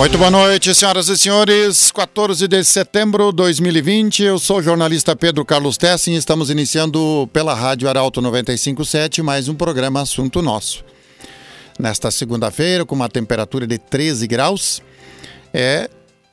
Muito 0.00 0.16
boa 0.16 0.30
noite, 0.30 0.74
senhoras 0.74 1.08
e 1.10 1.18
senhores. 1.18 1.92
14 1.92 2.48
de 2.48 2.64
setembro 2.64 3.30
de 3.30 3.36
2020. 3.36 4.22
Eu 4.22 4.38
sou 4.38 4.56
o 4.56 4.62
jornalista 4.62 5.14
Pedro 5.14 5.44
Carlos 5.44 5.76
Tessin. 5.76 6.14
Estamos 6.14 6.48
iniciando 6.48 7.28
pela 7.34 7.52
Rádio 7.52 7.86
Arauto 7.86 8.22
957 8.22 9.20
mais 9.20 9.46
um 9.46 9.54
programa 9.54 10.00
Assunto 10.00 10.40
Nosso. 10.40 10.82
Nesta 11.78 12.10
segunda-feira, 12.10 12.86
com 12.86 12.94
uma 12.94 13.10
temperatura 13.10 13.66
de 13.66 13.76
13 13.76 14.26
graus, 14.26 14.82
é, 15.52 15.90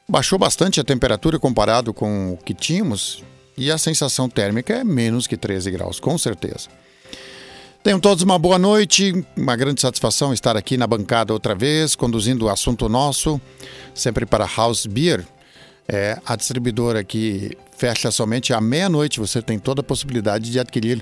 baixou 0.07 0.39
bastante 0.39 0.79
a 0.79 0.83
temperatura 0.85 1.37
comparado 1.37 1.93
com 1.93 2.31
o 2.31 2.37
que 2.37 2.53
tínhamos 2.53 3.21
e 3.57 3.69
a 3.69 3.77
sensação 3.77 4.29
térmica 4.29 4.75
é 4.75 4.83
menos 4.85 5.27
que 5.27 5.35
13 5.35 5.69
graus, 5.71 5.99
com 5.99 6.17
certeza. 6.17 6.69
Tenham 7.87 8.01
todos 8.01 8.21
uma 8.21 8.37
boa 8.37 8.59
noite, 8.59 9.13
uma 9.33 9.55
grande 9.55 9.79
satisfação 9.79 10.33
estar 10.33 10.57
aqui 10.57 10.75
na 10.75 10.85
bancada 10.85 11.31
outra 11.31 11.55
vez, 11.55 11.95
conduzindo 11.95 12.43
o 12.43 12.49
assunto 12.49 12.89
nosso, 12.89 13.39
sempre 13.95 14.25
para 14.25 14.45
House 14.45 14.85
Beer, 14.85 15.25
é 15.87 16.19
a 16.25 16.35
distribuidora 16.35 17.01
que 17.01 17.57
fecha 17.77 18.11
somente 18.11 18.51
à 18.51 18.59
meia-noite. 18.59 19.21
Você 19.21 19.41
tem 19.41 19.57
toda 19.57 19.79
a 19.79 19.83
possibilidade 19.85 20.51
de 20.51 20.59
adquirir 20.59 21.01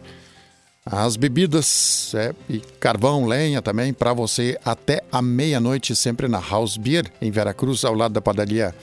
as 0.86 1.16
bebidas 1.16 2.14
é, 2.14 2.36
e 2.48 2.60
carvão, 2.80 3.26
lenha 3.26 3.64
também 3.64 3.92
para 3.92 4.14
você 4.14 4.56
até 4.64 5.02
a 5.12 5.24
meia-noite, 5.24 5.96
sempre 5.96 6.28
na 6.28 6.40
House 6.40 6.78
Beer, 6.78 7.12
em 7.20 7.32
Veracruz, 7.32 7.84
ao 7.84 7.96
lado 7.96 8.14
da 8.14 8.22
padaria 8.22 8.76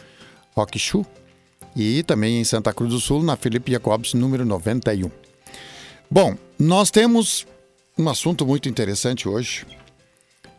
Rock 0.57 0.77
Shoe. 0.77 1.07
E 1.77 2.03
também 2.03 2.41
em 2.41 2.45
Santa 2.45 2.75
Cruz 2.75 2.91
do 2.91 2.99
Sul, 2.99 3.23
na 3.23 3.37
Felipe 3.37 3.71
Jacobs, 3.71 4.13
número 4.13 4.45
91. 4.45 5.09
Bom, 6.11 6.37
nós 6.59 6.91
temos 6.91 7.47
um 7.99 8.09
assunto 8.09 8.47
muito 8.47 8.69
interessante 8.69 9.29
hoje. 9.29 9.67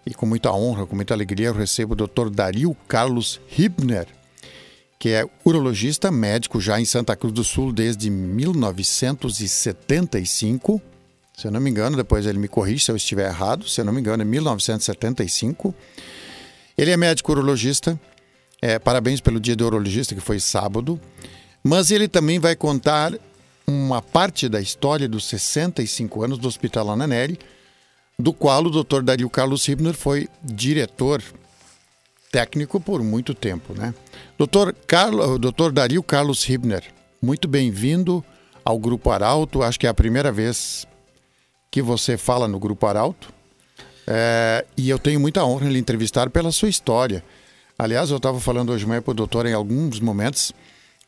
E 0.05 0.13
com 0.13 0.25
muita 0.25 0.51
honra, 0.51 0.85
com 0.85 0.93
muita 0.95 1.13
alegria, 1.13 1.47
eu 1.47 1.53
recebo 1.53 1.93
o 1.93 1.95
Dr. 1.95 2.29
Dario 2.29 2.75
Carlos 2.87 3.41
Hibner, 3.57 4.07
que 4.99 5.09
é 5.09 5.25
urologista 5.45 6.11
médico 6.11 6.61
já 6.61 6.79
em 6.79 6.85
Santa 6.85 7.15
Cruz 7.15 7.33
do 7.33 7.43
Sul 7.43 7.71
desde 7.71 8.09
1975. 8.09 10.81
Se 11.35 11.47
eu 11.47 11.51
não 11.51 11.59
me 11.59 11.69
engano, 11.69 11.97
depois 11.97 12.25
ele 12.25 12.37
me 12.37 12.47
corrige 12.47 12.85
se 12.85 12.91
eu 12.91 12.95
estiver 12.95 13.27
errado. 13.27 13.67
Se 13.67 13.81
eu 13.81 13.85
não 13.85 13.93
me 13.93 14.01
engano, 14.01 14.21
é 14.21 14.25
1975. 14.25 15.73
Ele 16.77 16.91
é 16.91 16.97
médico 16.97 17.31
urologista. 17.31 17.99
É, 18.61 18.77
parabéns 18.77 19.19
pelo 19.19 19.39
dia 19.39 19.55
do 19.55 19.65
urologista, 19.65 20.13
que 20.13 20.21
foi 20.21 20.39
sábado. 20.39 21.01
Mas 21.63 21.89
ele 21.91 22.07
também 22.07 22.39
vai 22.39 22.55
contar 22.55 23.13
uma 23.65 24.01
parte 24.01 24.49
da 24.49 24.59
história 24.61 25.07
dos 25.07 25.25
65 25.25 26.23
anos 26.23 26.37
do 26.37 26.47
Hospital 26.47 26.89
Ananeri, 26.91 27.39
do 28.17 28.33
qual 28.33 28.63
o 28.65 28.83
Dr. 28.83 29.01
Dario 29.01 29.29
Carlos 29.29 29.67
Hibner 29.67 29.93
foi 29.93 30.27
diretor 30.43 31.21
técnico 32.31 32.79
por 32.79 33.03
muito 33.03 33.33
tempo, 33.33 33.73
né? 33.73 33.93
Dr. 34.37 34.73
Carlo, 34.87 35.37
Dr. 35.37 35.71
Dario 35.71 36.01
Carlos 36.01 36.47
Hibner, 36.47 36.83
muito 37.21 37.47
bem-vindo 37.47 38.23
ao 38.65 38.77
Grupo 38.79 39.11
Arauto. 39.11 39.61
Acho 39.61 39.79
que 39.79 39.87
é 39.87 39.89
a 39.89 39.93
primeira 39.93 40.31
vez 40.31 40.87
que 41.69 41.81
você 41.81 42.17
fala 42.17 42.47
no 42.47 42.59
Grupo 42.59 42.85
Arauto. 42.85 43.33
É, 44.05 44.65
e 44.75 44.89
eu 44.89 44.99
tenho 44.99 45.19
muita 45.19 45.45
honra 45.45 45.67
em 45.67 45.71
lhe 45.71 45.79
entrevistar 45.79 46.29
pela 46.29 46.51
sua 46.51 46.69
história. 46.69 47.23
Aliás, 47.77 48.09
eu 48.09 48.17
estava 48.17 48.39
falando 48.39 48.71
hoje 48.71 48.85
manhã 48.85 49.01
para 49.01 49.11
o 49.11 49.15
doutor 49.15 49.45
em 49.45 49.53
alguns 49.53 49.99
momentos 49.99 50.53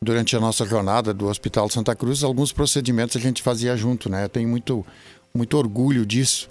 durante 0.00 0.36
a 0.36 0.40
nossa 0.40 0.64
jornada 0.64 1.12
do 1.12 1.26
Hospital 1.26 1.68
Santa 1.70 1.94
Cruz, 1.94 2.22
alguns 2.22 2.52
procedimentos 2.52 3.16
a 3.16 3.20
gente 3.20 3.42
fazia 3.42 3.76
junto, 3.76 4.08
né? 4.08 4.24
Eu 4.24 4.28
tenho 4.28 4.48
muito, 4.48 4.84
muito 5.34 5.56
orgulho 5.56 6.04
disso. 6.04 6.48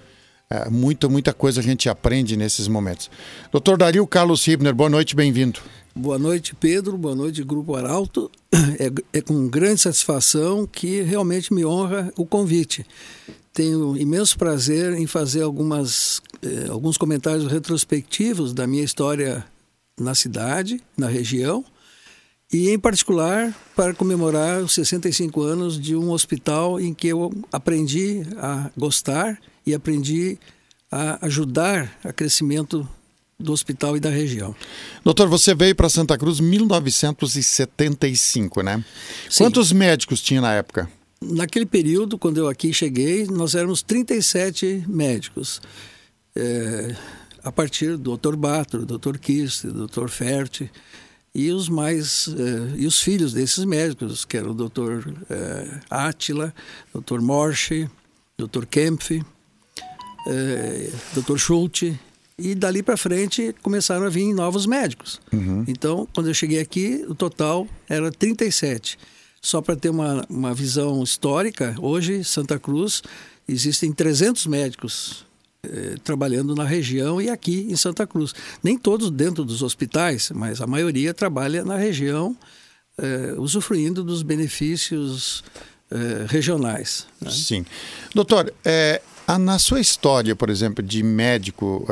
É, 0.50 0.70
muita, 0.70 1.10
muita 1.10 1.34
coisa 1.34 1.60
a 1.60 1.64
gente 1.64 1.90
aprende 1.90 2.38
nesses 2.38 2.68
momentos. 2.68 3.10
Doutor 3.52 3.78
Dario 3.78 4.06
Carlos 4.06 4.46
Hibner, 4.48 4.76
boa 4.76 4.90
noite, 4.90 5.16
bem-vindo. 5.16 5.60
Boa 5.98 6.20
noite, 6.20 6.54
Pedro. 6.54 6.98
Boa 6.98 7.16
noite, 7.16 7.44
Grupo 7.44 7.76
Arauto. 7.76 8.30
É, 8.78 9.20
é 9.20 9.22
com 9.22 9.48
grande 9.48 9.82
satisfação 9.82 10.68
que 10.68 11.02
realmente 11.02 11.54
me 11.54 11.66
honra 11.66 12.12
o 12.18 12.26
convite. 12.26 12.86
Tenho 13.54 13.96
imenso 13.96 14.38
prazer 14.38 14.94
em 14.94 15.08
fazer 15.08 15.44
algumas, 15.44 16.22
eh, 16.42 16.68
alguns 16.70 16.98
comentários 16.98 17.50
retrospectivos 17.50 18.54
da 18.54 18.68
minha 18.68 18.84
história 18.84 19.46
na 19.98 20.14
cidade, 20.14 20.82
na 20.98 21.08
região, 21.08 21.64
e 22.56 22.70
em 22.70 22.80
particular 22.80 23.54
para 23.76 23.94
comemorar 23.94 24.62
os 24.62 24.74
65 24.74 25.42
anos 25.42 25.78
de 25.80 25.96
um 25.96 26.10
hospital 26.12 26.80
em 26.80 26.94
que 26.94 27.08
eu 27.10 27.34
aprendi 27.52 28.26
a 28.38 28.72
gostar 28.78 29.38
e 29.66 29.74
aprendi 29.74 30.40
a 30.90 31.26
ajudar 31.26 32.00
a 32.02 32.14
crescimento 32.14 32.88
do 33.38 33.52
hospital 33.52 33.98
e 33.98 34.00
da 34.00 34.10
região. 34.10 34.56
Doutor, 35.04 35.28
você 35.28 35.54
veio 35.54 35.76
para 35.76 35.90
Santa 35.90 36.18
Cruz 36.18 36.40
em 36.40 36.44
1975, 36.44 38.62
né? 38.62 38.82
Sim. 39.30 39.44
Quantos 39.44 39.74
médicos 39.74 40.22
tinha 40.22 40.40
na 40.40 40.54
época? 40.54 40.90
Naquele 41.22 41.66
período, 41.66 42.18
quando 42.18 42.38
eu 42.38 42.48
aqui 42.48 42.74
cheguei, 42.74 43.26
nós 43.26 43.54
éramos 43.54 43.82
37 43.82 44.86
médicos. 44.88 45.62
É, 46.34 46.96
a 47.44 47.52
partir 47.52 47.98
do 47.98 48.16
Dr. 48.16 48.38
Batro, 48.38 48.86
Dr. 48.86 49.18
Kist, 49.18 49.66
Dr. 49.66 50.08
Ferti, 50.08 50.72
e 51.36 51.52
os 51.52 51.68
mais 51.68 52.30
eh, 52.30 52.76
e 52.78 52.88
os 52.88 53.02
filhos 53.02 53.34
desses 53.34 53.66
médicos, 53.66 54.24
que 54.24 54.38
eram 54.38 54.52
o 54.52 54.54
Dr. 54.54 55.10
Eh, 55.30 55.80
Átila, 55.90 56.56
Dr. 56.94 57.20
Morche, 57.20 57.90
Dr. 58.38 58.66
Kempf, 58.66 59.22
eh, 60.28 60.90
Dr. 61.14 61.38
Schulte, 61.38 62.00
e 62.40 62.56
dali 62.56 62.82
para 62.82 62.96
frente 62.96 63.54
começaram 63.62 64.06
a 64.06 64.10
vir 64.10 64.34
novos 64.34 64.66
médicos. 64.66 65.20
Uhum. 65.34 65.66
Então, 65.68 66.08
quando 66.14 66.30
eu 66.30 66.34
cheguei 66.34 66.60
aqui, 66.60 67.06
o 67.08 67.14
total 67.14 67.68
era 67.90 68.10
37. 68.10 68.98
Só 69.42 69.62
para 69.62 69.76
ter 69.76 69.90
uma, 69.90 70.26
uma 70.30 70.54
visão 70.54 71.04
histórica, 71.04 71.76
hoje, 71.80 72.24
Santa 72.24 72.58
Cruz, 72.58 73.04
existem 73.48 73.92
300 73.92 74.48
médicos 74.48 75.26
eh, 75.72 75.96
trabalhando 76.04 76.56
na 76.56 76.64
região 76.64 77.22
e 77.22 77.30
aqui 77.30 77.68
em 77.70 77.76
Santa 77.76 78.06
Cruz. 78.06 78.34
Nem 78.64 78.78
todos 78.78 79.10
dentro 79.10 79.44
dos 79.44 79.62
hospitais, 79.62 80.32
mas 80.34 80.62
a 80.62 80.68
maioria 80.68 81.14
trabalha 81.14 81.64
na 81.64 81.78
região, 81.78 82.36
eh, 82.98 83.34
usufruindo 83.38 84.04
dos 84.04 84.24
benefícios 84.24 85.44
eh, 85.92 86.26
regionais. 86.28 87.08
Né? 87.22 87.32
Sim. 87.32 87.66
Doutor, 88.14 88.54
a, 89.28 89.40
na 89.40 89.60
sua 89.60 89.80
história, 89.80 90.36
por 90.36 90.50
exemplo, 90.50 90.84
de 90.84 91.04
médico, 91.04 91.86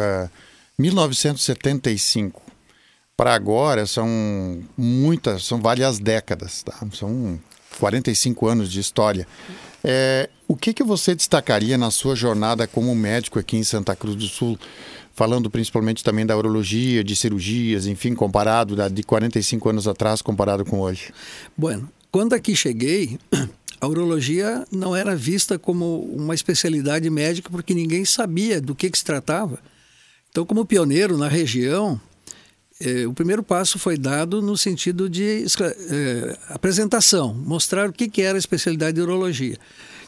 1975 0.78 2.42
para 3.16 3.34
agora 3.36 3.86
são 3.86 4.64
muitas, 4.78 5.46
são 5.46 5.62
várias 5.62 6.00
décadas, 6.00 6.64
tá? 6.64 6.76
São 6.94 7.40
45 7.80 8.48
anos 8.48 8.72
de 8.72 8.80
história. 8.80 9.28
É, 9.84 10.30
o 10.48 10.56
que, 10.56 10.74
que 10.74 10.84
você 10.84 11.14
destacaria 11.14 11.78
na 11.78 11.92
sua 11.92 12.16
jornada 12.16 12.66
como 12.66 12.96
médico 12.96 13.38
aqui 13.38 13.58
em 13.58 13.64
Santa 13.64 13.96
Cruz 13.96 14.16
do 14.16 14.28
Sul, 14.28 14.58
falando 15.14 15.50
principalmente 15.50 16.04
também 16.04 16.26
da 16.26 16.38
urologia, 16.38 17.04
de 17.04 17.16
cirurgias, 17.16 17.86
enfim, 17.86 18.16
comparado 18.16 18.76
da, 18.76 18.88
de 18.88 19.04
45 19.04 19.70
anos 19.70 19.88
atrás, 19.88 20.22
comparado 20.22 20.64
com 20.64 20.80
hoje? 20.80 21.14
Bueno, 21.58 21.90
quando 22.12 22.34
aqui 22.34 22.56
cheguei, 22.56 23.20
a 23.82 23.88
urologia 23.88 24.66
não 24.72 24.96
era 24.96 25.16
vista 25.16 25.60
como 25.60 26.00
uma 26.00 26.34
especialidade 26.34 27.10
médica 27.10 27.50
porque 27.50 27.74
ninguém 27.74 28.06
sabia 28.06 28.62
do 28.62 28.74
que, 28.74 28.90
que 28.90 28.98
se 28.98 29.04
tratava. 29.04 29.60
Então, 30.30 30.46
como 30.46 30.66
pioneiro 30.66 31.18
na 31.18 31.28
região, 31.28 32.00
eh, 32.84 33.08
o 33.08 33.14
primeiro 33.14 33.42
passo 33.42 33.80
foi 33.80 33.98
dado 33.98 34.42
no 34.42 34.58
sentido 34.58 35.10
de 35.10 35.46
eh, 35.90 36.38
apresentação, 36.50 37.34
mostrar 37.34 37.90
o 37.90 37.94
que, 37.94 38.10
que 38.10 38.22
era 38.22 38.38
a 38.38 38.40
especialidade 38.40 38.96
de 38.96 39.02
urologia. 39.02 39.58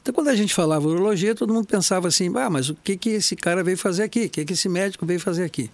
Então, 0.02 0.14
quando 0.14 0.28
a 0.28 0.36
gente 0.36 0.54
falava 0.54 0.88
urologia, 0.88 1.34
todo 1.34 1.54
mundo 1.54 1.66
pensava 1.66 2.08
assim: 2.08 2.32
ah, 2.36 2.50
mas 2.50 2.70
o 2.70 2.76
que, 2.76 2.96
que 2.98 3.10
esse 3.10 3.36
cara 3.36 3.64
veio 3.64 3.78
fazer 3.78 4.04
aqui? 4.04 4.26
O 4.26 4.30
que, 4.30 4.46
que 4.46 4.54
esse 4.54 4.70
médico 4.70 5.06
veio 5.06 5.20
fazer 5.20 5.44
aqui? 5.44 5.72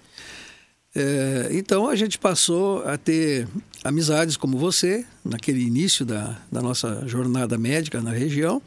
É, 0.96 1.50
então, 1.52 1.90
a 1.90 1.96
gente 1.96 2.20
passou 2.20 2.84
a 2.86 2.98
ter 2.98 3.48
amizades 3.84 4.38
como 4.38 4.58
você, 4.58 5.06
naquele 5.24 5.62
início 5.62 6.06
da, 6.06 6.38
da 6.52 6.62
nossa 6.62 7.04
jornada 7.08 7.58
médica 7.58 8.00
na 8.00 8.12
região, 8.12 8.62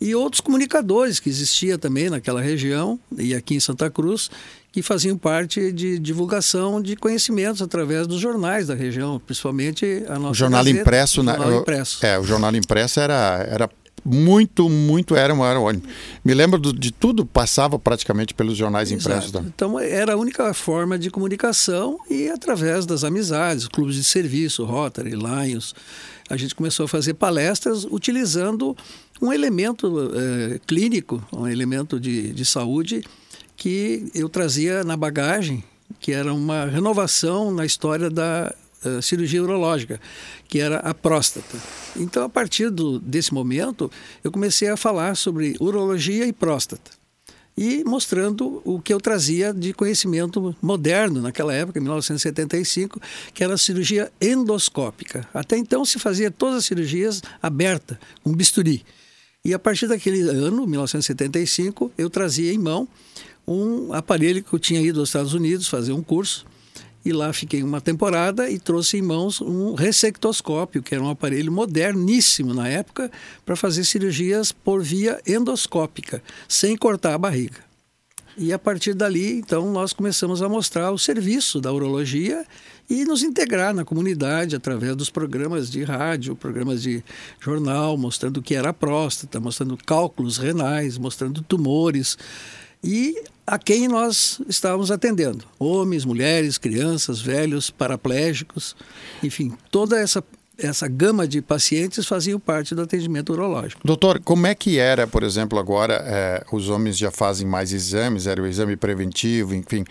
e 0.00 0.14
outros 0.14 0.40
comunicadores 0.40 1.18
que 1.18 1.28
existia 1.28 1.76
também 1.76 2.08
naquela 2.08 2.40
região 2.40 2.98
e 3.16 3.34
aqui 3.34 3.54
em 3.54 3.60
Santa 3.60 3.90
Cruz, 3.90 4.30
que 4.70 4.82
faziam 4.82 5.16
parte 5.16 5.72
de 5.72 5.98
divulgação 5.98 6.80
de 6.80 6.94
conhecimentos 6.94 7.60
através 7.60 8.06
dos 8.06 8.20
jornais 8.20 8.68
da 8.68 8.74
região, 8.74 9.20
principalmente 9.24 10.04
a 10.08 10.18
nossa 10.18 10.30
o 10.30 10.34
jornal 10.34 10.64
gazeta, 10.64 10.80
impresso, 10.80 11.20
o 11.20 11.24
né? 11.24 11.32
jornal 11.32 11.60
impresso. 11.60 12.06
É, 12.06 12.18
o 12.18 12.24
jornal 12.24 12.54
impresso 12.54 13.00
era, 13.00 13.46
era 13.50 13.70
muito, 14.04 14.68
muito 14.68 15.16
era, 15.16 15.34
era 15.34 15.60
Me 16.24 16.34
lembro 16.34 16.58
do, 16.58 16.72
de 16.72 16.90
tudo 16.90 17.26
passava 17.26 17.78
praticamente 17.78 18.34
pelos 18.34 18.56
jornais 18.56 18.90
Exato. 18.90 19.08
impressos. 19.08 19.32
Da... 19.32 19.40
Então 19.40 19.78
era 19.78 20.14
a 20.14 20.16
única 20.16 20.52
forma 20.54 20.98
de 20.98 21.10
comunicação 21.10 21.98
e 22.08 22.28
através 22.28 22.86
das 22.86 23.04
amizades, 23.04 23.66
clubes 23.68 23.96
de 23.96 24.04
serviço, 24.04 24.64
Rotary, 24.64 25.10
Lions, 25.10 25.74
a 26.30 26.36
gente 26.36 26.54
começou 26.54 26.84
a 26.84 26.88
fazer 26.88 27.14
palestras 27.14 27.84
utilizando 27.84 28.76
um 29.20 29.32
elemento 29.32 30.10
é, 30.14 30.60
clínico, 30.66 31.26
um 31.32 31.46
elemento 31.46 31.98
de, 31.98 32.32
de 32.32 32.44
saúde 32.44 33.04
que 33.56 34.10
eu 34.14 34.28
trazia 34.28 34.84
na 34.84 34.96
bagagem 34.96 35.64
que 36.00 36.12
era 36.12 36.32
uma 36.32 36.66
renovação 36.66 37.52
na 37.52 37.64
história 37.64 38.10
da 38.10 38.54
uh, 38.84 39.02
cirurgia 39.02 39.42
urológica, 39.42 40.00
que 40.46 40.60
era 40.60 40.78
a 40.78 40.92
próstata. 40.92 41.58
Então, 41.96 42.24
a 42.24 42.28
partir 42.28 42.70
do, 42.70 42.98
desse 42.98 43.32
momento, 43.32 43.90
eu 44.22 44.30
comecei 44.30 44.68
a 44.68 44.76
falar 44.76 45.16
sobre 45.16 45.56
urologia 45.60 46.26
e 46.26 46.32
próstata 46.32 46.98
e 47.56 47.82
mostrando 47.82 48.62
o 48.64 48.80
que 48.80 48.94
eu 48.94 49.00
trazia 49.00 49.52
de 49.52 49.72
conhecimento 49.72 50.54
moderno 50.62 51.20
naquela 51.20 51.52
época, 51.52 51.80
em 51.80 51.82
1975, 51.82 53.00
que 53.34 53.42
era 53.42 53.54
a 53.54 53.58
cirurgia 53.58 54.12
endoscópica. 54.20 55.28
Até 55.34 55.56
então 55.56 55.84
se 55.84 55.98
fazia 55.98 56.30
todas 56.30 56.58
as 56.58 56.66
cirurgias 56.66 57.20
aberta, 57.42 57.98
com 58.22 58.32
bisturi. 58.32 58.84
E 59.48 59.54
a 59.54 59.58
partir 59.58 59.86
daquele 59.86 60.20
ano, 60.28 60.66
1975, 60.66 61.90
eu 61.96 62.10
trazia 62.10 62.52
em 62.52 62.58
mão 62.58 62.86
um 63.46 63.94
aparelho 63.94 64.44
que 64.44 64.52
eu 64.52 64.58
tinha 64.58 64.78
ido 64.78 65.00
aos 65.00 65.08
Estados 65.08 65.32
Unidos 65.32 65.68
fazer 65.68 65.94
um 65.94 66.02
curso 66.02 66.44
e 67.02 67.14
lá 67.14 67.32
fiquei 67.32 67.62
uma 67.62 67.80
temporada 67.80 68.50
e 68.50 68.58
trouxe 68.58 68.98
em 68.98 69.02
mãos 69.02 69.40
um 69.40 69.72
ressectoscópio, 69.72 70.82
que 70.82 70.94
era 70.94 71.02
um 71.02 71.08
aparelho 71.08 71.50
moderníssimo 71.50 72.52
na 72.52 72.68
época, 72.68 73.10
para 73.46 73.56
fazer 73.56 73.84
cirurgias 73.84 74.52
por 74.52 74.82
via 74.82 75.18
endoscópica, 75.26 76.22
sem 76.46 76.76
cortar 76.76 77.14
a 77.14 77.18
barriga. 77.18 77.66
E 78.36 78.52
a 78.52 78.58
partir 78.58 78.92
dali, 78.92 79.38
então, 79.38 79.72
nós 79.72 79.94
começamos 79.94 80.42
a 80.42 80.48
mostrar 80.48 80.92
o 80.92 80.98
serviço 80.98 81.58
da 81.58 81.72
urologia 81.72 82.46
e 82.88 83.04
nos 83.04 83.22
integrar 83.22 83.74
na 83.74 83.84
comunidade 83.84 84.56
através 84.56 84.96
dos 84.96 85.10
programas 85.10 85.70
de 85.70 85.82
rádio, 85.84 86.34
programas 86.34 86.82
de 86.82 87.04
jornal, 87.40 87.96
mostrando 87.98 88.38
o 88.38 88.42
que 88.42 88.54
era 88.54 88.70
a 88.70 88.72
próstata, 88.72 89.38
mostrando 89.38 89.76
cálculos 89.76 90.38
renais, 90.38 90.96
mostrando 90.96 91.42
tumores. 91.42 92.16
E 92.82 93.22
a 93.46 93.58
quem 93.58 93.88
nós 93.88 94.40
estávamos 94.48 94.90
atendendo. 94.90 95.44
Homens, 95.58 96.04
mulheres, 96.04 96.58
crianças, 96.58 97.20
velhos, 97.20 97.70
paraplégicos, 97.70 98.76
enfim, 99.22 99.52
toda 99.70 99.98
essa 99.98 100.22
essa 100.60 100.88
gama 100.88 101.26
de 101.28 101.40
pacientes 101.40 102.04
faziam 102.04 102.40
parte 102.40 102.74
do 102.74 102.82
atendimento 102.82 103.32
urológico. 103.32 103.80
Doutor, 103.84 104.20
como 104.20 104.44
é 104.44 104.56
que 104.56 104.76
era, 104.76 105.06
por 105.06 105.22
exemplo, 105.22 105.56
agora 105.56 106.02
é, 106.04 106.44
os 106.50 106.68
homens 106.68 106.98
já 106.98 107.12
fazem 107.12 107.46
mais 107.46 107.72
exames, 107.72 108.26
era 108.26 108.42
o 108.42 108.46
exame 108.46 108.76
preventivo, 108.76 109.54
enfim. 109.54 109.84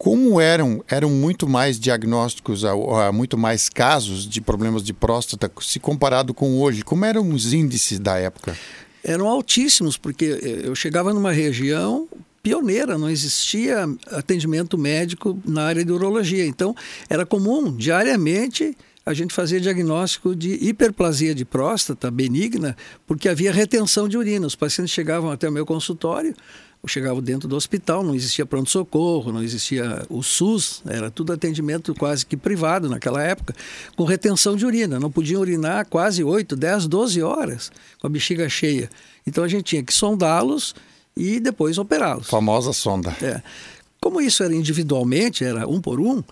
Como 0.00 0.40
eram, 0.40 0.82
eram 0.88 1.10
muito 1.10 1.46
mais 1.46 1.78
diagnósticos, 1.78 2.62
muito 3.12 3.36
mais 3.36 3.68
casos 3.68 4.26
de 4.26 4.40
problemas 4.40 4.82
de 4.82 4.94
próstata 4.94 5.52
se 5.60 5.78
comparado 5.78 6.32
com 6.32 6.58
hoje? 6.58 6.82
Como 6.82 7.04
eram 7.04 7.28
os 7.28 7.52
índices 7.52 7.98
da 7.98 8.16
época? 8.16 8.56
Eram 9.04 9.28
altíssimos, 9.28 9.98
porque 9.98 10.40
eh, 10.42 10.60
eu 10.64 10.74
chegava 10.74 11.12
numa 11.12 11.32
região, 11.32 12.08
pioneira, 12.42 12.96
não 12.96 13.10
existia 13.10 13.86
atendimento 14.06 14.78
médico 14.78 15.38
na 15.44 15.64
área 15.64 15.84
de 15.84 15.92
urologia. 15.92 16.46
Então, 16.46 16.74
era 17.10 17.26
comum 17.26 17.70
diariamente 17.70 18.74
a 19.04 19.12
gente 19.12 19.34
fazer 19.34 19.60
diagnóstico 19.60 20.34
de 20.34 20.54
hiperplasia 20.66 21.34
de 21.34 21.44
próstata 21.44 22.10
benigna, 22.10 22.74
porque 23.06 23.28
havia 23.28 23.52
retenção 23.52 24.08
de 24.08 24.16
urina. 24.16 24.46
Os 24.46 24.54
pacientes 24.54 24.94
chegavam 24.94 25.30
até 25.30 25.46
o 25.46 25.52
meu 25.52 25.66
consultório, 25.66 26.34
chegavam 26.86 27.22
dentro 27.22 27.48
do 27.48 27.56
hospital, 27.56 28.02
não 28.02 28.14
existia 28.14 28.46
pronto-socorro, 28.46 29.32
não 29.32 29.42
existia 29.42 30.02
o 30.08 30.22
SUS, 30.22 30.82
era 30.86 31.10
tudo 31.10 31.32
atendimento 31.32 31.94
quase 31.94 32.24
que 32.24 32.36
privado 32.36 32.88
naquela 32.88 33.22
época, 33.22 33.54
com 33.96 34.04
retenção 34.04 34.56
de 34.56 34.64
urina. 34.64 34.98
Não 34.98 35.10
podiam 35.10 35.40
urinar 35.40 35.86
quase 35.86 36.24
8, 36.24 36.56
10, 36.56 36.86
12 36.86 37.22
horas 37.22 37.70
com 38.00 38.06
a 38.06 38.10
bexiga 38.10 38.48
cheia. 38.48 38.90
Então 39.26 39.44
a 39.44 39.48
gente 39.48 39.64
tinha 39.64 39.82
que 39.82 39.92
sondá-los 39.92 40.74
e 41.16 41.38
depois 41.38 41.76
operá-los. 41.76 42.28
Famosa 42.28 42.72
sonda. 42.72 43.14
É. 43.22 43.42
Como 44.00 44.20
isso 44.20 44.42
era 44.42 44.54
individualmente, 44.54 45.44
era 45.44 45.68
um 45.68 45.80
por 45.80 46.00
um, 46.00 46.22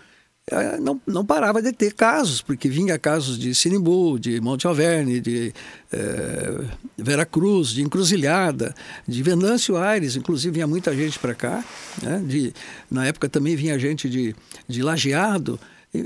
não, 0.80 1.00
não 1.06 1.24
parava 1.24 1.60
de 1.60 1.72
ter 1.72 1.92
casos, 1.92 2.40
porque 2.40 2.68
vinha 2.68 2.98
casos 2.98 3.38
de 3.38 3.54
Sinimbu, 3.54 4.18
de 4.18 4.40
Monte 4.40 4.66
Alverne, 4.66 5.20
de 5.20 5.52
é, 5.92 6.64
Vera 6.96 7.26
Cruz, 7.26 7.68
de 7.68 7.82
Encruzilhada, 7.82 8.74
de 9.06 9.22
Venâncio 9.22 9.76
Aires, 9.76 10.16
inclusive 10.16 10.54
vinha 10.54 10.66
muita 10.66 10.94
gente 10.94 11.18
para 11.18 11.34
cá. 11.34 11.64
Né? 12.02 12.22
De, 12.26 12.52
na 12.90 13.06
época 13.06 13.28
também 13.28 13.56
vinha 13.56 13.78
gente 13.78 14.08
de, 14.08 14.34
de 14.66 14.82
Lajeado. 14.82 15.58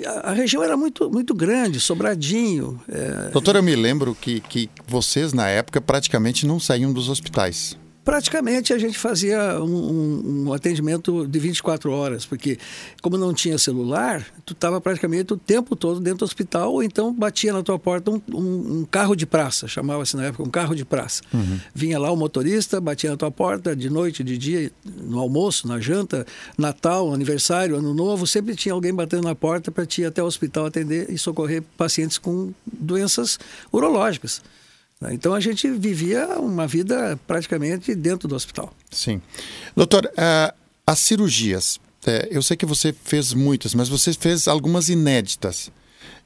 A, 0.06 0.30
a 0.30 0.32
região 0.32 0.62
era 0.62 0.76
muito, 0.76 1.10
muito 1.10 1.34
grande, 1.34 1.80
Sobradinho. 1.80 2.80
É... 2.88 3.30
Doutor, 3.30 3.56
eu 3.56 3.62
me 3.62 3.74
lembro 3.74 4.14
que, 4.14 4.40
que 4.40 4.70
vocês, 4.86 5.32
na 5.32 5.48
época, 5.48 5.80
praticamente 5.80 6.46
não 6.46 6.58
saíam 6.58 6.92
dos 6.92 7.08
hospitais 7.08 7.76
praticamente 8.04 8.72
a 8.72 8.78
gente 8.78 8.99
fazia 8.99 9.60
um, 9.60 9.64
um, 9.64 10.49
um, 10.49 10.52
atendimento 10.52 11.26
de 11.26 11.38
24 11.38 11.90
horas, 11.93 12.26
porque 12.26 12.58
como 13.00 13.16
não 13.16 13.32
tinha 13.32 13.56
celular, 13.58 14.26
tu 14.44 14.52
estava 14.52 14.81
praticamente 14.81 15.32
o 15.32 15.37
tempo 15.37 15.76
todo 15.76 16.00
dentro 16.00 16.20
do 16.20 16.25
hospital, 16.25 16.72
ou 16.72 16.82
então 16.82 17.12
batia 17.12 17.52
na 17.52 17.62
tua 17.62 17.78
porta 17.78 18.10
um, 18.10 18.20
um 18.34 18.84
carro 18.90 19.14
de 19.14 19.25
praça, 19.25 19.69
chamava-se 19.69 20.16
na 20.16 20.25
época 20.25 20.43
um 20.43 20.50
carro 20.50 20.75
de 20.75 20.84
praça. 20.84 21.22
Uhum. 21.32 21.60
Vinha 21.75 21.99
lá 21.99 22.10
o 22.10 22.16
motorista, 22.16 22.81
batia 22.81 23.10
na 23.10 23.16
tua 23.16 23.31
porta 23.31 23.75
de 23.76 23.88
noite, 23.88 24.25
de 24.25 24.37
dia, 24.37 24.72
no 24.84 25.19
almoço, 25.19 25.69
na 25.69 25.78
janta, 25.78 26.26
Natal, 26.58 27.12
aniversário, 27.12 27.76
Ano 27.76 27.94
Novo, 27.94 28.26
sempre 28.26 28.56
tinha 28.56 28.75
alguém 28.75 28.93
batendo 28.93 29.25
na 29.25 29.34
porta 29.34 29.70
para 29.70 29.87
te 29.87 30.02
ir 30.02 30.06
até 30.06 30.22
o 30.22 30.26
hospital 30.26 30.66
atender 30.66 31.10
e 31.10 31.16
socorrer 31.16 31.62
pacientes 31.76 32.19
com 32.19 32.52
doenças 32.66 33.38
urológicas. 33.72 34.43
Né? 35.02 35.12
Então 35.12 35.34
a 35.34 35.40
gente 35.40 35.69
vivia 35.69 36.38
uma 36.38 36.66
vida 36.66 37.19
praticamente 37.26 37.93
dentro 37.93 38.28
do 38.28 38.37
hospital. 38.37 38.72
Sim. 38.88 39.20
Doutor, 39.75 40.06
uh, 40.06 40.54
as 40.87 41.00
cirurgias, 41.00 41.81
é, 42.06 42.28
eu 42.31 42.40
sei 42.40 42.56
que 42.56 42.64
você 42.64 42.94
fez 43.04 43.34
muitas, 43.34 43.75
mas 43.75 43.88
você 43.88 44.12
fez 44.12 44.46
algumas 44.46 44.88
inéditas. 44.88 45.72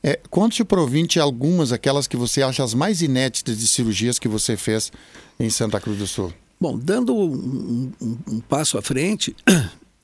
É, 0.02 0.20
conte 0.28 0.62
para 0.62 0.78
o 0.80 0.88
algumas, 1.20 1.72
aquelas 1.72 2.06
que 2.06 2.16
você 2.16 2.42
acha 2.42 2.62
as 2.62 2.74
mais 2.74 3.00
inéditas 3.00 3.58
de 3.58 3.66
cirurgias 3.66 4.18
que 4.18 4.28
você 4.28 4.56
fez 4.56 4.92
em 5.40 5.48
Santa 5.48 5.80
Cruz 5.80 5.98
do 5.98 6.06
Sul. 6.06 6.32
Bom, 6.60 6.78
dando 6.78 7.14
um, 7.14 7.92
um, 8.00 8.18
um 8.28 8.40
passo 8.40 8.76
à 8.76 8.82
frente, 8.82 9.34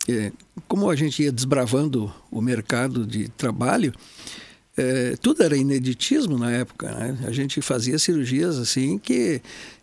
é, 0.08 0.32
como 0.66 0.88
a 0.88 0.96
gente 0.96 1.22
ia 1.22 1.30
desbravando 1.30 2.12
o 2.30 2.40
mercado 2.40 3.06
de 3.06 3.28
trabalho, 3.28 3.92
é, 4.76 5.14
tudo 5.20 5.42
era 5.42 5.56
ineditismo 5.56 6.38
na 6.38 6.50
época. 6.50 6.90
Né? 6.90 7.18
A 7.26 7.30
gente 7.30 7.60
fazia 7.60 7.98
cirurgias 7.98 8.58
assim 8.58 8.98
que 8.98 9.40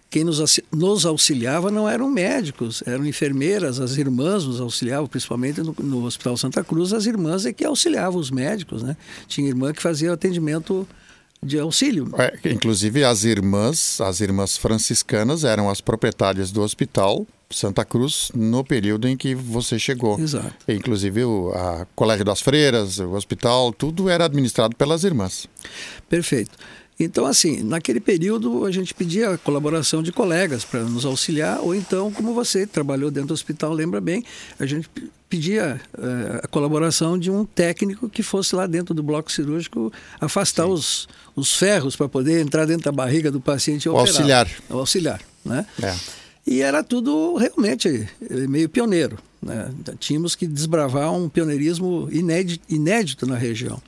quem 0.10 0.24
nos, 0.24 0.60
nos 0.72 1.06
auxiliava 1.06 1.70
não 1.70 1.88
eram 1.88 2.10
médicos, 2.10 2.82
eram 2.86 3.06
enfermeiras, 3.06 3.80
as 3.80 3.98
irmãs 3.98 4.44
nos 4.44 4.60
auxiliavam, 4.60 5.08
principalmente 5.08 5.62
no, 5.62 5.76
no 5.80 6.04
Hospital 6.06 6.36
Santa 6.36 6.64
Cruz, 6.64 6.94
as 6.94 7.06
irmãs 7.06 7.46
é 7.46 7.54
que 7.54 7.64
auxiliavam 7.64 8.20
os 8.20 8.32
médicos, 8.32 8.82
né? 8.82 8.98
Tinha 9.28 9.48
irmã 9.48 9.72
que 9.72 9.82
fazia 9.82 10.12
atendimento 10.12 10.88
de 11.42 11.60
auxílio. 11.60 12.12
É, 12.18 12.52
inclusive 12.52 13.04
as 13.04 13.24
irmãs, 13.24 14.02
as 14.02 14.20
irmãs 14.20 14.58
franciscanas 14.58 15.44
eram 15.44 15.70
as 15.70 15.80
proprietárias 15.80 16.52
do 16.52 16.62
hospital 16.62 17.26
Santa 17.52 17.84
Cruz 17.84 18.32
no 18.36 18.64
período 18.64 19.08
em 19.08 19.18
que 19.18 19.34
você 19.34 19.80
chegou. 19.80 20.20
Exato. 20.20 20.54
Inclusive 20.68 21.24
o 21.24 21.52
a 21.54 21.88
Colégio 21.96 22.24
das 22.24 22.42
Freiras, 22.42 23.00
o 23.00 23.12
hospital, 23.14 23.74
tudo 23.74 24.08
era 24.08 24.26
administrado 24.26 24.76
pelas 24.76 25.04
irmãs. 25.04 25.48
Perfeito. 26.08 26.52
Então, 27.00 27.26
assim, 27.26 27.64
naquele 27.64 28.00
período 28.00 28.66
a 28.66 28.72
gente 28.72 28.94
pedia 28.94 29.32
a 29.32 29.38
colaboração 29.38 30.04
de 30.04 30.12
colegas 30.12 30.66
para 30.66 30.82
nos 30.82 31.06
auxiliar, 31.06 31.60
ou 31.62 31.74
então, 31.74 32.12
como 32.12 32.34
você 32.34 32.68
trabalhou 32.68 33.10
dentro 33.10 33.30
do 33.30 33.34
hospital, 33.34 33.72
lembra 33.72 34.02
bem, 34.02 34.24
a 34.60 34.66
gente 34.66 34.90
pedia 35.30 35.80
uh, 35.98 36.42
a 36.44 36.48
colaboração 36.48 37.18
de 37.18 37.32
um 37.32 37.46
técnico 37.46 38.10
que 38.10 38.22
fosse 38.22 38.54
lá 38.54 38.68
dentro 38.68 38.94
do 38.94 39.02
bloco 39.02 39.32
cirúrgico 39.32 39.94
afastar 40.20 40.68
os, 40.68 41.08
os 41.36 41.56
ferros 41.56 41.96
para 41.96 42.10
poder 42.10 42.42
entrar 42.42 42.66
dentro 42.66 42.84
da 42.84 42.92
barriga 42.92 43.32
do 43.32 43.40
paciente 43.40 43.86
e 43.86 43.90
operar. 43.90 44.08
Auxiliar. 44.08 44.50
O 44.70 44.78
auxiliar, 44.78 45.22
né? 45.46 45.66
É. 45.82 45.96
E 46.50 46.62
era 46.64 46.84
tudo 46.84 47.36
realmente 47.36 48.10
meio 48.50 48.68
pioneiro. 48.68 49.20
Né? 49.40 49.72
Tínhamos 50.00 50.36
que 50.36 50.48
desbravar 50.48 51.14
um 51.14 51.30
pioneirismo 51.30 52.10
inédito, 52.12 52.66
inédito 52.68 53.28
na 53.28 53.38
região. 53.38 53.80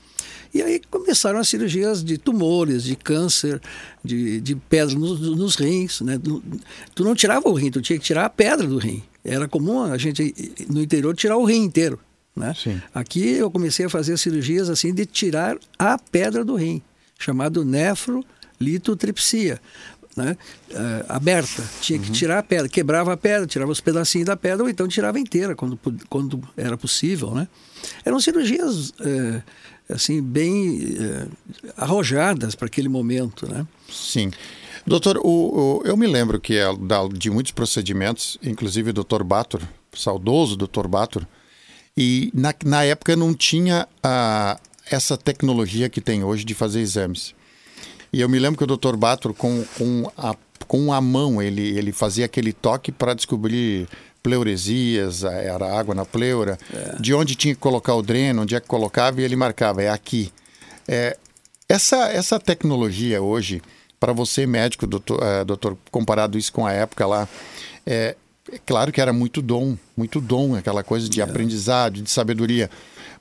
E 0.53 0.62
aí 0.62 0.80
começaram 0.91 1.39
as 1.39 1.50
cirurgias 1.50 2.03
de 2.03 2.20
tumores, 2.20 2.84
de 2.84 2.96
câncer, 2.96 3.60
de, 4.06 4.39
de 4.39 4.56
pedra 4.56 4.94
nos, 4.94 5.20
nos 5.20 5.56
rins. 5.56 6.01
Né? 6.01 6.22
Tu 6.94 7.03
não 7.03 7.15
tirava 7.15 7.50
o 7.50 7.53
rim, 7.53 7.72
tu 7.72 7.82
tinha 7.82 7.98
que 7.98 8.06
tirar 8.06 8.25
a 8.25 8.30
pedra 8.30 8.68
do 8.68 8.77
rim. 8.77 9.01
Era 9.25 9.48
comum 9.48 9.82
a 9.82 9.98
gente, 9.98 10.32
no 10.70 10.84
interior, 10.84 11.15
tirar 11.15 11.38
o 11.38 11.46
rim 11.46 11.63
inteiro. 11.63 12.00
Né? 12.36 12.53
Aqui 12.94 13.27
eu 13.27 13.50
comecei 13.50 13.88
a 13.88 13.89
fazer 13.89 14.20
cirurgias 14.20 14.70
assim 14.70 14.94
de 14.94 15.08
tirar 15.08 15.58
a 15.80 15.98
pedra 15.98 16.46
do 16.46 16.53
rim, 16.53 16.80
chamado 17.18 17.65
nefrolitotripsia 17.65 19.60
né, 20.15 20.38
uh, 20.72 21.06
aberta. 21.10 21.63
Tinha 21.82 22.00
que 22.00 22.08
uhum. 22.08 22.13
tirar 22.13 22.39
a 22.39 22.44
pedra, 22.44 22.68
quebrava 22.68 23.13
a 23.13 23.18
pedra, 23.18 23.48
tirava 23.48 23.72
os 23.72 23.82
pedacinhos 23.82 24.25
da 24.25 24.36
pedra, 24.36 24.63
ou 24.63 24.70
então 24.70 24.88
tirava 24.88 25.20
inteira 25.20 25.56
quando, 25.56 25.80
quando 26.10 26.41
era 26.58 26.77
possível. 26.77 27.32
Né? 27.32 27.48
Eram 28.03 28.20
cirurgias 28.20 28.89
uh, 28.89 29.44
assim 29.89 30.22
bem 30.22 30.80
uh, 30.80 31.32
arrojadas 31.77 32.56
para 32.56 32.68
aquele 32.68 32.89
momento. 32.89 33.48
Né? 33.48 33.65
Sim. 33.89 34.32
Doutor, 34.86 35.18
o, 35.18 35.82
o, 35.82 35.82
eu 35.86 35.96
me 35.96 36.08
lembro 36.08 36.39
que 36.39 36.56
é 36.56 36.65
de 37.13 37.30
muitos 37.30 37.51
procedimentos, 37.51 38.38
inclusive 38.41 38.89
o 38.89 38.94
doutor 38.94 39.24
Bator, 39.24 39.62
saudoso 39.94 40.56
doutor 40.56 40.88
Bator, 40.88 41.25
E 41.96 42.32
na, 42.34 42.53
na 42.65 42.84
época 42.84 43.15
não 43.15 43.34
tinha 43.34 43.88
a, 44.01 44.60
essa 44.89 45.18
tecnologia 45.18 45.89
que 45.89 46.01
tem 46.01 46.24
hoje 46.24 46.44
de 46.44 46.53
fazer 46.53 46.80
exames. 46.80 47.36
E 48.13 48.20
eu 48.20 48.27
me 48.27 48.38
lembro 48.39 48.58
que 48.58 48.63
o 48.63 48.77
Dr. 48.77 48.96
Batro, 48.98 49.34
com, 49.34 49.63
com, 49.77 50.12
a, 50.18 50.36
com 50.68 50.91
a 50.91 51.00
mão, 51.00 51.41
ele, 51.41 51.77
ele 51.77 51.91
fazia 51.91 52.25
aquele 52.25 52.51
toque 52.51 52.91
para 52.91 53.13
descobrir 53.13 53.88
pleuresias, 54.22 55.24
era 55.24 55.80
água 55.80 55.96
na 55.96 56.06
pleura, 56.06 56.58
é. 56.74 56.98
de 57.00 57.13
onde 57.13 57.36
tinha 57.36 57.56
que 57.56 57.60
colocar 57.60 57.96
o 57.96 58.01
dreno, 58.01 58.44
onde 58.44 58.56
é 58.56 58.60
que 58.60 58.68
colocava, 58.68 59.22
e 59.22 59.24
ele 59.24 59.36
marcava, 59.36 59.82
é 59.82 59.89
aqui. 59.89 60.32
É, 60.88 61.18
essa, 61.68 62.10
essa 62.12 62.39
tecnologia 62.39 63.22
hoje, 63.22 63.62
para 64.00 64.13
você 64.13 64.46
médico, 64.46 64.86
doutor, 64.86 65.24
é, 65.24 65.44
doutor, 65.44 65.77
comparado 65.89 66.38
isso 66.38 66.51
com 66.51 66.65
a 66.65 66.72
época 66.72 67.08
lá, 67.08 67.27
é, 67.86 68.15
é, 68.51 68.60
claro 68.65 68.91
que 68.91 69.00
era 69.00 69.13
muito 69.13 69.41
dom, 69.41 69.77
muito 69.96 70.20
dom, 70.20 70.56
aquela 70.56 70.84
coisa 70.84 71.08
de 71.08 71.22
é. 71.22 71.24
aprendizado, 71.24 72.01
de 72.01 72.10
sabedoria. 72.10 72.70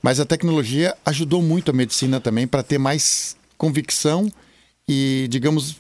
Mas 0.03 0.19
a 0.19 0.25
tecnologia 0.25 0.95
ajudou 1.07 1.41
muito 1.41 1.71
a 1.71 1.75
medicina 1.75 2.21
também 2.21 2.47
para 2.47 2.63
ter 2.63 2.79
mais 2.79 3.37
convicção 3.57 4.31
e, 4.93 5.29
digamos, 5.29 5.77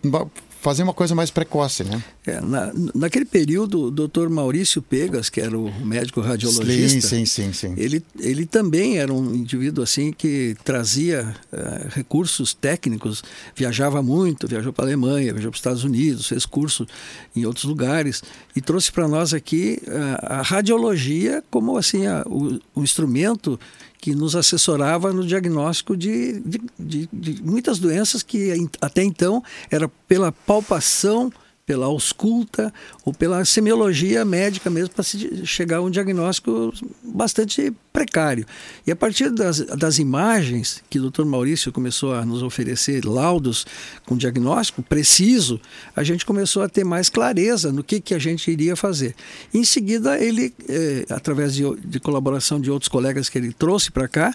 fazer 0.60 0.84
uma 0.84 0.94
coisa 0.94 1.16
mais 1.16 1.30
precoce, 1.30 1.82
né? 1.82 2.00
É, 2.24 2.40
na, 2.40 2.70
naquele 2.94 3.24
período, 3.24 3.86
o 3.86 3.90
doutor 3.90 4.28
Maurício 4.28 4.80
Pegas, 4.80 5.28
que 5.28 5.40
era 5.40 5.58
o 5.58 5.68
médico 5.84 6.20
radiologista, 6.20 7.00
sim, 7.00 7.24
sim, 7.24 7.50
sim, 7.50 7.52
sim. 7.52 7.74
Ele, 7.76 8.04
ele 8.20 8.46
também 8.46 8.98
era 8.98 9.12
um 9.12 9.34
indivíduo 9.34 9.82
assim 9.82 10.12
que 10.12 10.54
trazia 10.62 11.34
uh, 11.52 11.88
recursos 11.88 12.54
técnicos, 12.54 13.24
viajava 13.56 14.00
muito, 14.00 14.46
viajou 14.46 14.72
para 14.72 14.84
a 14.84 14.88
Alemanha, 14.88 15.32
viajou 15.32 15.50
para 15.50 15.56
os 15.56 15.60
Estados 15.60 15.82
Unidos, 15.82 16.28
fez 16.28 16.46
curso 16.46 16.86
em 17.34 17.44
outros 17.46 17.64
lugares 17.64 18.22
e 18.54 18.60
trouxe 18.60 18.92
para 18.92 19.08
nós 19.08 19.34
aqui 19.34 19.82
uh, 19.88 20.18
a 20.20 20.42
radiologia 20.42 21.42
como 21.50 21.76
assim 21.76 22.06
a, 22.06 22.22
o, 22.26 22.60
o 22.76 22.82
instrumento 22.82 23.58
que 24.00 24.14
nos 24.14 24.34
assessorava 24.34 25.12
no 25.12 25.26
diagnóstico 25.26 25.96
de, 25.96 26.40
de, 26.40 26.60
de, 26.78 27.08
de 27.12 27.42
muitas 27.42 27.78
doenças 27.78 28.22
que 28.22 28.68
até 28.80 29.02
então 29.02 29.42
era 29.70 29.88
pela 30.08 30.32
palpação 30.32 31.30
pela 31.66 31.86
ausculta 31.86 32.74
ou 33.04 33.14
pela 33.14 33.44
semiologia 33.44 34.24
médica 34.24 34.68
mesmo 34.68 34.92
para 34.92 35.04
se 35.04 35.46
chegar 35.46 35.76
a 35.76 35.82
um 35.82 35.90
diagnóstico 35.90 36.72
bastante 37.00 37.72
precário. 38.00 38.46
E 38.86 38.90
a 38.90 38.96
partir 38.96 39.30
das, 39.30 39.60
das 39.60 39.98
imagens 39.98 40.82
que 40.88 40.98
o 40.98 41.10
Dr. 41.10 41.24
Maurício 41.24 41.70
começou 41.70 42.14
a 42.14 42.24
nos 42.24 42.42
oferecer 42.42 43.04
laudos 43.04 43.66
com 44.06 44.16
diagnóstico 44.16 44.82
preciso, 44.82 45.60
a 45.94 46.02
gente 46.02 46.24
começou 46.24 46.62
a 46.62 46.68
ter 46.68 46.84
mais 46.84 47.10
clareza 47.10 47.70
no 47.70 47.84
que, 47.84 48.00
que 48.00 48.14
a 48.14 48.18
gente 48.18 48.50
iria 48.50 48.74
fazer. 48.74 49.14
Em 49.52 49.64
seguida, 49.64 50.18
ele, 50.18 50.54
eh, 50.68 51.04
através 51.10 51.54
de, 51.54 51.62
de 51.84 52.00
colaboração 52.00 52.58
de 52.58 52.70
outros 52.70 52.88
colegas 52.88 53.28
que 53.28 53.36
ele 53.36 53.52
trouxe 53.52 53.90
para 53.90 54.08
cá, 54.08 54.32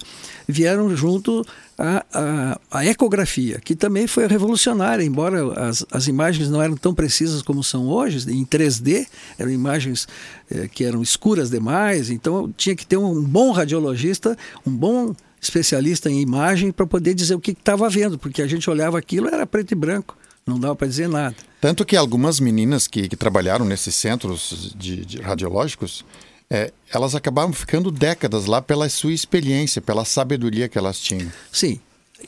vieram 0.47 0.95
junto 0.95 1.43
a, 1.77 2.05
a, 2.13 2.59
a, 2.71 2.85
ecografia, 2.85 3.59
que 3.59 3.75
também 3.75 4.07
foi 4.07 4.27
revolucionária, 4.27 5.03
embora 5.03 5.67
as, 5.67 5.85
as 5.91 6.07
imagens 6.07 6.49
não 6.49 6.61
eram 6.61 6.77
tão 6.77 6.93
precisas 6.93 7.41
como 7.41 7.63
são 7.63 7.87
hoje, 7.87 8.31
em 8.31 8.45
3D, 8.45 9.05
eram 9.37 9.51
imagens 9.51 10.07
eh, 10.49 10.69
que 10.71 10.85
eram 10.85 11.01
escuras 11.01 11.49
demais, 11.49 12.09
então 12.09 12.53
tinha 12.55 12.75
que 12.75 12.85
ter 12.85 12.95
um 12.95 13.21
bom 13.21 13.51
radiologista, 13.55 14.37
um 14.65 14.71
bom 14.71 15.15
especialista 15.41 16.09
em 16.09 16.21
imagem 16.21 16.71
para 16.71 16.85
poder 16.85 17.13
dizer 17.13 17.35
o 17.35 17.39
que 17.39 17.51
estava 17.51 17.89
vendo, 17.89 18.17
porque 18.17 18.41
a 18.41 18.47
gente 18.47 18.69
olhava 18.69 18.97
aquilo 18.97 19.27
era 19.27 19.45
preto 19.45 19.71
e 19.71 19.75
branco, 19.75 20.17
não 20.45 20.59
dava 20.59 20.75
para 20.75 20.87
dizer 20.87 21.07
nada. 21.07 21.35
Tanto 21.61 21.85
que 21.85 21.95
algumas 21.95 22.39
meninas 22.39 22.87
que, 22.87 23.07
que 23.07 23.15
trabalharam 23.15 23.65
nesses 23.65 23.95
centros 23.95 24.73
de, 24.77 25.05
de 25.05 25.21
radiológicos, 25.21 26.05
é, 26.49 26.71
elas 26.93 27.15
acabavam 27.15 27.53
ficando 27.53 27.89
décadas 27.89 28.45
lá 28.45 28.61
pela 28.61 28.87
sua 28.89 29.13
experiência, 29.13 29.81
pela 29.81 30.05
sabedoria 30.05 30.69
que 30.69 30.77
elas 30.77 30.99
tinham. 30.99 31.31
Sim, 31.51 31.79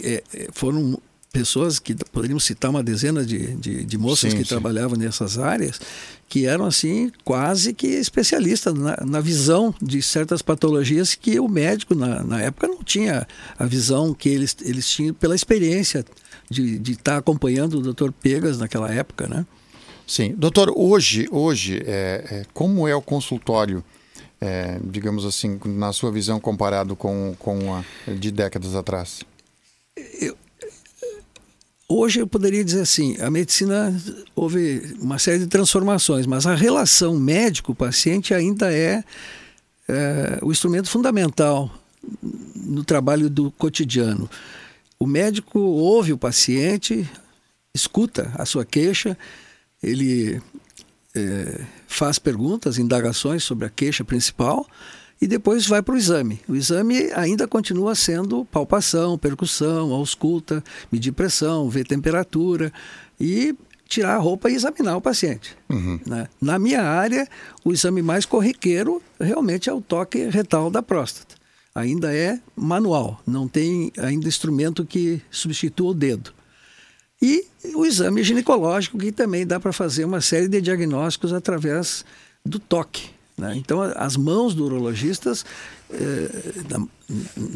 é, 0.01 0.24
é 0.34 0.48
foram 0.51 1.00
pessoas 1.31 1.79
que 1.79 1.93
poderíamos 2.12 2.43
citar 2.43 2.72
uma 2.72 2.84
dezena 2.84 3.25
de, 3.25 3.55
de, 3.55 3.86
de 3.86 3.98
moças 3.98 4.31
sim, 4.31 4.38
que 4.38 4.43
sim. 4.43 4.50
trabalhavam 4.50 4.98
nessas 4.98 5.38
áreas 5.38 5.79
que 6.29 6.46
eram 6.46 6.65
assim 6.65 7.12
quase 7.24 7.74
que 7.74 7.88
especialistas 7.88 8.74
na, 8.74 8.98
na, 9.05 9.19
visão 9.19 9.74
de 9.81 10.01
certas 10.01 10.41
patologias 10.41 11.15
que 11.15 11.39
o 11.39 11.48
médico 11.48 11.96
na, 11.96 12.24
na, 12.24 12.41
época 12.41 12.67
não 12.67 12.84
tinha 12.84 13.27
a 13.57 13.65
visão 13.65 14.13
que 14.13 14.29
eles, 14.29 14.55
eles 14.62 14.89
tinham 14.89 15.13
pela 15.13 15.36
experiência 15.36 16.05
de, 16.50 16.79
de 16.79 16.93
estar 16.93 17.17
acompanhando 17.17 17.79
o 17.79 17.93
Dr. 17.93 18.12
Pegas 18.12 18.57
naquela 18.57 18.93
época, 18.93 19.27
né? 19.27 19.46
Sim, 20.05 20.34
doutor, 20.38 20.72
hoje, 20.75 21.27
hoje 21.31 21.81
é, 21.86 22.25
é, 22.29 22.46
como 22.53 22.88
é 22.88 22.96
o 22.96 23.01
consultório 23.01 23.84
é, 24.39 24.79
digamos 24.84 25.25
assim, 25.25 25.60
na 25.65 25.91
sua 25.91 26.12
visão 26.12 26.39
comparado 26.39 26.96
com, 26.96 27.36
com 27.39 27.74
a 27.74 27.84
de 28.12 28.31
décadas 28.31 28.75
atrás? 28.75 29.24
Eu, 30.22 30.38
hoje 31.88 32.20
eu 32.20 32.27
poderia 32.27 32.63
dizer 32.63 32.82
assim, 32.82 33.15
a 33.20 33.29
medicina 33.29 33.96
houve 34.36 34.96
uma 35.00 35.17
série 35.17 35.39
de 35.39 35.48
transformações, 35.48 36.25
mas 36.25 36.46
a 36.46 36.56
relação 36.56 37.17
médico-paciente 37.17 38.34
ainda 38.34 38.74
é, 38.74 39.03
é 39.88 40.39
o 40.41 40.51
instrumento 40.51 40.89
fundamental 40.89 41.72
no 42.56 42.84
trabalho 42.84 43.29
do 43.29 43.51
cotidiano. 43.51 44.29
O 45.00 45.06
médico 45.06 45.60
ouve 45.60 46.12
o 46.12 46.17
paciente, 46.17 47.08
escuta 47.74 48.32
a 48.36 48.46
sua 48.46 48.65
queixa, 48.65 49.17
ele 49.82 50.41
é, 51.15 51.62
faz 51.88 52.20
perguntas, 52.20 52.77
indagações 52.77 53.44
sobre 53.44 53.65
a 53.65 53.70
queixa 53.70 54.03
principal 54.03 54.67
e 55.21 55.27
depois 55.27 55.65
vai 55.65 55.81
para 55.81 55.95
o 55.95 55.97
exame. 55.97 56.39
O 56.47 56.55
exame 56.55 57.12
ainda 57.15 57.47
continua 57.47 57.95
sendo 57.95 58.45
palpação, 58.45 59.17
percussão, 59.17 59.91
ausculta, 59.91 60.63
medir 60.91 61.12
pressão, 61.12 61.69
ver 61.69 61.86
temperatura 61.86 62.71
e 63.19 63.55
tirar 63.88 64.15
a 64.15 64.19
roupa 64.19 64.50
e 64.50 64.55
examinar 64.55 64.97
o 64.97 65.01
paciente. 65.01 65.57
Uhum. 65.69 66.00
Né? 66.05 66.27
Na 66.41 66.59
minha 66.59 66.81
área, 66.83 67.27
o 67.63 67.71
exame 67.71 68.01
mais 68.01 68.25
corriqueiro 68.25 69.01
realmente 69.19 69.69
é 69.69 69.74
o 69.74 69.81
toque 69.81 70.25
retal 70.25 70.69
da 70.69 70.83
próstata. 70.83 71.36
Ainda 71.74 72.13
é 72.13 72.39
manual, 72.55 73.21
não 73.25 73.47
tem 73.47 73.91
ainda 73.97 74.27
instrumento 74.27 74.86
que 74.86 75.21
substitua 75.29 75.91
o 75.91 75.93
dedo. 75.93 76.33
E 77.21 77.45
o 77.75 77.86
exame 77.86 78.24
ginecológico, 78.24 78.97
que 78.97 79.12
também 79.12 79.45
dá 79.45 79.59
para 79.59 79.74
fazer 79.74 80.05
uma 80.05 80.21
série 80.21 80.47
de 80.47 80.62
diagnósticos 80.62 81.33
através 81.33 82.05
do 82.45 82.59
toque. 82.59 83.16
Né? 83.38 83.53
Então, 83.56 83.82
as 83.82 84.17
mãos 84.17 84.56
do 84.56 84.65
urologistas, 84.65 85.46
eh, 85.91 86.29
na, 86.67 86.88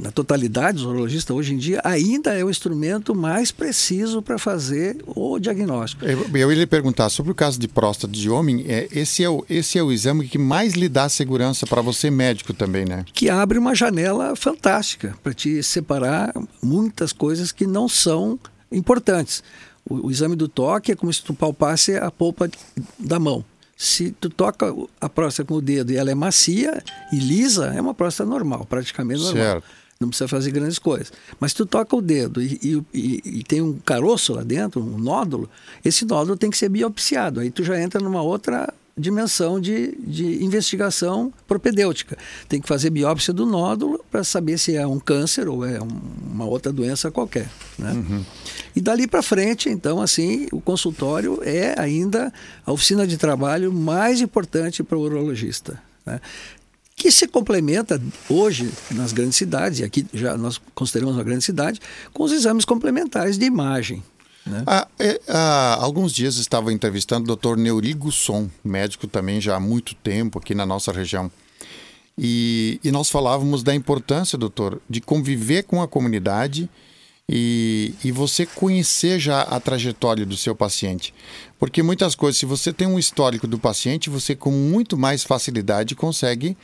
na, 0.04 0.12
totalidade 0.12 0.78
dos 0.78 0.86
urologistas 0.86 1.36
hoje 1.36 1.56
em 1.56 1.58
dia, 1.58 1.82
ainda 1.84 2.38
é 2.38 2.46
o 2.46 2.52
instrumento 2.52 3.16
mais 3.16 3.52
preciso 3.52 4.22
para 4.22 4.38
fazer 4.38 4.98
o 5.08 5.40
diagnóstico. 5.40 6.06
Eu, 6.06 6.28
eu 6.32 6.52
ia 6.52 6.60
lhe 6.60 6.68
perguntar 6.68 7.10
sobre 7.10 7.32
o 7.32 7.36
caso 7.36 7.60
de 7.60 7.68
próstata 7.68 8.14
de 8.14 8.30
homem. 8.30 8.64
É, 8.68 8.88
esse, 8.92 9.24
é 9.24 9.30
o, 9.30 9.44
esse 9.50 9.80
é 9.80 9.82
o 9.82 9.92
exame 9.92 10.28
que 10.28 10.38
mais 10.38 10.74
lhe 10.74 10.88
dá 10.88 11.10
segurança 11.10 11.66
para 11.66 11.82
você, 11.82 12.12
médico 12.12 12.54
também, 12.54 12.86
né? 12.86 13.04
Que 13.12 13.28
abre 13.28 13.58
uma 13.58 13.74
janela 13.74 14.36
fantástica 14.36 15.18
para 15.24 15.34
te 15.34 15.64
separar 15.64 16.32
muitas 16.62 17.12
coisas 17.12 17.52
que 17.52 17.66
não 17.66 17.90
são 17.90 18.40
importantes. 18.72 19.44
O, 19.84 20.08
o, 20.08 20.12
exame 20.12 20.36
do 20.36 20.48
toque 20.48 20.92
é 20.92 20.96
como 20.96 21.12
se 21.12 21.24
tu 21.24 21.34
palpasse 21.34 21.96
a 21.96 22.12
polpa 22.12 22.48
da 23.00 23.20
mão. 23.20 23.44
Se 23.84 24.12
tu 24.12 24.30
toca 24.30 24.72
a 25.02 25.10
próstata 25.10 25.48
com 25.48 25.56
o 25.56 25.62
dedo 25.62 25.92
e 25.92 25.98
ela 25.98 26.12
é 26.12 26.14
macia 26.14 26.84
e 27.12 27.18
lisa, 27.18 27.74
é 27.74 27.82
uma 27.82 27.96
próstata 27.96 28.30
normal, 28.30 28.64
praticamente 28.70 29.20
normal. 29.24 29.44
Certo. 29.44 29.68
Não 30.00 30.08
precisa 30.08 30.28
fazer 30.28 30.52
grandes 30.52 30.78
coisas. 30.78 31.12
Mas 31.40 31.50
se 31.52 31.58
tu 31.58 31.66
toca 31.66 31.96
o 31.96 32.00
dedo 32.00 32.44
e, 32.44 32.60
e, 32.62 32.84
e, 32.94 33.40
e, 33.40 33.44
tem 33.44 33.60
um 33.60 33.80
caroço 33.80 34.34
lá 34.34 34.44
dentro, 34.44 34.80
um 34.80 35.00
nódulo, 35.00 35.50
esse 35.84 36.06
nódulo 36.06 36.38
tem 36.38 36.52
que 36.52 36.60
ser 36.60 36.70
biopsiado. 36.70 37.40
Aí 37.40 37.50
tu 37.50 37.64
já 37.64 37.82
entra 37.82 38.00
numa 38.00 38.22
outra 38.22 38.72
dimensão 38.98 39.60
de, 39.60 39.98
de 40.00 40.44
investigação 40.44 41.34
propedêutica. 41.48 42.18
Tem 42.48 42.62
que 42.62 42.68
fazer 42.68 42.90
biópsia 42.90 43.34
do 43.34 43.46
nódulo 43.46 44.04
para 44.12 44.24
saber 44.24 44.58
se 44.58 44.76
é 44.76 44.86
um 44.86 45.00
câncer 45.00 45.48
ou 45.48 45.66
é 45.66 45.82
um, 45.82 46.02
uma 46.34 46.46
outra 46.46 46.72
doença 46.72 47.10
qualquer. 47.10 47.50
Né? 47.78 47.92
Uhum. 47.92 48.26
E 48.76 48.82
dali 48.82 49.08
para 49.08 49.22
frente, 49.22 49.70
então, 49.70 50.02
assim, 50.02 50.48
o 50.52 50.62
consultório 50.62 51.40
é 51.44 51.80
ainda 51.80 52.32
a 52.66 52.72
oficina 52.72 53.08
de 53.08 53.18
trabalho 53.18 53.72
mais 53.72 54.22
importante 54.22 54.84
para 54.84 54.98
o 54.98 55.02
urologista. 55.02 55.82
Né? 56.06 56.20
que 57.02 57.12
se 57.12 57.28
complementa 57.28 58.00
hoje 58.30 58.70
nas 58.92 59.12
grandes 59.12 59.36
cidades, 59.36 59.80
e 59.80 59.84
aqui 59.84 60.06
já 60.14 60.38
nós 60.38 60.62
consideramos 60.76 61.16
uma 61.16 61.24
grande 61.24 61.44
cidade, 61.44 61.80
com 62.14 62.22
os 62.22 62.32
exames 62.32 62.64
complementares 62.64 63.40
de 63.40 63.46
imagem. 63.46 64.04
Né? 64.46 64.64
Há, 64.66 64.88
é, 65.00 65.22
há, 65.28 65.78
alguns 65.82 66.14
dias 66.14 66.38
estava 66.38 66.74
entrevistando 66.74 67.32
o 67.32 67.36
Dr. 67.36 67.58
Neuri 67.58 67.94
Gusson, 67.94 68.50
médico 68.64 69.08
também 69.08 69.40
já 69.40 69.56
há 69.56 69.60
muito 69.60 69.96
tempo 69.96 70.40
aqui 70.40 70.56
na 70.56 70.66
nossa 70.66 70.92
região. 70.92 71.32
E, 72.18 72.80
e 72.84 72.92
nós 72.92 73.10
falávamos 73.10 73.64
da 73.64 73.74
importância, 73.74 74.38
doutor, 74.38 74.82
de 74.90 75.00
conviver 75.02 75.64
com 75.64 75.82
a 75.82 75.88
comunidade 75.88 76.70
e, 77.28 77.94
e 78.04 78.12
você 78.12 78.46
conhecer 78.46 79.20
já 79.20 79.42
a 79.42 79.60
trajetória 79.60 80.26
do 80.26 80.36
seu 80.36 80.54
paciente. 80.54 81.14
Porque 81.58 81.82
muitas 81.82 82.14
coisas, 82.14 82.38
se 82.38 82.46
você 82.46 82.74
tem 82.74 82.88
um 82.88 83.00
histórico 83.00 83.48
do 83.48 83.58
paciente, 83.58 84.10
você 84.10 84.36
com 84.36 84.52
muito 84.52 84.98
mais 84.98 85.24
facilidade 85.24 85.96
consegue 85.96 86.58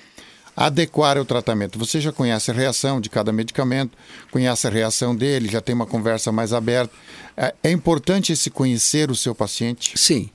adequar 0.58 1.20
o 1.20 1.24
tratamento. 1.24 1.78
Você 1.78 2.02
já 2.02 2.12
conhece 2.12 2.50
a 2.50 2.54
reação 2.54 3.00
de 3.00 3.12
cada 3.12 3.32
medicamento, 3.32 3.96
conhece 4.32 4.66
a 4.66 4.72
reação 4.72 5.16
dele, 5.16 5.48
já 5.48 5.62
tem 5.62 5.76
uma 5.76 5.86
conversa 5.86 6.32
mais 6.32 6.52
aberta. 6.52 6.92
É, 7.38 7.54
é 7.64 7.72
importante 7.72 8.34
esse 8.34 8.50
conhecer 8.50 9.12
o 9.12 9.16
seu 9.16 9.36
paciente? 9.36 9.94
Sim 9.96 10.32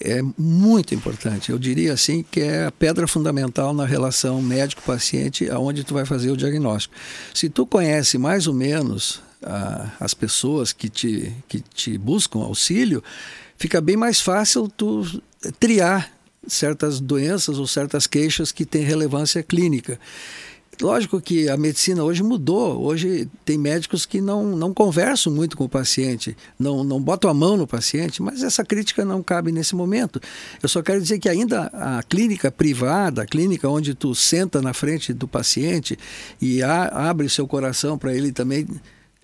é 0.00 0.22
muito 0.38 0.94
importante. 0.94 1.50
Eu 1.50 1.58
diria 1.58 1.92
assim 1.92 2.24
que 2.28 2.40
é 2.40 2.66
a 2.66 2.72
pedra 2.72 3.06
fundamental 3.06 3.74
na 3.74 3.84
relação 3.84 4.40
médico-paciente, 4.40 5.50
aonde 5.50 5.84
tu 5.84 5.92
vai 5.94 6.04
fazer 6.04 6.30
o 6.30 6.36
diagnóstico. 6.36 6.94
Se 7.34 7.48
tu 7.48 7.66
conhece 7.66 8.16
mais 8.16 8.46
ou 8.46 8.54
menos 8.54 9.20
ah, 9.42 9.90
as 10.00 10.14
pessoas 10.14 10.72
que 10.72 10.88
te, 10.88 11.32
que 11.46 11.60
te 11.60 11.98
buscam 11.98 12.40
auxílio, 12.40 13.04
fica 13.58 13.80
bem 13.80 13.96
mais 13.96 14.20
fácil 14.20 14.66
tu 14.68 15.22
triar 15.60 16.10
certas 16.46 17.00
doenças 17.00 17.58
ou 17.58 17.66
certas 17.66 18.06
queixas 18.06 18.52
que 18.52 18.64
têm 18.64 18.82
relevância 18.82 19.42
clínica. 19.42 19.98
Lógico 20.80 21.20
que 21.20 21.48
a 21.48 21.56
medicina 21.56 22.02
hoje 22.02 22.22
mudou. 22.22 22.82
Hoje 22.82 23.28
tem 23.44 23.58
médicos 23.58 24.06
que 24.06 24.20
não, 24.20 24.56
não 24.56 24.72
conversam 24.72 25.32
muito 25.32 25.56
com 25.56 25.64
o 25.64 25.68
paciente, 25.68 26.36
não, 26.58 26.82
não 26.82 27.00
botam 27.00 27.30
a 27.30 27.34
mão 27.34 27.56
no 27.56 27.66
paciente, 27.66 28.22
mas 28.22 28.42
essa 28.42 28.64
crítica 28.64 29.04
não 29.04 29.22
cabe 29.22 29.52
nesse 29.52 29.76
momento. 29.76 30.20
Eu 30.62 30.68
só 30.68 30.82
quero 30.82 31.00
dizer 31.00 31.18
que 31.18 31.28
ainda 31.28 31.66
a 31.72 32.02
clínica 32.02 32.50
privada, 32.50 33.22
a 33.22 33.26
clínica 33.26 33.68
onde 33.68 33.94
tu 33.94 34.14
senta 34.14 34.62
na 34.62 34.72
frente 34.72 35.12
do 35.12 35.28
paciente 35.28 35.98
e 36.40 36.62
a, 36.62 37.10
abre 37.10 37.28
seu 37.28 37.46
coração 37.46 37.98
para 37.98 38.14
ele 38.14 38.32
também 38.32 38.66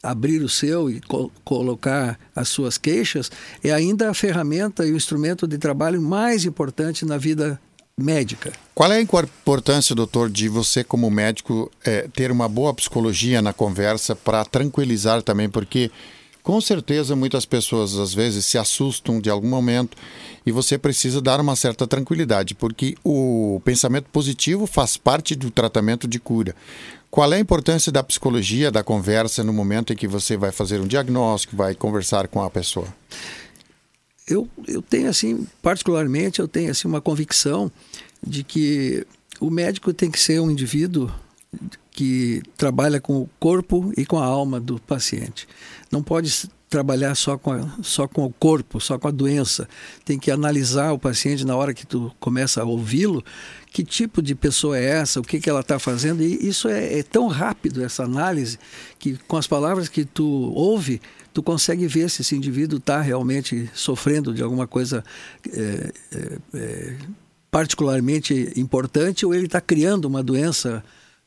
abrir 0.02 0.42
o 0.42 0.48
seu 0.48 0.90
e 0.90 1.00
co 1.00 1.30
colocar 1.44 2.18
as 2.34 2.48
suas 2.48 2.78
queixas, 2.78 3.30
é 3.62 3.72
ainda 3.72 4.10
a 4.10 4.14
ferramenta 4.14 4.86
e 4.86 4.92
o 4.92 4.96
instrumento 4.96 5.46
de 5.46 5.58
trabalho 5.58 6.00
mais 6.00 6.44
importante 6.44 7.04
na 7.04 7.18
vida 7.18 7.60
médica. 7.98 8.52
Qual 8.74 8.92
é 8.92 8.96
a 8.96 9.00
importância, 9.00 9.94
doutor, 9.94 10.30
de 10.30 10.48
você, 10.48 10.84
como 10.84 11.10
médico, 11.10 11.70
é, 11.84 12.08
ter 12.08 12.30
uma 12.30 12.48
boa 12.48 12.72
psicologia 12.72 13.42
na 13.42 13.52
conversa 13.52 14.14
para 14.14 14.44
tranquilizar 14.44 15.20
também? 15.20 15.48
Porque, 15.48 15.90
com 16.44 16.60
certeza, 16.60 17.16
muitas 17.16 17.44
pessoas 17.44 17.96
às 17.98 18.14
vezes 18.14 18.46
se 18.46 18.56
assustam 18.56 19.20
de 19.20 19.28
algum 19.28 19.48
momento 19.48 19.96
e 20.46 20.52
você 20.52 20.78
precisa 20.78 21.20
dar 21.20 21.40
uma 21.40 21.56
certa 21.56 21.86
tranquilidade, 21.88 22.54
porque 22.54 22.94
o 23.02 23.60
pensamento 23.64 24.06
positivo 24.12 24.64
faz 24.64 24.96
parte 24.96 25.34
do 25.34 25.50
tratamento 25.50 26.06
de 26.06 26.20
cura. 26.20 26.54
Qual 27.10 27.32
é 27.32 27.36
a 27.36 27.40
importância 27.40 27.90
da 27.90 28.02
psicologia, 28.02 28.70
da 28.70 28.84
conversa, 28.84 29.42
no 29.42 29.52
momento 29.52 29.92
em 29.92 29.96
que 29.96 30.06
você 30.06 30.36
vai 30.36 30.52
fazer 30.52 30.80
um 30.80 30.86
diagnóstico, 30.86 31.56
vai 31.56 31.74
conversar 31.74 32.28
com 32.28 32.42
a 32.42 32.50
pessoa? 32.50 32.86
eu, 34.28 34.48
eu 34.66 34.82
tenho 34.82 35.08
assim, 35.08 35.46
particularmente, 35.62 36.40
eu 36.40 36.46
tenho 36.46 36.70
assim 36.70 36.86
uma 36.86 37.00
convicção 37.00 37.72
de 38.24 38.44
que 38.44 39.06
o 39.40 39.50
médico 39.50 39.92
tem 39.92 40.10
que 40.10 40.20
ser 40.20 40.40
um 40.40 40.50
indivíduo 40.50 41.10
que 41.90 42.42
trabalha 42.56 43.00
com 43.00 43.22
o 43.22 43.30
corpo 43.40 43.92
e 43.96 44.04
com 44.04 44.18
a 44.18 44.24
alma 44.24 44.60
do 44.60 44.78
paciente. 44.80 45.48
Não 45.90 46.02
pode 46.02 46.48
trabalhar 46.68 47.14
só 47.14 47.38
com, 47.38 47.52
a, 47.52 47.66
só 47.82 48.06
com 48.06 48.24
o 48.24 48.32
corpo, 48.32 48.80
só 48.80 48.98
com 48.98 49.08
a 49.08 49.10
doença. 49.10 49.66
Tem 50.04 50.18
que 50.18 50.30
analisar 50.30 50.92
o 50.92 50.98
paciente 50.98 51.46
na 51.46 51.56
hora 51.56 51.72
que 51.72 51.86
tu 51.86 52.12
começa 52.20 52.60
a 52.60 52.64
ouvi-lo, 52.64 53.24
que 53.70 53.84
tipo 53.84 54.22
de 54.22 54.34
pessoa 54.34 54.78
é 54.78 54.84
essa, 54.84 55.20
o 55.20 55.22
que, 55.22 55.40
que 55.40 55.48
ela 55.48 55.60
está 55.60 55.78
fazendo. 55.78 56.22
E 56.22 56.48
isso 56.48 56.68
é, 56.68 56.98
é, 56.98 57.02
tão 57.02 57.26
rápido, 57.28 57.84
essa 57.84 58.04
análise, 58.04 58.58
que 58.98 59.18
com 59.28 59.36
as 59.36 59.46
palavras 59.46 59.88
que 59.88 60.04
tu 60.04 60.26
ouve, 60.54 61.00
tu 61.32 61.42
consegue 61.42 61.86
ver 61.86 62.10
se 62.10 62.22
esse 62.22 62.34
indivíduo 62.34 62.78
está 62.78 63.00
realmente 63.00 63.70
sofrendo 63.74 64.34
de 64.34 64.42
alguma 64.42 64.66
coisa 64.66 65.04
é, 65.52 65.92
é, 66.12 66.38
é 66.54 66.96
particularmente 67.50 68.52
importante 68.56 69.24
ou 69.24 69.34
ele 69.34 69.46
está 69.46 69.60
criando 69.60 70.04
uma 70.04 70.22
doença 70.22 70.84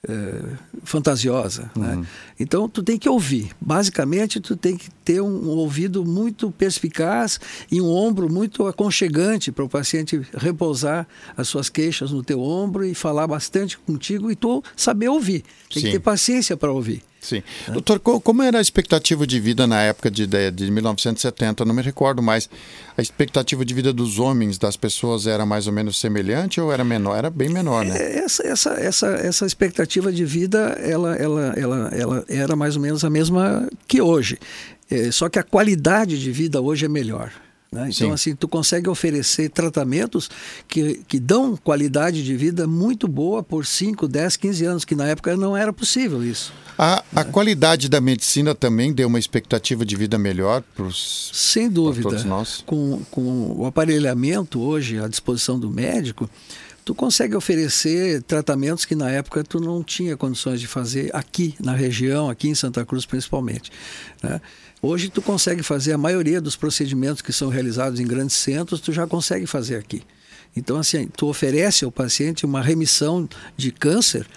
é, 0.07 0.57
fantasiosa. 0.83 1.71
Né? 1.75 1.93
Uhum. 1.93 2.01
Né? 2.01 2.07
Então, 2.39 2.67
tu 2.67 2.81
tem 2.81 2.97
que 2.97 3.07
ouvir. 3.07 3.51
Basicamente, 3.59 4.39
tu 4.39 4.55
tem 4.55 4.75
que 4.75 4.89
ter 5.05 5.21
um, 5.21 5.27
um 5.27 5.49
ouvido 5.49 6.03
muito 6.03 6.51
perspicaz 6.51 7.39
e 7.71 7.79
um 7.81 7.89
ombro 7.89 8.31
muito 8.31 8.65
aconchegante 8.67 9.51
para 9.51 9.63
o 9.63 9.69
paciente 9.69 10.21
repousar 10.33 11.07
as 11.37 11.47
suas 11.47 11.69
queixas 11.69 12.11
no 12.11 12.23
teu 12.23 12.41
ombro 12.41 12.85
e 12.85 12.95
falar 12.95 13.27
bastante 13.27 13.77
contigo 13.77 14.31
e 14.31 14.35
tu 14.35 14.63
saber 14.75 15.09
ouvir. 15.09 15.43
Tem 15.71 15.81
Sim. 15.81 15.87
que 15.87 15.91
ter 15.93 15.99
paciência 15.99 16.57
para 16.57 16.71
ouvir. 16.71 17.03
Sim. 17.21 17.43
É. 17.67 17.71
Doutor, 17.71 17.99
como 17.99 18.41
era 18.41 18.57
a 18.57 18.61
expectativa 18.61 19.27
de 19.27 19.39
vida 19.39 19.67
na 19.67 19.79
época 19.81 20.09
de, 20.09 20.25
de 20.25 20.71
1970? 20.71 21.63
não 21.63 21.75
me 21.75 21.81
recordo 21.83 22.21
mais. 22.21 22.49
A 22.97 23.01
expectativa 23.01 23.63
de 23.63 23.73
vida 23.73 23.93
dos 23.93 24.17
homens, 24.17 24.57
das 24.57 24.75
pessoas, 24.75 25.27
era 25.27 25.45
mais 25.45 25.67
ou 25.67 25.73
menos 25.73 25.99
semelhante 25.99 26.59
ou 26.59 26.73
era 26.73 26.83
menor? 26.83 27.15
Era 27.15 27.29
bem 27.29 27.49
menor, 27.49 27.85
né? 27.85 27.95
É, 27.95 28.19
essa, 28.19 28.45
essa, 28.45 28.69
essa, 28.71 29.07
essa 29.07 29.45
expectativa 29.45 30.11
de 30.11 30.25
vida, 30.25 30.77
ela, 30.81 31.15
ela, 31.15 31.53
ela, 31.55 31.89
ela 31.93 32.25
era 32.27 32.55
mais 32.55 32.75
ou 32.75 32.81
menos 32.81 33.05
a 33.05 33.09
mesma 33.09 33.69
que 33.87 34.01
hoje. 34.01 34.39
É, 34.89 35.11
só 35.11 35.29
que 35.29 35.37
a 35.37 35.43
qualidade 35.43 36.19
de 36.19 36.31
vida 36.31 36.59
hoje 36.59 36.85
é 36.85 36.89
melhor. 36.89 37.31
Né? 37.73 37.83
Então, 37.83 38.07
Sim. 38.09 38.11
assim, 38.11 38.35
tu 38.35 38.49
consegue 38.49 38.89
oferecer 38.89 39.49
tratamentos 39.49 40.29
que, 40.67 41.05
que 41.07 41.17
dão 41.17 41.55
qualidade 41.55 42.21
de 42.21 42.35
vida 42.35 42.67
muito 42.67 43.07
boa 43.07 43.41
por 43.41 43.65
5, 43.65 44.09
10, 44.09 44.35
15 44.35 44.65
anos, 44.65 44.83
que 44.83 44.93
na 44.93 45.07
época 45.07 45.37
não 45.37 45.55
era 45.55 45.71
possível 45.71 46.21
isso. 46.21 46.51
A, 46.77 46.97
né? 46.97 47.21
a 47.21 47.23
qualidade 47.23 47.87
da 47.87 48.01
medicina 48.01 48.53
também 48.53 48.91
deu 48.91 49.07
uma 49.07 49.17
expectativa 49.17 49.85
de 49.85 49.95
vida 49.95 50.17
melhor 50.17 50.61
para 50.75 50.83
os 50.83 51.31
Sem 51.33 51.69
dúvida. 51.69 52.09
todos 52.09 52.25
nós? 52.25 52.61
Com, 52.65 53.03
com 53.09 53.55
o 53.57 53.65
aparelhamento 53.65 54.59
hoje 54.59 54.99
à 54.99 55.07
disposição 55.07 55.57
do 55.57 55.69
médico, 55.69 56.29
tu 56.83 56.93
consegue 56.93 57.37
oferecer 57.37 58.21
tratamentos 58.23 58.83
que 58.83 58.95
na 58.95 59.09
época 59.09 59.45
tu 59.45 59.61
não 59.61 59.81
tinha 59.81 60.17
condições 60.17 60.59
de 60.59 60.67
fazer 60.67 61.09
aqui 61.15 61.55
na 61.57 61.73
região, 61.73 62.29
aqui 62.29 62.49
em 62.49 62.55
Santa 62.55 62.85
Cruz 62.85 63.05
principalmente. 63.05 63.71
Né? 64.21 64.41
Hoje 64.81 65.09
tu 65.09 65.21
consegue 65.21 65.61
fazer 65.61 65.93
a 65.93 65.97
maioria 65.97 66.41
dos 66.41 66.55
procedimentos 66.55 67.21
que 67.21 67.31
são 67.31 67.49
realizados 67.49 67.99
em 67.99 68.07
grandes 68.07 68.35
centros, 68.35 68.81
tu 68.81 68.91
já 68.91 69.05
consegue 69.05 69.45
fazer 69.45 69.75
aqui. 69.75 70.01
Então, 70.55 70.77
assim, 70.77 71.07
tu 71.07 71.27
oferece 71.27 71.85
ao 71.85 71.91
paciente 71.91 72.45
uma 72.45 72.61
remissão 72.61 73.29
de 73.55 73.71
câncer, 73.71 74.27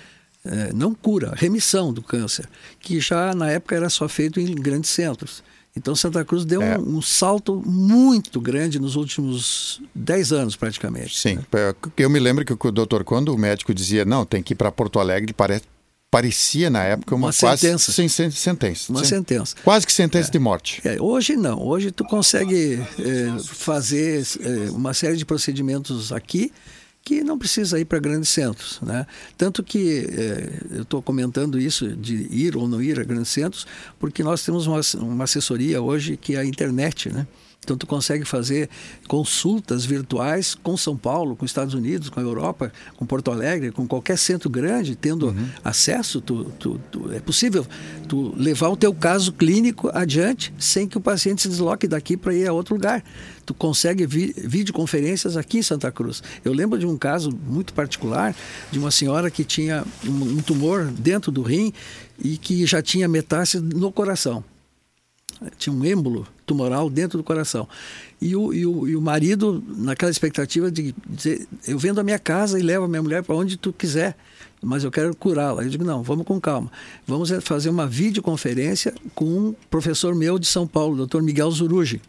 é, 0.45 0.73
não 0.73 0.95
cura, 0.95 1.33
remissão 1.35 1.93
do 1.93 2.03
câncer, 2.03 2.49
que 2.79 3.01
já 3.01 3.35
na 3.35 3.51
época 3.51 3.75
era 3.75 3.89
só 3.89 4.09
feito 4.09 4.39
em 4.39 4.55
grandes 4.55 4.91
centros. 4.91 5.43
Então 5.77 5.97
Santa 5.97 6.25
Cruz 6.25 6.45
deu 6.45 6.63
é. 6.63 6.79
um, 6.79 6.99
um, 6.99 7.03
salto 7.03 7.61
muito 7.67 8.41
grande 8.41 8.79
nos 8.79 8.95
últimos 8.95 9.83
10 9.93 10.33
anos, 10.33 10.57
praticamente. 10.57 11.19
Sim. 11.19 11.37
Né? 11.37 11.75
Eu 11.97 12.09
me 12.09 12.21
lembro 12.21 12.45
que 12.45 12.53
o 12.53 12.71
doutor, 12.71 13.03
quando 13.03 13.35
o 13.35 13.39
médico 13.39 13.75
dizia, 13.75 14.05
não, 14.05 14.25
tem 14.25 14.41
que 14.41 14.53
ir 14.53 14.57
para 14.57 14.71
Porto 14.71 15.01
Alegre, 15.01 15.33
parece, 15.33 15.65
parecia 16.15 16.71
na 16.71 16.85
época 16.85 17.13
uma, 17.13 17.27
uma 17.27 17.33
quase 17.33 17.63
sentença. 17.63 17.91
Sem, 17.91 18.09
sentença. 18.09 18.93
Uma 18.93 19.05
sentença. 19.05 19.57
Quase 19.65 19.85
que 19.85 19.93
sentença 19.93 20.29
é. 20.29 20.31
de 20.31 20.39
morte. 20.39 20.81
É, 20.85 21.03
hoje 21.03 21.35
não. 21.35 21.61
Hoje 21.61 21.91
tu 21.91 22.05
consegue 22.05 22.81
é, 23.01 23.37
fazer 23.43 24.25
é, 24.41 24.71
uma 24.71 24.95
série 24.95 25.17
de 25.17 25.25
procedimentos 25.25 26.13
aqui 26.13 26.53
que 27.03 27.25
não 27.25 27.37
precisa 27.37 27.81
ir 27.81 27.85
para 27.85 27.99
grandes 27.99 28.29
centros. 28.29 28.79
Né? 28.81 29.05
Tanto 29.37 29.61
que 29.65 30.07
é, 30.09 30.77
eu 30.77 30.83
estou 30.83 31.03
comentando 31.03 31.59
isso 31.61 31.89
de 31.97 32.29
ir 32.31 32.57
ou 32.57 32.69
não 32.69 32.81
ir 32.81 33.01
a 33.01 33.03
grandes 33.03 33.31
centros, 33.31 33.67
porque 33.99 34.23
nós 34.23 34.45
temos 34.45 34.69
uma, 34.69 34.81
uma 35.01 35.25
assessoria 35.25 35.83
hoje 35.83 36.17
que 36.17 36.37
é 36.37 36.39
a 36.39 36.45
internet. 36.45 37.13
Né? 37.13 37.27
Então, 37.65 37.77
tu 37.77 37.87
consegue 37.87 38.25
fazer 38.25 38.69
consultas 39.09 39.85
virtuais 39.85 40.55
com 40.55 40.77
São 40.77 40.97
Paulo, 40.97 41.35
com 41.35 41.45
Estados 41.45 41.75
Unidos, 41.75 42.09
com 42.09 42.21
a 42.21 42.23
Europa, 42.23 42.73
com 42.97 43.07
Porto 43.07 43.31
Alegre, 43.31 43.73
com 43.73 43.87
qualquer 43.87 44.19
centro 44.19 44.49
grande, 44.49 44.95
tendo 44.95 45.29
uhum. 45.29 45.49
acesso. 45.65 46.21
Tu, 46.21 46.45
tu, 46.59 46.81
tu, 46.91 47.13
é 47.13 47.21
possível 47.21 47.67
tu 48.07 48.35
levar 48.37 48.69
o 48.69 48.77
teu 48.77 48.95
caso 48.95 49.33
clínico 49.33 49.91
adiante 49.93 50.53
sem 50.59 50.87
que 50.87 50.99
o 50.99 51.01
paciente 51.01 51.43
se 51.43 51.49
desloque 51.49 51.89
daqui 51.89 52.17
para 52.17 52.35
ir 52.35 52.47
a 52.47 52.53
outro 52.53 52.75
lugar. 52.75 53.03
Tu 53.47 53.55
consegue 53.55 54.07
vi, 54.07 54.35
videoconferências 54.37 55.37
aqui 55.37 55.59
em 55.59 55.63
Santa 55.63 55.91
Cruz. 55.91 56.23
Eu 56.45 56.53
lembro 56.53 56.79
de 56.79 56.87
um 56.87 56.97
caso 56.97 57.31
muito 57.47 57.73
particular 57.73 58.35
de 58.71 58.79
uma 58.79 58.91
senhora 58.91 59.31
que 59.31 59.45
tinha 59.45 59.85
um, 60.07 60.39
um 60.39 60.43
tumor 60.43 60.85
dentro 60.85 61.33
do 61.33 61.43
rim 61.43 61.73
e 62.23 62.37
que 62.37 62.65
já 62.67 62.83
tinha 62.83 63.09
metástase 63.09 63.65
no 63.65 63.91
coração 63.91 64.45
tinha 65.59 65.75
um 65.75 65.85
êmbolo 65.85 66.27
tumoral 66.47 66.89
dentro 66.89 67.19
do 67.19 67.25
coração. 67.25 67.69
E 68.21 68.35
o, 68.35 68.53
e 68.53 68.65
o, 68.65 68.89
e 68.89 68.97
o 68.97 69.01
marido, 69.01 69.63
naquela 69.77 70.11
expectativa 70.11 70.71
de 70.71 70.95
dizer: 71.09 71.47
eu 71.67 71.79
vendo 71.79 72.01
a 72.01 72.05
minha 72.05 72.19
casa 72.19 72.59
e 72.59 72.63
levo 72.63 72.85
a 72.85 72.89
minha 72.89 73.03
mulher 73.03 73.23
para 73.23 73.35
onde 73.35 73.57
tu 73.57 73.73
quiser, 73.73 74.17
mas 74.63 74.85
eu 74.85 74.91
quero 74.91 75.15
curá-la. 75.15 75.63
Eu 75.63 75.69
digo: 75.69 75.85
não, 75.85 76.03
vamos 76.03 76.27
com 76.27 76.41
calma. 76.41 76.71
Vamos 77.07 77.31
fazer 77.43 77.69
uma 77.69 77.87
videoconferência 77.87 78.95
com 79.15 79.25
um 79.25 79.55
professor 79.71 80.15
meu 80.15 80.39
de 80.39 80.47
São 80.47 80.67
Paulo, 80.67 80.97
doutor 80.97 81.23
Miguel 81.23 81.51
Zurugi, 81.51 82.01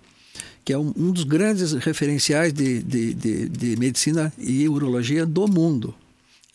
que 0.63 0.71
é 0.71 0.77
um, 0.77 0.93
um 0.95 1.11
dos 1.11 1.23
grandes 1.23 1.73
referenciais 1.73 2.53
de, 2.53 2.81
de, 2.81 3.13
de, 3.13 3.49
de 3.49 3.75
medicina 3.77 4.31
e 4.37 4.67
urologia 4.69 5.25
do 5.25 5.47
mundo. 5.47 5.93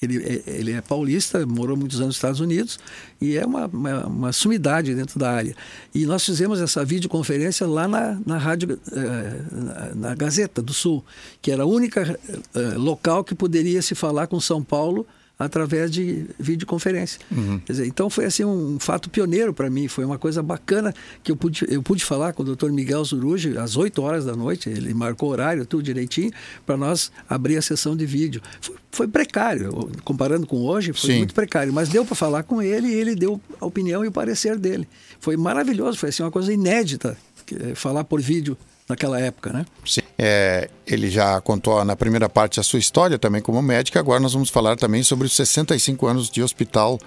Ele 0.02 0.16
é, 0.16 0.42
ele 0.46 0.72
é 0.72 0.80
paulista, 0.80 1.44
morou 1.44 1.76
muitos 1.76 1.98
anos 1.98 2.08
nos 2.08 2.16
Estados 2.16 2.40
Unidos 2.40 2.78
e 3.20 3.36
é 3.36 3.44
uma, 3.44 3.66
uma, 3.66 4.06
uma, 4.06 4.32
sumidade 4.32 4.94
dentro 4.94 5.18
da 5.18 5.30
área. 5.30 5.54
E 5.94 6.06
nós 6.06 6.24
fizemos 6.24 6.58
essa 6.58 6.82
videoconferência 6.82 7.66
lá 7.66 7.86
na, 7.86 8.18
na 8.24 8.38
rádio, 8.38 8.80
eh, 8.92 9.42
na, 9.52 9.94
na, 9.94 10.14
Gazeta 10.14 10.62
do 10.62 10.72
Sul, 10.72 11.04
que 11.42 11.50
era 11.50 11.64
a 11.64 11.66
única 11.66 12.18
eh, 12.54 12.60
local 12.76 13.22
que 13.22 13.34
poderia 13.34 13.82
se 13.82 13.94
falar 13.94 14.26
com 14.26 14.40
São 14.40 14.64
Paulo 14.64 15.06
através 15.40 15.90
de 15.90 16.26
videoconferência. 16.38 17.18
Uhum. 17.30 17.60
Dizer, 17.66 17.86
então 17.86 18.10
foi 18.10 18.26
assim 18.26 18.44
um 18.44 18.78
fato 18.78 19.08
pioneiro 19.08 19.54
para 19.54 19.70
mim, 19.70 19.88
foi 19.88 20.04
uma 20.04 20.18
coisa 20.18 20.42
bacana 20.42 20.94
que 21.24 21.32
eu 21.32 21.36
pude, 21.36 21.64
eu 21.66 21.82
pude 21.82 22.04
falar 22.04 22.34
com 22.34 22.42
o 22.42 22.54
Dr. 22.54 22.70
Miguel 22.70 23.02
Zurugi 23.02 23.56
às 23.56 23.74
8 23.74 24.02
horas 24.02 24.26
da 24.26 24.36
noite, 24.36 24.68
ele 24.68 24.92
marcou 24.92 25.30
o 25.30 25.32
horário, 25.32 25.64
tudo 25.64 25.82
direitinho, 25.82 26.30
para 26.66 26.76
nós 26.76 27.10
abrir 27.26 27.56
a 27.56 27.62
sessão 27.62 27.96
de 27.96 28.04
vídeo. 28.04 28.42
Foi, 28.60 28.76
foi 28.92 29.08
precário, 29.08 29.90
comparando 30.04 30.46
com 30.46 30.58
hoje, 30.58 30.92
foi 30.92 31.10
Sim. 31.12 31.18
muito 31.18 31.32
precário, 31.32 31.72
mas 31.72 31.88
deu 31.88 32.04
para 32.04 32.14
falar 32.14 32.42
com 32.42 32.60
ele 32.60 32.88
e 32.88 32.94
ele 32.94 33.14
deu 33.14 33.40
a 33.58 33.64
opinião 33.64 34.04
e 34.04 34.08
o 34.08 34.12
parecer 34.12 34.58
dele. 34.58 34.86
Foi 35.18 35.38
maravilhoso, 35.38 35.98
foi 35.98 36.10
assim 36.10 36.22
uma 36.22 36.30
coisa 36.30 36.52
inédita 36.52 37.16
é, 37.58 37.74
falar 37.74 38.04
por 38.04 38.20
vídeo 38.20 38.58
naquela 38.90 39.18
época, 39.18 39.52
né? 39.52 39.64
Sim. 39.86 40.02
É, 40.22 40.68
ele 40.86 41.08
já 41.08 41.40
contou 41.40 41.82
na 41.82 41.96
primeira 41.96 42.28
parte 42.28 42.60
a 42.60 42.62
sua 42.62 42.78
história 42.78 43.18
também 43.18 43.40
como 43.40 43.62
médico. 43.62 43.98
Agora 43.98 44.20
nós 44.20 44.34
vamos 44.34 44.50
falar 44.50 44.76
também 44.76 45.02
sobre 45.02 45.26
os 45.26 45.34
65 45.34 46.06
anos 46.06 46.28
de 46.28 46.42
Hospital 46.42 47.00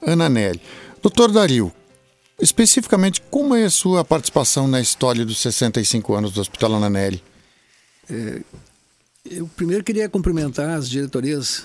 Ananelli. 0.00 0.62
Doutor 1.02 1.32
Dario, 1.32 1.72
especificamente, 2.40 3.20
como 3.28 3.56
é 3.56 3.64
a 3.64 3.70
sua 3.70 4.04
participação 4.04 4.68
na 4.68 4.80
história 4.80 5.24
dos 5.24 5.38
65 5.38 6.14
anos 6.14 6.30
do 6.30 6.40
Hospital 6.40 6.76
Ananelli? 6.76 7.20
É, 8.08 8.40
eu 9.28 9.50
primeiro 9.56 9.82
queria 9.82 10.08
cumprimentar 10.08 10.70
as 10.70 10.88
diretorias 10.88 11.64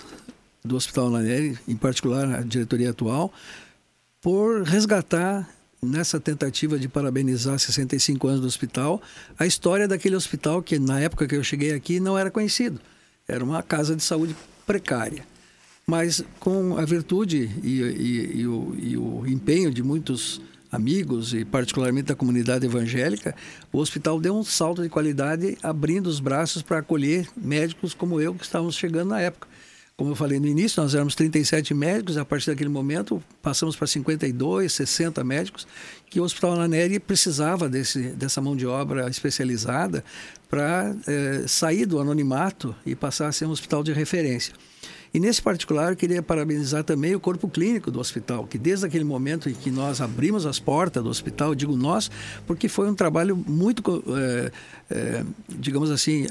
do 0.64 0.76
Hospital 0.76 1.10
Ananelli, 1.10 1.56
em 1.68 1.76
particular 1.76 2.34
a 2.34 2.42
diretoria 2.42 2.90
atual, 2.90 3.32
por 4.20 4.64
resgatar 4.64 5.48
nessa 5.82 6.20
tentativa 6.20 6.80
de 6.80 6.88
parabenizar 6.88 7.58
65 7.60 8.28
anos 8.28 8.42
do 8.42 8.48
hospital, 8.48 9.02
a 9.38 9.46
história 9.46 9.88
daquele 9.88 10.16
hospital 10.16 10.62
que 10.62 10.80
na 10.80 11.00
época 11.00 11.28
que 11.28 11.36
eu 11.36 11.44
cheguei 11.44 11.74
aqui 11.74 12.00
não 12.00 12.18
era 12.18 12.32
conhecido. 12.32 12.80
Era 13.28 13.44
uma 13.44 13.62
casa 13.62 13.96
de 13.96 14.04
saúde 14.04 14.36
precária. 14.66 15.26
Mas 15.86 16.24
com 16.40 16.78
a 16.78 16.86
virtude 16.86 17.50
e, 17.64 17.82
e, 17.82 18.40
e, 18.40 18.48
o, 18.48 18.76
e 18.78 18.98
o 18.98 19.28
empenho 19.28 19.72
de 19.72 19.84
muitos 19.84 20.42
amigos 20.72 21.34
e 21.34 21.46
particularmente 21.46 22.08
da 22.08 22.16
comunidade 22.16 22.66
evangélica, 22.66 23.36
o 23.72 23.78
hospital 23.78 24.20
deu 24.20 24.36
um 24.36 24.44
salto 24.44 24.82
de 24.82 24.90
qualidade, 24.90 25.58
abrindo 25.64 26.08
os 26.08 26.20
braços 26.20 26.62
para 26.62 26.80
acolher 26.80 27.28
médicos 27.38 27.94
como 27.94 28.20
eu 28.20 28.34
que 28.34 28.44
estávamos 28.44 28.76
chegando 28.76 29.10
na 29.10 29.22
época. 29.22 29.48
Como 29.98 30.12
eu 30.12 30.16
falei 30.16 30.42
no 30.42 30.48
início, 30.48 30.84
nós 30.84 30.94
éramos 30.94 31.16
37 31.16 31.74
médicos, 31.74 32.18
a 32.18 32.26
partir 32.26 32.48
daquele 32.48 32.70
momento 32.70 33.24
passamos 33.42 33.78
para 33.78 33.88
52, 33.88 34.74
60 34.74 35.24
médicos, 35.24 35.66
que 36.10 36.20
o 36.20 36.24
Hospital 36.24 36.52
Ananeri 36.52 37.00
precisava 37.00 37.70
desse, 37.70 38.10
dessa 38.10 38.42
mão 38.42 38.58
de 38.58 38.68
obra 38.68 39.10
especializada 39.10 40.04
para 40.50 40.94
é, 41.08 41.48
sair 41.48 41.86
do 41.86 41.98
anonimato 41.98 42.76
e 42.86 42.94
passar 42.94 43.30
a 43.30 43.32
ser 43.32 43.46
um 43.46 43.52
hospital 43.52 43.86
de 43.86 43.94
referência. 43.94 44.54
E 45.14 45.20
nesse 45.20 45.42
particular, 45.42 45.94
eu 45.94 45.96
queria 45.96 46.22
parabenizar 46.22 46.84
também 46.84 47.16
o 47.16 47.20
corpo 47.22 47.48
clínico 47.48 47.90
do 47.90 48.02
hospital, 48.02 48.46
que 48.46 48.58
desde 48.58 48.86
aquele 48.86 49.06
momento 49.06 49.48
em 49.48 49.54
que 49.54 49.72
nós 49.72 50.02
abrimos 50.02 50.46
as 50.46 50.60
portas 50.60 51.02
do 51.02 51.10
hospital, 51.10 51.56
digo 51.56 51.78
nós, 51.78 52.12
porque 52.46 52.68
foi 52.68 52.90
um 52.90 52.94
trabalho 52.94 53.34
muito, 53.34 54.04
é, 54.10 54.52
é, 54.90 55.26
digamos 55.48 55.90
assim, 55.90 56.28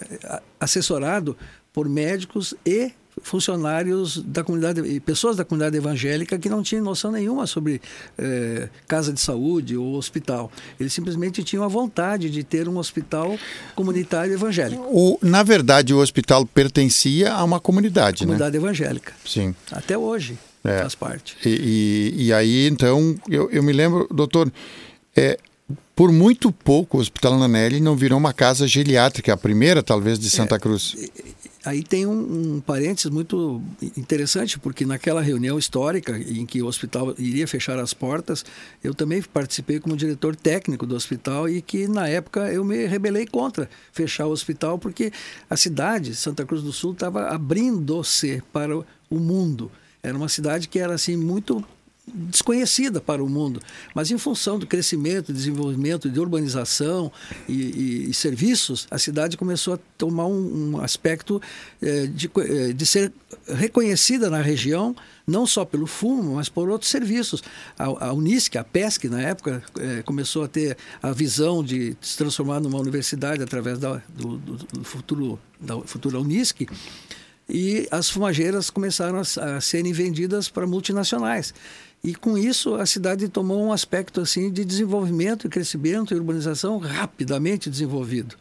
assessorado 0.61 1.35
por 1.72 1.88
médicos 1.88 2.55
e 2.66 2.92
funcionários 3.25 4.19
da 4.23 4.45
comunidade 4.45 4.81
e 4.83 5.01
pessoas 5.01 5.35
da 5.35 5.45
comunidade 5.45 5.77
evangélica 5.77 6.39
que 6.39 6.49
não 6.49 6.63
tinham 6.63 6.85
noção 6.85 7.11
nenhuma 7.11 7.47
sobre 7.47 7.81
eh, 8.19 8.69
casa 8.87 9.13
de 9.13 9.21
saúde 9.21 9.77
ou 9.77 9.95
hospital. 9.95 10.53
Eles 10.79 10.93
simplesmente 10.93 11.43
tinham 11.43 11.65
a 11.65 11.69
vontade 11.69 12.29
de 12.29 12.45
ter 12.45 12.69
um 12.69 12.77
hospital 12.77 13.37
comunitário 13.75 14.35
evangélico. 14.35 14.83
O, 14.91 15.19
na 15.23 15.43
verdade, 15.43 15.95
o 15.95 15.99
hospital 15.99 16.45
pertencia 16.45 17.33
a 17.33 17.43
uma 17.43 17.59
comunidade, 17.59 18.25
né? 18.25 18.27
comunidade 18.27 18.59
né? 18.59 18.63
evangélica. 18.63 19.15
Sim. 19.25 19.55
Até 19.73 19.97
hoje 19.97 20.39
é. 20.63 20.81
faz 20.81 20.95
parte. 20.95 21.37
E, 21.45 22.13
e, 22.15 22.27
e, 22.27 22.33
aí, 22.33 22.69
então, 22.69 23.17
eu, 23.29 23.51
eu 23.51 23.63
me 23.63 23.73
lembro, 23.73 24.07
doutor, 24.11 24.53
é, 25.17 25.39
por 25.97 26.13
muito 26.13 26.53
pouco 26.53 26.99
o 26.99 27.01
Hospital 27.01 27.39
Nanelli 27.39 27.81
não 27.81 27.97
virou 27.97 28.19
uma 28.19 28.35
casa 28.35 28.69
geriátrica, 28.69 29.33
a 29.33 29.37
primeira, 29.37 29.83
talvez, 29.83 30.19
de 30.19 30.29
Santa 30.29 30.57
é, 30.57 30.59
Cruz. 30.59 30.95
Aí 31.64 31.83
tem 31.83 32.05
um, 32.05 32.57
um 32.57 32.61
parênteses 32.61 33.11
muito 33.11 33.62
interessante, 33.96 34.59
porque 34.59 34.85
naquela 34.85 35.22
reunião 35.22 35.59
histórica 35.59 36.16
em 36.18 36.44
que 36.44 36.62
o 36.62 36.66
hospital 36.66 37.14
iria 37.18 37.48
fechar 37.48 37.79
as 37.79 37.94
portas, 37.94 38.44
eu 38.83 38.94
também 38.94 39.22
participei 39.22 39.81
como 39.81 39.96
diretor 39.96 40.37
técnico 40.37 40.87
do 40.87 40.94
hospital 40.94 41.48
e 41.48 41.62
que 41.62 41.88
na 41.88 42.07
época 42.07 42.53
eu 42.53 42.64
me 42.64 42.87
rebelei 42.87 43.27
contra 43.27 43.68
fechar 43.92 44.27
o 44.27 44.31
hospital, 44.31 44.79
porque 44.79 45.11
a 45.48 45.57
cidade, 45.57 46.14
Santa 46.14 46.44
Cruz 46.44 46.62
do 46.62 46.72
Sul, 46.72 46.92
estava 46.92 47.29
abrindo-se 47.29 48.42
para 48.53 48.77
o 48.77 48.85
mundo. 49.18 49.70
Era 50.03 50.16
uma 50.16 50.29
cidade 50.29 50.68
que 50.68 50.79
era 50.79 50.94
assim 50.94 51.16
muito 51.16 51.64
desconhecida 52.07 53.01
para 53.01 53.25
o 53.25 53.29
mundo, 53.29 53.61
mas 53.95 54.11
em 54.11 54.19
função 54.19 54.59
do 54.59 54.67
crescimento, 54.67 55.33
desenvolvimento 55.33 56.09
de 56.09 56.21
urbanização 56.21 57.11
e, 57.49 57.53
e, 57.53 58.11
e 58.11 58.14
serviços, 58.14 58.87
a 58.90 58.99
cidade 58.99 59.37
começou 59.37 59.75
a 59.75 59.79
tomar 59.97 60.27
um, 60.27 60.75
um 60.75 60.81
aspecto 60.81 61.40
eh, 61.81 62.07
de, 62.07 62.31
eh, 62.38 62.73
de 62.73 62.87
ser 62.87 63.12
reconhecida 63.49 64.29
na 64.29 64.43
região, 64.43 64.95
não 65.27 65.47
só 65.47 65.64
pelo 65.64 65.87
fumo, 65.87 66.35
mas 66.35 66.51
por 66.51 66.69
outros 66.69 66.90
serviços. 66.90 67.43
A, 67.79 68.09
a 68.09 68.12
Unisc, 68.12 68.55
a 68.57 68.64
PESC, 68.64 69.09
na 69.09 69.23
época, 69.23 69.62
eh, 69.79 70.03
começou 70.03 70.45
a 70.45 70.49
ter 70.49 70.77
a 71.03 71.11
visão 71.12 71.64
de 71.64 71.97
se 72.03 72.19
transformar 72.19 72.61
numa 72.61 72.79
universidade 72.79 73.43
através 73.43 73.79
da, 73.79 74.03
do, 74.11 74.37
do, 74.37 74.85
futuro, 74.85 75.38
da 75.59 75.81
futura 75.81 76.21
Unisc 76.21 76.67
e 77.49 77.87
as 77.90 78.09
fumageiras 78.09 78.71
começaram 78.71 79.21
a 79.21 79.61
serem 79.61 79.93
vendidas 79.93 80.49
para 80.49 80.67
multinacionais. 80.67 81.53
E 82.05 82.14
com 82.14 82.37
isso 82.37 82.75
a 82.75 82.85
cidade 82.85 83.27
tomou 83.29 83.64
um 83.64 83.73
aspecto 83.73 84.21
assim 84.21 84.53
de 84.53 84.62
desenvolvimento, 84.62 85.49
crescimento 85.49 86.12
e 86.12 86.19
urbanização 86.19 86.77
rapidamente 86.77 87.71
desenvolvido. 87.71 88.37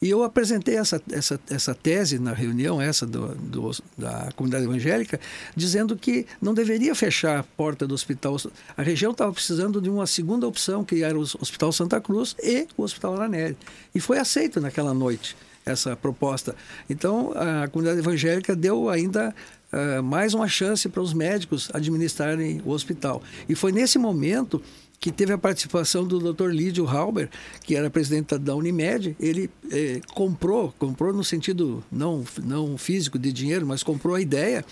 E 0.00 0.08
eu 0.08 0.22
apresentei 0.22 0.76
essa, 0.76 1.02
essa, 1.10 1.38
essa 1.50 1.74
tese 1.74 2.18
na 2.20 2.32
reunião, 2.32 2.80
essa 2.80 3.04
do, 3.04 3.34
do, 3.34 3.70
da 3.98 4.30
comunidade 4.34 4.64
evangélica, 4.64 5.20
dizendo 5.54 5.94
que 5.96 6.24
não 6.40 6.54
deveria 6.54 6.94
fechar 6.94 7.40
a 7.40 7.42
porta 7.42 7.86
do 7.86 7.94
hospital. 7.94 8.36
A 8.76 8.82
região 8.82 9.10
estava 9.10 9.32
precisando 9.32 9.78
de 9.80 9.90
uma 9.90 10.06
segunda 10.06 10.46
opção, 10.46 10.84
que 10.84 11.02
era 11.02 11.18
o 11.18 11.20
Hospital 11.20 11.72
Santa 11.72 12.00
Cruz 12.00 12.34
e 12.42 12.66
o 12.78 12.82
Hospital 12.82 13.16
Aranelli. 13.16 13.58
E 13.94 14.00
foi 14.00 14.18
aceito 14.18 14.58
naquela 14.58 14.94
noite 14.94 15.36
essa 15.66 15.94
proposta. 15.94 16.56
Então, 16.88 17.32
a 17.34 17.68
comunidade 17.68 18.00
evangélica 18.00 18.56
deu 18.56 18.88
ainda 18.88 19.34
uh, 19.72 20.02
mais 20.02 20.34
uma 20.34 20.48
chance 20.48 20.88
para 20.88 21.02
os 21.02 21.12
médicos 21.12 21.70
administrarem 21.72 22.62
o 22.64 22.70
hospital. 22.70 23.22
E 23.48 23.54
foi 23.54 23.72
nesse 23.72 23.98
momento 23.98 24.62
que 25.00 25.10
teve 25.10 25.32
a 25.32 25.38
participação 25.38 26.06
do 26.06 26.32
Dr. 26.32 26.50
Lídio 26.50 26.86
Halber, 26.86 27.30
que 27.64 27.74
era 27.74 27.88
presidente 27.88 28.36
da 28.36 28.54
Unimed. 28.54 29.16
Ele 29.18 29.48
eh, 29.72 30.02
comprou, 30.12 30.74
comprou 30.78 31.10
no 31.10 31.24
sentido 31.24 31.82
não, 31.90 32.22
não 32.44 32.76
físico 32.76 33.18
de 33.18 33.32
dinheiro, 33.32 33.66
mas 33.66 33.82
comprou 33.82 34.14
a 34.14 34.20
ideia 34.20 34.62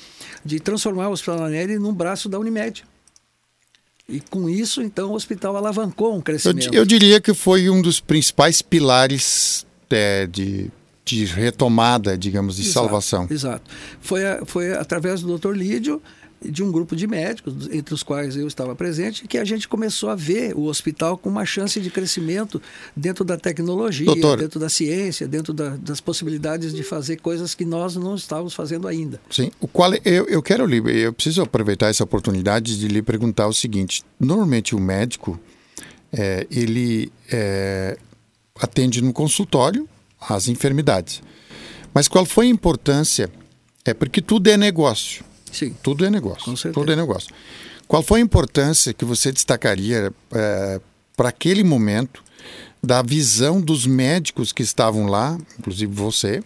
de 0.44 0.60
transformar 0.60 1.08
o 1.08 1.12
Hospital 1.12 1.44
Anelli 1.44 1.78
num 1.78 1.94
braço 1.94 2.28
da 2.28 2.38
Unimed. 2.38 2.84
E 4.06 4.20
com 4.20 4.50
isso, 4.50 4.82
então, 4.82 5.12
o 5.12 5.14
hospital 5.14 5.56
alavancou 5.56 6.14
um 6.14 6.20
crescimento. 6.20 6.74
Eu, 6.74 6.80
eu 6.80 6.84
diria 6.84 7.20
que 7.20 7.32
foi 7.32 7.70
um 7.70 7.80
dos 7.80 7.98
principais 7.98 8.60
pilares 8.60 9.66
é, 9.90 10.26
de 10.26 10.70
de 11.16 11.24
retomada, 11.24 12.16
digamos, 12.16 12.56
de 12.56 12.62
exato, 12.62 12.74
salvação. 12.74 13.26
Exato. 13.30 13.70
Foi, 14.00 14.26
a, 14.26 14.44
foi 14.44 14.72
através 14.72 15.22
do 15.22 15.38
Dr. 15.38 15.52
Lídio, 15.52 16.02
de 16.40 16.62
um 16.62 16.70
grupo 16.70 16.94
de 16.94 17.06
médicos, 17.06 17.68
entre 17.72 17.92
os 17.92 18.02
quais 18.02 18.36
eu 18.36 18.46
estava 18.46 18.74
presente, 18.74 19.26
que 19.26 19.38
a 19.38 19.44
gente 19.44 19.66
começou 19.66 20.08
a 20.08 20.14
ver 20.14 20.54
o 20.54 20.64
hospital 20.64 21.18
com 21.18 21.28
uma 21.28 21.44
chance 21.44 21.80
de 21.80 21.90
crescimento 21.90 22.62
dentro 22.96 23.24
da 23.24 23.36
tecnologia, 23.36 24.06
Doutor, 24.06 24.38
dentro 24.38 24.60
da 24.60 24.68
ciência, 24.68 25.26
dentro 25.26 25.52
da, 25.52 25.70
das 25.70 26.00
possibilidades 26.00 26.72
de 26.72 26.82
fazer 26.84 27.16
coisas 27.16 27.54
que 27.54 27.64
nós 27.64 27.96
não 27.96 28.14
estávamos 28.14 28.54
fazendo 28.54 28.86
ainda. 28.86 29.20
Sim. 29.28 29.50
O 29.60 29.66
qual 29.66 29.92
eu, 30.04 30.28
eu 30.28 30.40
quero 30.40 30.64
lhe, 30.64 30.80
eu 31.02 31.12
preciso 31.12 31.42
aproveitar 31.42 31.88
essa 31.88 32.04
oportunidade 32.04 32.78
de 32.78 32.86
lhe 32.86 33.02
perguntar 33.02 33.48
o 33.48 33.52
seguinte: 33.52 34.04
normalmente 34.20 34.76
o 34.76 34.78
médico 34.78 35.40
é, 36.12 36.46
ele 36.50 37.10
é, 37.32 37.98
atende 38.60 39.02
no 39.02 39.12
consultório 39.12 39.88
as 40.20 40.48
enfermidades. 40.48 41.22
Mas 41.94 42.08
qual 42.08 42.24
foi 42.24 42.46
a 42.46 42.50
importância? 42.50 43.30
É 43.84 43.94
porque 43.94 44.20
tudo 44.20 44.48
é 44.48 44.56
negócio. 44.56 45.24
Sim. 45.50 45.74
Tudo 45.82 46.04
é 46.04 46.10
negócio. 46.10 46.44
Com 46.44 46.56
certeza. 46.56 46.74
Tudo 46.74 46.92
é 46.92 46.96
negócio. 46.96 47.34
Qual 47.86 48.02
foi 48.02 48.20
a 48.20 48.22
importância 48.22 48.92
que 48.92 49.04
você 49.04 49.32
destacaria 49.32 50.12
é, 50.32 50.80
para 51.16 51.30
aquele 51.30 51.64
momento 51.64 52.22
da 52.82 53.02
visão 53.02 53.60
dos 53.60 53.86
médicos 53.86 54.52
que 54.52 54.62
estavam 54.62 55.06
lá, 55.06 55.38
inclusive 55.58 55.92
você, 55.92 56.42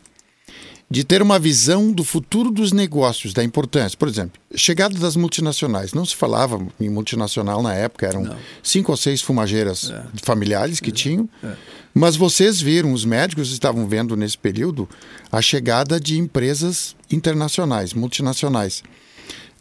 de 0.93 1.05
ter 1.05 1.23
uma 1.23 1.39
visão 1.39 1.91
do 1.91 2.05
futuro 2.05 2.51
dos 2.51 2.71
negócios, 2.71 3.33
da 3.33 3.43
importância. 3.43 3.97
Por 3.97 4.07
exemplo, 4.07 4.39
chegada 4.55 4.99
das 4.99 5.17
multinacionais. 5.17 5.95
Não 5.95 6.05
se 6.05 6.15
falava 6.15 6.61
em 6.79 6.91
multinacional 6.91 7.63
na 7.63 7.73
época, 7.73 8.07
eram 8.07 8.25
Não. 8.25 8.37
cinco 8.63 8.93
ou 8.93 8.97
seis 8.99 9.23
fumageiras 9.23 9.91
é. 9.91 10.05
familiares 10.23 10.81
que 10.81 10.91
é. 10.91 10.93
tinham. 10.93 11.27
É. 11.43 11.55
Mas 11.95 12.15
vocês 12.15 12.61
viram, 12.61 12.93
os 12.93 13.07
médicos 13.07 13.53
estavam 13.53 13.89
vendo 13.89 14.15
nesse 14.19 14.37
período 14.37 14.87
a 15.31 15.41
chegada 15.41 15.99
de 15.99 16.19
empresas 16.19 16.95
internacionais, 17.11 17.95
multinacionais. 17.95 18.83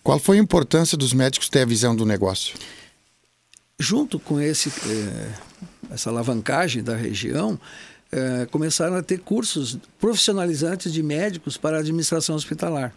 Qual 0.03 0.19
foi 0.19 0.37
a 0.37 0.41
importância 0.41 0.97
dos 0.97 1.13
médicos 1.13 1.47
ter 1.47 1.61
a 1.61 1.65
visão 1.65 1.95
do 1.95 2.05
negócio? 2.05 2.55
Junto 3.79 4.19
com 4.19 4.37
esse, 4.37 4.69
eh, 4.85 5.31
essa 5.89 6.09
alavancagem 6.09 6.83
da 6.83 6.95
região, 6.95 7.57
eh, 8.11 8.47
começaram 8.51 8.95
a 8.95 9.01
ter 9.01 9.19
cursos 9.19 9.77
profissionalizantes 9.99 10.91
de 10.91 11.01
médicos 11.01 11.57
para 11.57 11.77
a 11.77 11.79
administração 11.79 12.35
hospitalar, 12.35 12.93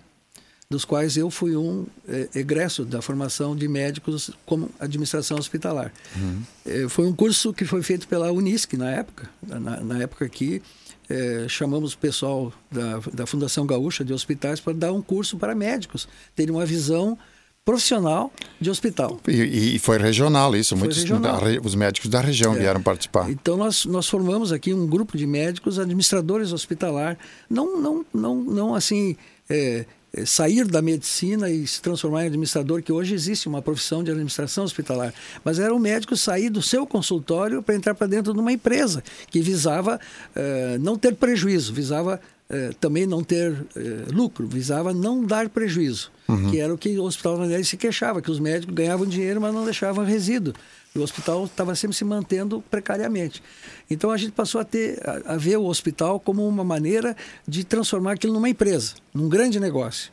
dos 0.69 0.85
quais 0.85 1.17
eu 1.17 1.31
fui 1.31 1.57
um 1.57 1.87
eh, 2.09 2.29
egresso 2.35 2.85
da 2.85 3.01
formação 3.01 3.55
de 3.55 3.69
médicos 3.69 4.31
como 4.45 4.71
administração 4.81 5.39
hospitalar. 5.39 5.93
Uhum. 6.17 6.43
Eh, 6.67 6.89
foi 6.89 7.07
um 7.07 7.13
curso 7.15 7.53
que 7.53 7.65
foi 7.65 7.83
feito 7.83 8.09
pela 8.09 8.33
Unisc 8.33 8.73
na 8.75 8.91
época, 8.91 9.31
na, 9.47 9.81
na 9.81 10.03
época 10.03 10.29
que 10.29 10.61
é, 11.09 11.47
chamamos 11.49 11.93
o 11.93 11.99
pessoal 11.99 12.53
da, 12.71 12.99
da 13.13 13.27
Fundação 13.27 13.67
Gaúcha 13.67 14.05
de 14.05 14.13
Hospitais 14.13 14.59
para 14.59 14.73
dar 14.73 14.93
um 14.93 15.03
curso 15.03 15.37
para 15.37 15.55
médicos, 15.55 16.09
terem 16.35 16.55
uma 16.55 16.65
visão 16.65 17.19
profissional 17.65 18.31
de 18.61 18.69
hospital. 18.69 19.19
E, 19.27 19.77
e 19.77 19.79
foi 19.79 19.99
regional 19.99 20.55
isso, 20.55 20.77
foi 20.77 20.81
muitos 20.81 20.99
regional. 20.99 21.41
Da, 21.41 21.61
os 21.63 21.75
médicos 21.75 22.11
da 22.11 22.21
região 22.21 22.55
é. 22.55 22.59
vieram 22.59 22.83
participar. 22.83 23.31
Então 23.31 23.57
nós, 23.57 23.87
nós 23.87 24.07
formamos 24.09 24.53
aqui 24.53 24.75
um 24.75 24.87
grupo 24.87 25.17
de 25.17 25.27
médicos 25.27 25.79
administradores 25.79 26.53
hospitalar, 26.53 27.17
não 27.49 27.81
não 27.81 28.07
não 28.13 28.37
não 28.37 28.75
assim 28.75 29.17
é, 29.49 29.87
é, 30.13 30.25
sair 30.25 30.67
da 30.67 30.81
medicina 30.81 31.51
e 31.51 31.67
se 31.67 31.81
transformar 31.81 32.25
em 32.25 32.27
administrador, 32.27 32.83
que 32.83 32.93
hoje 32.93 33.15
existe 33.15 33.49
uma 33.49 33.61
profissão 33.61 34.05
de 34.05 34.11
administração 34.11 34.65
hospitalar, 34.65 35.13
mas 35.43 35.59
era 35.59 35.75
o 35.75 35.79
médico 35.79 36.17
sair 36.17 36.51
do 36.51 36.63
seu 36.63 36.87
consultório 36.87 37.63
para 37.63 37.75
entrar 37.75 37.95
para 37.95 38.07
dentro 38.07 38.33
de 38.33 38.39
uma 38.39 38.53
empresa 38.53 39.03
que 39.31 39.41
visava 39.41 39.99
uh, 40.37 40.79
não 40.81 40.97
ter 40.97 41.15
prejuízo, 41.15 41.73
visava 41.73 42.21
uh, 42.51 42.75
também 42.81 43.07
não 43.07 43.23
ter 43.23 43.53
uh, 43.53 43.67
lucro, 44.13 44.47
visava 44.47 44.93
não 44.93 45.25
dar 45.25 45.49
prejuízo, 45.49 46.11
uhum. 46.29 46.51
que 46.51 46.61
era 46.61 46.73
o 46.73 46.79
que 46.79 46.99
o 46.99 47.05
Hospital 47.05 47.39
Vanelli 47.39 47.65
se 47.65 47.77
queixava, 47.77 48.23
que 48.23 48.31
os 48.31 48.41
médicos 48.41 48.75
ganhavam 48.75 49.07
dinheiro, 49.07 49.41
mas 49.41 49.55
não 49.55 49.65
deixavam 49.65 50.05
resíduo. 50.05 50.55
E 50.95 50.99
o 51.01 51.03
hospital 51.03 51.45
estava 51.47 51.75
sempre 51.75 51.97
se 51.97 52.05
mantendo 52.05 52.63
precariamente. 52.71 53.43
Então 53.91 54.13
a 54.13 54.17
gente 54.17 54.31
passou 54.31 54.61
a 54.61 54.65
ter 54.65 55.01
a, 55.05 55.35
a, 55.35 55.37
ver 55.37 55.57
o 55.57 55.65
hospital 55.65 56.21
como 56.21 56.47
uma 56.47 56.63
maneira 56.63 57.17
de 57.49 57.65
transformar 57.65 58.13
aquilo 58.13 58.33
numa 58.33 58.49
empresa, 58.49 58.95
num 59.13 59.29
grande 59.29 59.59
negócio. 59.59 60.13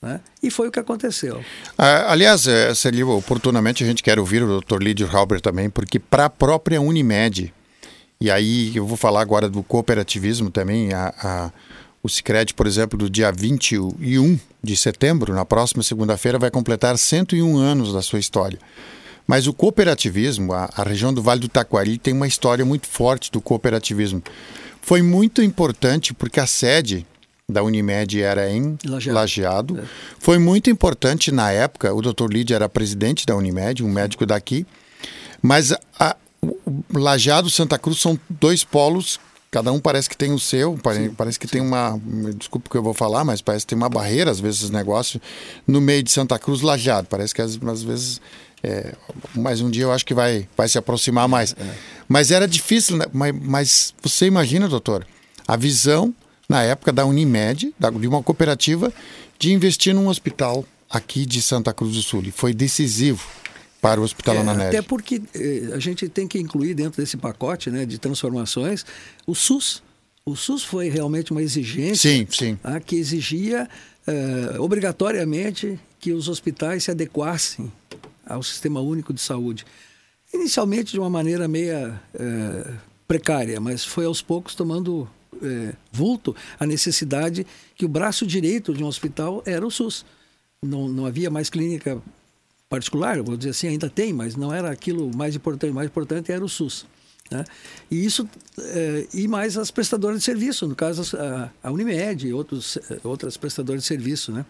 Né? 0.00 0.20
E 0.42 0.50
foi 0.50 0.68
o 0.68 0.70
que 0.70 0.78
aconteceu. 0.78 1.44
Ah, 1.76 2.10
aliás, 2.10 2.46
é, 2.46 2.74
seria 2.74 3.06
oportunamente 3.06 3.84
a 3.84 3.86
gente 3.86 4.02
quer 4.02 4.18
ouvir 4.18 4.42
o 4.42 4.60
Dr. 4.62 4.82
Lídio 4.82 5.06
Halber 5.14 5.42
também, 5.42 5.68
porque 5.68 5.98
para 5.98 6.24
a 6.24 6.30
própria 6.30 6.80
Unimed, 6.80 7.52
e 8.20 8.30
aí 8.30 8.74
eu 8.76 8.86
vou 8.86 8.96
falar 8.96 9.20
agora 9.20 9.48
do 9.48 9.62
cooperativismo 9.62 10.50
também, 10.50 10.92
a, 10.92 11.14
a 11.22 11.52
o 12.04 12.08
Sicredi, 12.08 12.52
por 12.52 12.66
exemplo, 12.66 12.98
do 12.98 13.08
dia 13.08 13.32
21 13.32 14.38
de 14.62 14.76
setembro, 14.76 15.32
na 15.32 15.42
próxima 15.46 15.82
segunda-feira, 15.82 16.38
vai 16.38 16.50
completar 16.50 16.98
101 16.98 17.56
anos 17.56 17.94
da 17.94 18.02
sua 18.02 18.18
história. 18.18 18.58
Mas 19.26 19.46
o 19.46 19.54
cooperativismo, 19.54 20.52
a, 20.52 20.68
a, 20.76 20.82
região 20.82 21.14
do 21.14 21.22
Vale 21.22 21.40
do 21.40 21.48
Taquari 21.48 21.96
tem 21.96 22.12
uma 22.12 22.26
história 22.26 22.62
muito 22.62 22.86
forte 22.86 23.32
do 23.32 23.40
cooperativismo. 23.40 24.22
Foi 24.82 25.00
muito 25.00 25.42
importante 25.42 26.12
porque 26.12 26.38
a 26.38 26.46
sede 26.46 27.06
da 27.50 27.62
Unimed 27.62 28.20
era 28.20 28.50
em 28.50 28.76
Lajeado. 28.84 29.14
Lajeado. 29.14 29.80
É. 29.80 29.84
Foi 30.18 30.38
muito 30.38 30.68
importante 30.68 31.32
na 31.32 31.50
época, 31.52 31.94
o 31.94 32.02
Dr. 32.02 32.30
Lídia 32.30 32.56
era 32.56 32.68
presidente 32.68 33.24
da 33.24 33.34
Unimed, 33.34 33.82
um 33.82 33.90
médico 33.90 34.26
daqui. 34.26 34.66
Mas 35.40 35.72
a, 35.98 36.16
Lajeado 36.92 37.48
e 37.48 37.50
Santa 37.50 37.78
Cruz 37.78 38.00
são 38.00 38.18
dois 38.28 38.64
polos 38.64 39.18
Cada 39.54 39.70
um 39.70 39.78
parece 39.78 40.10
que 40.10 40.16
tem 40.16 40.32
o 40.32 40.38
seu, 40.38 40.76
parece, 40.82 41.04
sim, 41.04 41.14
parece 41.14 41.38
que 41.38 41.46
sim. 41.46 41.52
tem 41.52 41.62
uma. 41.62 41.96
Desculpa 42.36 42.66
o 42.66 42.70
que 42.72 42.76
eu 42.76 42.82
vou 42.82 42.92
falar, 42.92 43.24
mas 43.24 43.40
parece 43.40 43.64
que 43.64 43.68
tem 43.68 43.76
uma 43.76 43.88
barreira, 43.88 44.28
às 44.28 44.40
vezes, 44.40 44.62
os 44.62 44.70
negócios 44.70 45.22
no 45.64 45.80
meio 45.80 46.02
de 46.02 46.10
Santa 46.10 46.36
Cruz 46.40 46.60
Lajeado. 46.60 47.06
Parece 47.08 47.32
que 47.32 47.40
às, 47.40 47.56
às 47.62 47.82
vezes 47.84 48.20
é, 48.64 48.96
mais 49.32 49.60
um 49.60 49.70
dia 49.70 49.84
eu 49.84 49.92
acho 49.92 50.04
que 50.04 50.12
vai, 50.12 50.48
vai 50.56 50.68
se 50.68 50.76
aproximar 50.76 51.28
mais. 51.28 51.54
É. 51.56 51.74
Mas 52.08 52.32
era 52.32 52.48
difícil, 52.48 52.96
né? 52.96 53.04
mas, 53.12 53.32
mas, 53.40 53.94
você 54.02 54.26
imagina, 54.26 54.66
doutor, 54.66 55.06
a 55.46 55.56
visão 55.56 56.12
na 56.48 56.64
época 56.64 56.92
da 56.92 57.06
Unimed, 57.06 57.72
da, 57.78 57.90
de 57.90 58.08
uma 58.08 58.24
cooperativa, 58.24 58.92
de 59.38 59.52
investir 59.52 59.94
num 59.94 60.08
hospital 60.08 60.64
aqui 60.90 61.24
de 61.24 61.40
Santa 61.40 61.72
Cruz 61.72 61.94
do 61.94 62.02
Sul. 62.02 62.24
E 62.26 62.32
foi 62.32 62.52
decisivo 62.52 63.24
para 63.84 64.00
o 64.00 64.04
Hospital 64.04 64.36
é, 64.36 64.38
Ananelli. 64.38 64.68
Até 64.78 64.80
porque 64.80 65.20
eh, 65.34 65.68
a 65.74 65.78
gente 65.78 66.08
tem 66.08 66.26
que 66.26 66.38
incluir 66.38 66.72
dentro 66.72 67.02
desse 67.02 67.18
pacote 67.18 67.70
né, 67.70 67.84
de 67.84 67.98
transformações 67.98 68.82
o 69.26 69.34
SUS. 69.34 69.82
O 70.24 70.34
SUS 70.34 70.64
foi 70.64 70.88
realmente 70.88 71.32
uma 71.32 71.42
exigência 71.42 72.10
sim, 72.10 72.26
sim. 72.30 72.56
Tá, 72.56 72.80
que 72.80 72.96
exigia 72.96 73.68
eh, 74.06 74.56
obrigatoriamente 74.58 75.78
que 76.00 76.14
os 76.14 76.30
hospitais 76.30 76.84
se 76.84 76.90
adequassem 76.92 77.70
ao 78.26 78.42
Sistema 78.42 78.80
Único 78.80 79.12
de 79.12 79.20
Saúde. 79.20 79.66
Inicialmente 80.32 80.92
de 80.92 80.98
uma 80.98 81.10
maneira 81.10 81.46
meia 81.46 82.00
é, 82.14 82.72
precária, 83.06 83.60
mas 83.60 83.84
foi 83.84 84.06
aos 84.06 84.20
poucos 84.20 84.54
tomando 84.54 85.08
vulto 85.92 86.34
a 86.58 86.66
necessidade 86.66 87.46
que 87.76 87.84
o 87.84 87.88
braço 87.88 88.26
direito 88.26 88.72
de 88.72 88.82
um 88.82 88.86
hospital 88.86 89.42
era 89.46 89.64
o 89.64 89.70
SUS. 89.70 90.04
Não, 90.64 90.88
não 90.88 91.06
havia 91.06 91.30
mais 91.30 91.50
clínica 91.50 92.02
particular, 92.68 93.22
vou 93.22 93.36
dizer 93.36 93.50
assim, 93.50 93.68
ainda 93.68 93.88
tem, 93.88 94.12
mas 94.12 94.36
não 94.36 94.52
era 94.52 94.70
aquilo 94.70 95.14
mais 95.14 95.36
importante. 95.36 95.70
O 95.70 95.74
mais 95.74 95.88
importante 95.88 96.32
era 96.32 96.44
o 96.44 96.48
SUS. 96.48 96.86
Né? 97.30 97.44
E 97.90 98.04
isso 98.04 98.28
é, 98.58 99.06
e 99.14 99.26
mais 99.26 99.56
as 99.56 99.70
prestadoras 99.70 100.18
de 100.18 100.24
serviço, 100.24 100.66
no 100.68 100.74
caso 100.74 101.16
a, 101.16 101.50
a 101.62 101.70
Unimed 101.70 102.26
e 102.26 102.32
outros, 102.32 102.78
outras 103.02 103.36
prestadoras 103.36 103.82
de 103.82 103.88
serviço, 103.88 104.30
né? 104.30 104.44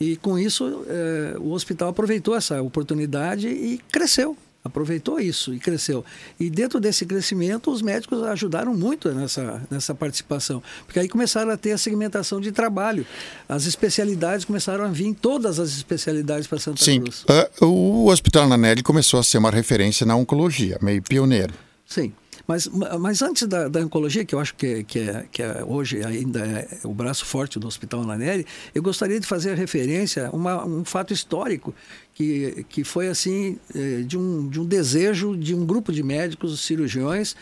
E 0.00 0.16
com 0.16 0.36
isso, 0.36 0.84
é, 0.88 1.36
o 1.38 1.52
hospital 1.52 1.90
aproveitou 1.90 2.34
essa 2.34 2.60
oportunidade 2.60 3.46
e 3.46 3.78
cresceu. 3.90 4.36
Aproveitou 4.64 5.18
isso 5.18 5.52
e 5.52 5.58
cresceu. 5.58 6.04
E 6.38 6.48
dentro 6.48 6.78
desse 6.78 7.04
crescimento, 7.04 7.70
os 7.70 7.82
médicos 7.82 8.22
ajudaram 8.22 8.72
muito 8.74 9.12
nessa, 9.12 9.60
nessa 9.68 9.92
participação. 9.92 10.62
Porque 10.86 11.00
aí 11.00 11.08
começaram 11.08 11.50
a 11.50 11.56
ter 11.56 11.72
a 11.72 11.78
segmentação 11.78 12.40
de 12.40 12.52
trabalho. 12.52 13.04
As 13.48 13.66
especialidades 13.66 14.44
começaram 14.44 14.84
a 14.84 14.88
vir, 14.88 15.14
todas 15.14 15.58
as 15.58 15.70
especialidades 15.70 16.46
para 16.46 16.60
Santa 16.60 16.82
Sim. 16.82 17.00
Cruz. 17.00 17.24
Sim. 17.26 17.64
Uh, 17.64 17.66
o 17.66 18.08
Hospital 18.08 18.48
Nanelli 18.48 18.82
começou 18.84 19.18
a 19.18 19.24
ser 19.24 19.38
uma 19.38 19.50
referência 19.50 20.06
na 20.06 20.14
oncologia, 20.14 20.78
meio 20.80 21.02
pioneiro. 21.02 21.52
Sim. 21.84 22.12
Mas, 22.46 22.68
mas 23.00 23.22
antes 23.22 23.46
da, 23.46 23.68
da 23.68 23.80
oncologia, 23.80 24.24
que 24.24 24.34
eu 24.34 24.40
acho 24.40 24.54
que, 24.54 24.84
que, 24.84 24.98
é, 24.98 25.24
que 25.30 25.42
é, 25.42 25.64
hoje 25.64 26.04
ainda 26.04 26.40
é 26.40 26.68
o 26.84 26.92
braço 26.92 27.24
forte 27.24 27.58
do 27.58 27.66
Hospital 27.66 28.04
Nanelli, 28.04 28.46
eu 28.74 28.82
gostaria 28.82 29.20
de 29.20 29.26
fazer 29.26 29.56
referência 29.56 30.26
a 30.26 30.30
uma, 30.30 30.64
um 30.64 30.84
fato 30.84 31.12
histórico 31.12 31.74
que, 32.14 32.66
que 32.68 32.84
foi 32.84 33.08
assim 33.08 33.58
eh, 33.74 34.02
de 34.06 34.18
um, 34.18 34.48
de 34.48 34.60
um 34.60 34.64
desejo 34.64 35.36
de 35.36 35.54
um 35.54 35.64
grupo 35.64 35.92
de 35.92 36.02
médicos 36.02 36.60
cirurgiões 36.60 37.34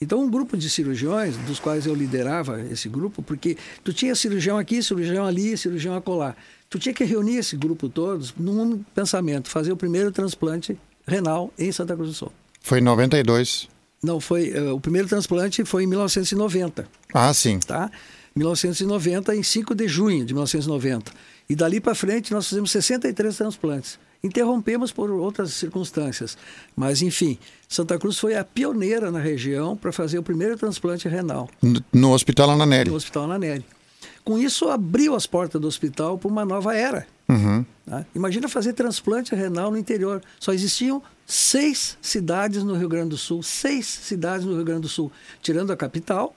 Então, 0.01 0.23
um 0.23 0.29
grupo 0.29 0.55
de 0.55 0.69
cirurgiões, 0.69 1.35
dos 1.37 1.59
quais 1.59 1.85
eu 1.85 1.93
liderava 1.93 2.61
esse 2.61 2.87
grupo, 2.87 3.21
porque 3.21 3.57
tu 3.83 3.91
tinha 3.91 4.15
cirurgião 4.15 4.57
aqui, 4.57 4.81
cirurgião 4.81 5.25
ali, 5.25 5.57
cirurgião 5.57 5.93
acolá. 5.93 6.35
Tu 6.69 6.79
tinha 6.79 6.93
que 6.93 7.03
reunir 7.03 7.35
esse 7.35 7.57
grupo 7.57 7.89
todos 7.89 8.33
num 8.37 8.81
pensamento, 8.95 9.49
fazer 9.49 9.73
o 9.73 9.77
primeiro 9.77 10.09
transplante 10.09 10.79
renal 11.05 11.51
em 11.57 11.69
Santa 11.71 11.95
Cruz 11.95 12.09
do 12.09 12.15
Sul. 12.15 12.31
Foi 12.61 12.79
em 12.79 12.81
92. 12.81 13.67
Não, 14.01 14.21
foi. 14.21 14.51
Uh, 14.51 14.75
o 14.75 14.79
primeiro 14.79 15.07
transplante 15.07 15.65
foi 15.65 15.83
em 15.83 15.87
1990. 15.87 16.87
Ah, 17.13 17.33
sim. 17.33 17.59
Tá? 17.59 17.91
1990, 18.39 19.35
em 19.35 19.43
5 19.43 19.75
de 19.75 19.87
junho 19.87 20.25
de 20.25 20.33
1990. 20.33 21.11
E 21.49 21.55
dali 21.55 21.81
para 21.81 21.93
frente 21.93 22.31
nós 22.31 22.47
fizemos 22.47 22.71
63 22.71 23.35
transplantes. 23.35 23.99
Interrompemos 24.23 24.91
por 24.91 25.09
outras 25.11 25.53
circunstâncias. 25.53 26.37
Mas, 26.75 27.01
enfim, 27.01 27.37
Santa 27.67 27.97
Cruz 27.97 28.17
foi 28.17 28.35
a 28.35 28.43
pioneira 28.43 29.11
na 29.11 29.19
região 29.19 29.75
para 29.75 29.91
fazer 29.91 30.19
o 30.19 30.23
primeiro 30.23 30.57
transplante 30.57 31.07
renal. 31.07 31.49
No, 31.93 32.13
Hospital 32.13 32.51
Ananelli. 32.51 32.89
No 32.89 32.95
Hospital 32.95 33.23
Ananelli. 33.25 33.65
Com 34.23 34.37
isso, 34.37 34.69
abriu 34.69 35.15
as 35.15 35.25
portas 35.25 35.59
do 35.59 35.67
hospital 35.67 36.17
para 36.17 36.29
uma 36.29 36.45
nova 36.45 36.75
era. 36.75 37.07
Uhum. 37.27 37.65
Tá? 37.85 38.05
Imagina 38.13 38.47
fazer 38.47 38.73
transplante 38.73 39.33
renal 39.33 39.71
no 39.71 39.77
interior. 39.77 40.21
Só 40.39 40.53
existiam 40.53 41.01
seis 41.25 41.97
cidades 42.01 42.63
no 42.63 42.75
Rio 42.75 42.89
Grande 42.89 43.09
do 43.09 43.17
Sul. 43.17 43.41
Seis 43.41 43.85
cidades 43.85 44.45
no 44.45 44.55
Rio 44.55 44.65
Grande 44.65 44.81
do 44.81 44.89
Sul. 44.89 45.11
Tirando 45.41 45.71
a 45.71 45.77
capital, 45.77 46.35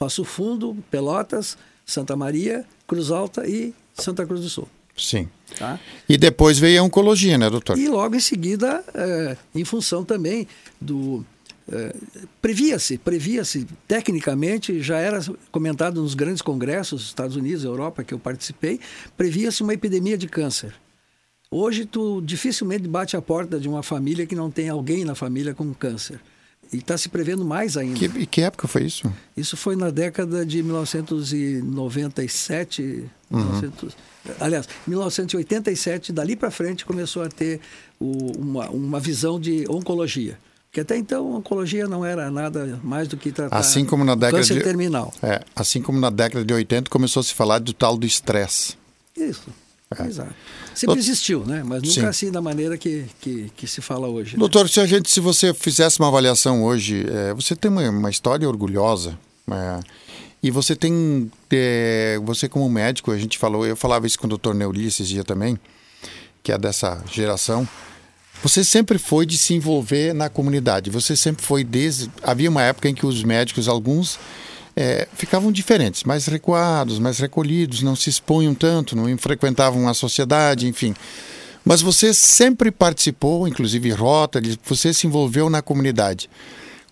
Passo 0.00 0.24
Fundo, 0.24 0.74
Pelotas, 0.90 1.58
Santa 1.84 2.16
Maria, 2.16 2.64
Cruz 2.88 3.10
Alta 3.10 3.46
e 3.46 3.74
Santa 3.92 4.24
Cruz 4.24 4.40
do 4.40 4.48
Sul. 4.48 4.66
Sim. 4.96 5.28
Tá? 5.58 5.78
E 6.08 6.16
depois 6.16 6.58
veio 6.58 6.80
a 6.80 6.84
oncologia, 6.84 7.36
né, 7.36 7.50
doutor? 7.50 7.76
E 7.78 7.86
logo 7.86 8.16
em 8.16 8.20
seguida, 8.20 8.82
é, 8.94 9.36
em 9.54 9.62
função 9.62 10.02
também 10.02 10.48
do. 10.80 11.22
É, 11.70 11.94
previa-se, 12.40 12.96
previa-se, 12.96 13.66
tecnicamente, 13.86 14.80
já 14.80 14.96
era 14.96 15.20
comentado 15.52 16.00
nos 16.00 16.14
grandes 16.14 16.40
congressos, 16.40 17.02
Estados 17.02 17.36
Unidos, 17.36 17.62
Europa, 17.62 18.02
que 18.02 18.14
eu 18.14 18.18
participei, 18.18 18.80
previa-se 19.18 19.62
uma 19.62 19.74
epidemia 19.74 20.16
de 20.16 20.26
câncer. 20.26 20.74
Hoje, 21.50 21.84
tu 21.84 22.22
dificilmente 22.22 22.88
bate 22.88 23.18
a 23.18 23.22
porta 23.22 23.60
de 23.60 23.68
uma 23.68 23.82
família 23.82 24.26
que 24.26 24.34
não 24.34 24.50
tem 24.50 24.70
alguém 24.70 25.04
na 25.04 25.14
família 25.14 25.52
com 25.52 25.74
câncer. 25.74 26.22
E 26.72 26.76
está 26.78 26.96
se 26.96 27.08
prevendo 27.08 27.44
mais 27.44 27.76
ainda. 27.76 27.98
Que, 27.98 28.04
e 28.20 28.26
que 28.26 28.42
época 28.42 28.68
foi 28.68 28.84
isso? 28.84 29.12
Isso 29.36 29.56
foi 29.56 29.74
na 29.74 29.90
década 29.90 30.46
de 30.46 30.62
1997, 30.62 33.04
Uhum. 33.30 33.38
1900, 33.44 33.96
aliás, 34.40 34.68
1987, 34.88 36.12
dali 36.12 36.34
para 36.34 36.50
frente 36.50 36.84
começou 36.84 37.22
a 37.22 37.28
ter 37.28 37.60
o, 38.00 38.32
uma, 38.36 38.68
uma 38.70 38.98
visão 38.98 39.38
de 39.38 39.64
oncologia. 39.68 40.36
Porque 40.66 40.80
até 40.80 40.96
então 40.96 41.34
a 41.34 41.38
oncologia 41.38 41.86
não 41.86 42.04
era 42.04 42.28
nada 42.28 42.80
mais 42.82 43.06
do 43.06 43.16
que 43.16 43.30
tratar 43.30 43.56
Assim 43.56 43.84
como 43.84 44.04
na 44.04 44.16
década 44.16 44.38
câncer 44.38 44.54
de- 44.58 44.64
terminal. 44.64 45.14
É, 45.22 45.42
assim 45.54 45.80
como 45.80 46.00
na 46.00 46.10
década 46.10 46.44
de 46.44 46.52
80 46.52 46.90
começou 46.90 47.20
a 47.20 47.24
se 47.24 47.32
falar 47.34 47.60
do 47.60 47.72
tal 47.72 47.96
do 47.96 48.04
estresse. 48.06 48.74
Isso. 49.16 49.48
Exato. 49.98 50.34
Sempre 50.72 50.98
existiu, 50.98 51.44
né? 51.44 51.62
Mas 51.64 51.82
nunca 51.82 52.00
É. 52.00 52.02
Sim. 52.02 52.06
assim 52.06 52.30
da 52.30 52.40
maneira 52.40 52.78
que, 52.78 53.06
que, 53.20 53.50
que 53.56 53.66
se 53.66 53.80
fala 53.80 54.06
hoje. 54.06 54.34
né? 54.34 54.38
Doutor, 54.38 54.68
se 54.68 54.78
a 54.78 54.86
gente, 54.86 55.10
se 55.10 55.18
você 55.18 55.52
fizesse 55.52 55.98
uma 55.98 56.06
avaliação 56.08 56.62
hoje, 56.62 57.04
é, 57.08 57.34
você 57.34 57.56
tem 57.56 57.70
uma, 57.70 57.88
uma 57.90 58.10
história 58.10 58.48
orgulhosa, 58.48 59.18
é, 59.50 59.80
e 60.42 60.50
você 60.50 60.76
tem, 60.76 61.30
é, 61.50 62.20
você 62.22 62.48
como 62.48 62.68
médico, 62.70 63.10
a 63.10 63.18
gente 63.18 63.36
falou, 63.36 63.66
eu 63.66 63.76
falava 63.76 64.06
isso 64.06 64.18
com 64.18 64.26
o 64.26 64.28
doutor 64.28 64.54
Neuri 64.54 64.86
esses 64.86 65.08
dias 65.08 65.24
também, 65.24 65.58
que 66.42 66.52
é 66.52 66.56
dessa 66.56 67.02
geração, 67.10 67.68
você 68.42 68.64
sempre 68.64 68.96
foi 68.96 69.26
de 69.26 69.36
se 69.36 69.54
envolver 69.54 70.14
na 70.14 70.30
comunidade, 70.30 70.88
você 70.88 71.16
sempre 71.16 71.44
foi 71.44 71.64
desde, 71.64 72.10
havia 72.22 72.48
uma 72.48 72.62
época 72.62 72.88
em 72.88 72.94
que 72.94 73.04
os 73.04 73.22
médicos, 73.24 73.68
alguns, 73.68 74.18
é, 74.76 75.08
ficavam 75.14 75.50
diferentes, 75.50 76.04
mais 76.04 76.26
recuados, 76.26 76.98
mais 76.98 77.18
recolhidos, 77.18 77.82
não 77.82 77.96
se 77.96 78.08
expunham 78.08 78.54
tanto, 78.54 78.96
não 78.96 79.16
frequentavam 79.18 79.88
a 79.88 79.94
sociedade, 79.94 80.66
enfim. 80.66 80.94
Mas 81.64 81.82
você 81.82 82.14
sempre 82.14 82.70
participou, 82.70 83.46
inclusive 83.46 83.90
rota, 83.90 84.40
você 84.64 84.94
se 84.94 85.06
envolveu 85.06 85.50
na 85.50 85.60
comunidade. 85.60 86.30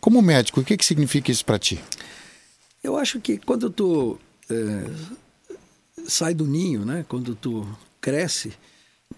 Como 0.00 0.20
médico, 0.20 0.60
o 0.60 0.64
que, 0.64 0.76
que 0.76 0.84
significa 0.84 1.30
isso 1.30 1.44
para 1.44 1.58
ti? 1.58 1.82
Eu 2.82 2.96
acho 2.96 3.20
que 3.20 3.38
quando 3.38 3.70
tu 3.70 4.18
eh, 4.50 4.90
sai 6.06 6.34
do 6.34 6.46
ninho, 6.46 6.84
né? 6.84 7.04
Quando 7.08 7.34
tu 7.34 7.66
cresce 8.00 8.52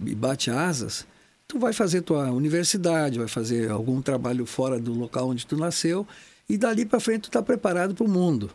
e 0.04 0.14
bate 0.14 0.50
asas, 0.50 1.06
tu 1.46 1.58
vai 1.58 1.72
fazer 1.72 2.02
tua 2.02 2.30
universidade, 2.30 3.18
vai 3.18 3.28
fazer 3.28 3.70
algum 3.70 4.00
trabalho 4.00 4.46
fora 4.46 4.78
do 4.78 4.94
local 4.94 5.28
onde 5.28 5.46
tu 5.46 5.56
nasceu 5.56 6.06
e 6.50 6.58
dali 6.58 6.84
para 6.84 6.98
frente 6.98 7.22
tu 7.22 7.28
está 7.28 7.40
preparado 7.40 7.94
para 7.94 8.04
o 8.04 8.08
mundo. 8.08 8.50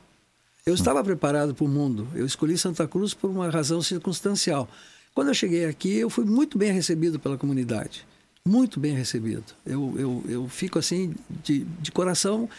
Eu 0.65 0.73
estava 0.73 1.03
preparado 1.03 1.55
para 1.55 1.63
o 1.63 1.67
mundo. 1.67 2.07
Eu 2.13 2.25
escolhi 2.25 2.57
Santa 2.57 2.87
Cruz 2.87 3.13
por 3.13 3.29
uma 3.29 3.49
razão 3.49 3.81
circunstancial. 3.81 4.67
Quando 5.13 5.29
eu 5.29 5.33
cheguei 5.33 5.65
aqui, 5.65 5.95
eu 5.95 6.09
fui 6.09 6.25
muito 6.25 6.57
bem 6.57 6.73
recebido 6.73 7.19
pela 7.19 7.37
comunidade. 7.37 8.05
Muito 8.45 8.79
bem 8.79 8.93
recebido. 8.93 9.45
Eu, 9.65 9.93
eu, 9.97 10.23
eu 10.27 10.49
fico 10.49 10.77
assim, 10.77 11.15
de, 11.43 11.63
de 11.63 11.91
coração 11.91 12.49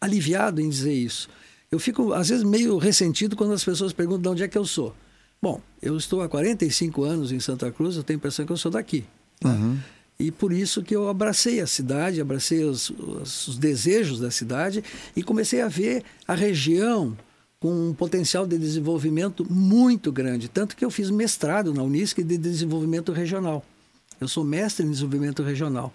aliviado 0.00 0.60
em 0.60 0.68
dizer 0.68 0.92
isso. 0.92 1.28
Eu 1.70 1.78
fico, 1.78 2.12
às 2.12 2.30
vezes, 2.30 2.42
meio 2.42 2.76
ressentido 2.78 3.36
quando 3.36 3.52
as 3.52 3.64
pessoas 3.64 3.92
perguntam 3.92 4.22
de 4.22 4.28
onde 4.28 4.42
é 4.42 4.48
que 4.48 4.58
eu 4.58 4.66
sou. 4.66 4.94
Bom, 5.40 5.60
eu 5.80 5.96
estou 5.96 6.20
há 6.20 6.28
45 6.28 7.04
anos 7.04 7.30
em 7.30 7.38
Santa 7.38 7.70
Cruz, 7.70 7.96
eu 7.96 8.02
tenho 8.02 8.16
a 8.16 8.18
impressão 8.18 8.44
que 8.44 8.52
eu 8.52 8.56
sou 8.56 8.70
daqui. 8.70 9.04
né? 9.44 9.82
E 10.22 10.30
por 10.30 10.52
isso 10.52 10.82
que 10.82 10.94
eu 10.94 11.08
abracei 11.08 11.60
a 11.60 11.66
cidade, 11.66 12.20
abracei 12.20 12.62
os, 12.64 12.90
os- 12.90 13.48
os 13.48 13.58
desejos 13.58 14.20
da 14.20 14.30
cidade 14.30 14.84
e 15.16 15.22
comecei 15.22 15.60
a 15.60 15.68
ver 15.68 16.04
a 16.28 16.34
região 16.34 17.16
com 17.58 17.88
um 17.90 17.92
potencial 17.94 18.46
de 18.46 18.56
desenvolvimento 18.58 19.44
muito 19.50 20.12
grande. 20.12 20.48
Tanto 20.48 20.76
que 20.76 20.84
eu 20.84 20.90
fiz 20.90 21.10
mestrado 21.10 21.74
na 21.74 21.82
Unisc 21.82 22.18
de 22.22 22.38
desenvolvimento 22.38 23.10
regional. 23.12 23.64
Eu 24.20 24.28
sou 24.28 24.44
mestre 24.44 24.86
em 24.86 24.90
desenvolvimento 24.90 25.42
regional. 25.42 25.92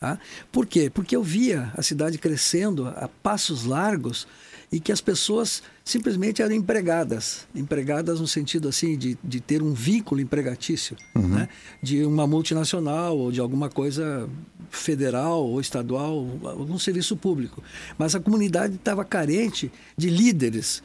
Tá? 0.00 0.18
Por 0.52 0.64
quê? 0.64 0.88
Porque 0.88 1.14
eu 1.16 1.22
via 1.22 1.70
a 1.76 1.82
cidade 1.82 2.16
crescendo 2.18 2.86
a 2.86 3.08
passos 3.22 3.64
largos 3.64 4.26
e 4.70 4.78
que 4.78 4.92
as 4.92 5.00
pessoas 5.00 5.62
simplesmente 5.84 6.42
eram 6.42 6.54
empregadas. 6.54 7.46
Empregadas 7.54 8.20
no 8.20 8.28
sentido 8.28 8.68
assim 8.68 8.96
de, 8.98 9.16
de 9.24 9.40
ter 9.40 9.62
um 9.62 9.72
vínculo 9.72 10.20
empregatício, 10.20 10.96
né? 11.14 11.48
de 11.82 12.04
uma 12.04 12.26
multinacional 12.26 13.16
ou 13.16 13.32
de 13.32 13.40
alguma 13.40 13.70
coisa 13.70 14.28
federal 14.70 15.46
ou 15.46 15.60
estadual, 15.60 16.26
algum 16.44 16.78
serviço 16.78 17.16
público. 17.16 17.62
Mas 17.96 18.14
a 18.14 18.20
comunidade 18.20 18.74
estava 18.74 19.04
carente 19.04 19.72
de 19.96 20.10
líderes. 20.10 20.82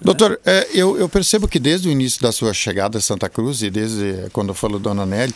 Doutor, 0.00 0.40
é, 0.44 0.68
eu, 0.72 0.96
eu 0.96 1.08
percebo 1.08 1.48
que 1.48 1.58
desde 1.58 1.88
o 1.88 1.90
início 1.90 2.22
da 2.22 2.30
sua 2.30 2.54
chegada 2.54 2.98
a 2.98 3.00
Santa 3.00 3.28
Cruz 3.28 3.62
e 3.62 3.70
desde 3.70 4.30
quando 4.32 4.50
eu 4.50 4.54
falo 4.54 4.78
Dona 4.78 5.04
Nelly 5.04 5.34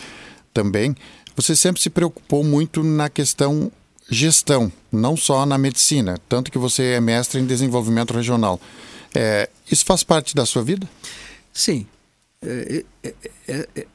também, 0.54 0.94
você 1.34 1.56
sempre 1.56 1.82
se 1.82 1.90
preocupou 1.90 2.44
muito 2.44 2.84
na 2.84 3.08
questão 3.08 3.70
gestão, 4.08 4.72
não 4.90 5.16
só 5.16 5.44
na 5.44 5.58
medicina, 5.58 6.18
tanto 6.28 6.50
que 6.50 6.58
você 6.58 6.94
é 6.94 7.00
mestre 7.00 7.40
em 7.40 7.46
desenvolvimento 7.46 8.14
regional. 8.14 8.60
É, 9.14 9.48
isso 9.70 9.84
faz 9.84 10.02
parte 10.02 10.34
da 10.34 10.46
sua 10.46 10.62
vida? 10.62 10.88
Sim. 11.52 11.86
É, 12.40 12.84
é, 13.02 13.14
é, 13.48 13.68
é, 13.76 13.86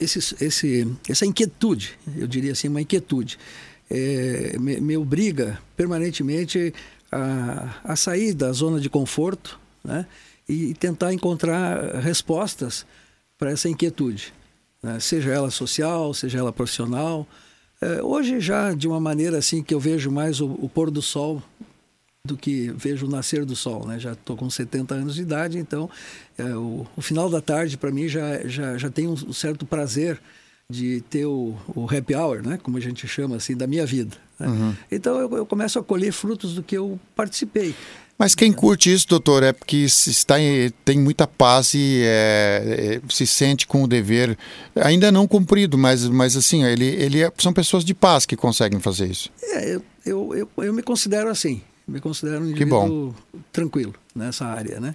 esse, 0.00 0.18
esse, 0.44 0.96
essa 1.08 1.26
inquietude, 1.26 1.96
eu 2.16 2.26
diria 2.26 2.52
assim, 2.52 2.68
uma 2.68 2.80
inquietude, 2.80 3.38
é, 3.90 4.56
me, 4.58 4.80
me 4.80 4.96
obriga 4.96 5.60
permanentemente 5.76 6.74
a, 7.10 7.74
a 7.84 7.96
sair 7.96 8.32
da 8.32 8.50
zona 8.52 8.80
de 8.80 8.88
conforto 8.88 9.60
né, 9.84 10.06
e 10.48 10.74
tentar 10.74 11.12
encontrar 11.12 12.00
respostas 12.00 12.86
para 13.38 13.50
essa 13.50 13.68
inquietude, 13.68 14.32
né, 14.82 14.98
seja 14.98 15.30
ela 15.30 15.50
social, 15.50 16.12
seja 16.14 16.38
ela 16.38 16.52
profissional. 16.52 17.28
É, 17.82 18.00
hoje 18.00 18.38
já 18.38 18.72
de 18.72 18.86
uma 18.86 19.00
maneira 19.00 19.38
assim 19.38 19.60
que 19.60 19.74
eu 19.74 19.80
vejo 19.80 20.08
mais 20.08 20.40
o, 20.40 20.46
o 20.52 20.68
pôr 20.68 20.88
do 20.88 21.02
sol 21.02 21.42
do 22.24 22.36
que 22.36 22.72
vejo 22.76 23.06
o 23.06 23.10
nascer 23.10 23.44
do 23.44 23.56
sol, 23.56 23.84
né? 23.84 23.98
Já 23.98 24.12
estou 24.12 24.36
com 24.36 24.48
70 24.48 24.94
anos 24.94 25.16
de 25.16 25.22
idade, 25.22 25.58
então 25.58 25.90
é, 26.38 26.54
o, 26.54 26.86
o 26.96 27.02
final 27.02 27.28
da 27.28 27.40
tarde 27.40 27.76
para 27.76 27.90
mim 27.90 28.06
já, 28.06 28.46
já, 28.46 28.78
já 28.78 28.88
tem 28.88 29.08
um, 29.08 29.32
certo 29.32 29.66
prazer 29.66 30.20
de 30.70 31.00
ter 31.10 31.26
o, 31.26 31.56
o 31.74 31.84
happy 31.84 32.14
hour, 32.14 32.46
né? 32.46 32.60
Como 32.62 32.76
a 32.76 32.80
gente 32.80 33.08
chama 33.08 33.34
assim, 33.34 33.56
da 33.56 33.66
minha 33.66 33.84
vida. 33.84 34.16
né? 34.38 34.46
Então 34.88 35.18
eu, 35.18 35.38
eu 35.38 35.44
começo 35.44 35.80
a 35.80 35.82
colher 35.82 36.12
frutos 36.12 36.54
do 36.54 36.62
que 36.62 36.76
eu 36.76 37.00
participei. 37.16 37.74
Mas 38.22 38.36
quem 38.36 38.52
curte 38.52 38.92
isso, 38.92 39.08
doutor, 39.08 39.42
é 39.42 39.52
porque 39.52 39.78
está 39.78 40.38
em- 40.40 40.70
tem 40.84 40.96
muita 40.96 41.26
paz 41.26 41.74
e 41.74 42.02
é, 42.04 43.00
é, 43.04 43.12
se 43.12 43.26
sente 43.26 43.66
com 43.66 43.82
o 43.82 43.88
dever, 43.88 44.38
ainda 44.76 45.10
não 45.10 45.26
cumprido, 45.26 45.76
mas, 45.76 46.06
mas 46.06 46.36
assim, 46.36 46.62
ele, 46.62 46.84
ele 46.86 47.20
é- 47.20 47.32
são 47.38 47.52
pessoas 47.52 47.84
de 47.84 47.92
paz 47.92 48.24
que 48.24 48.36
conseguem 48.36 48.78
fazer 48.78 49.10
isso. 49.10 49.28
É, 49.42 49.74
eu, 49.74 49.82
eu, 50.06 50.34
eu, 50.36 50.64
eu 50.64 50.72
me 50.72 50.84
considero 50.84 51.30
assim, 51.30 51.62
me 51.88 52.00
considero 52.00 52.44
um 52.44 52.50
indivíduo 52.50 53.12
tranquilo 53.52 53.92
nessa 54.14 54.46
área, 54.46 54.78
né? 54.78 54.94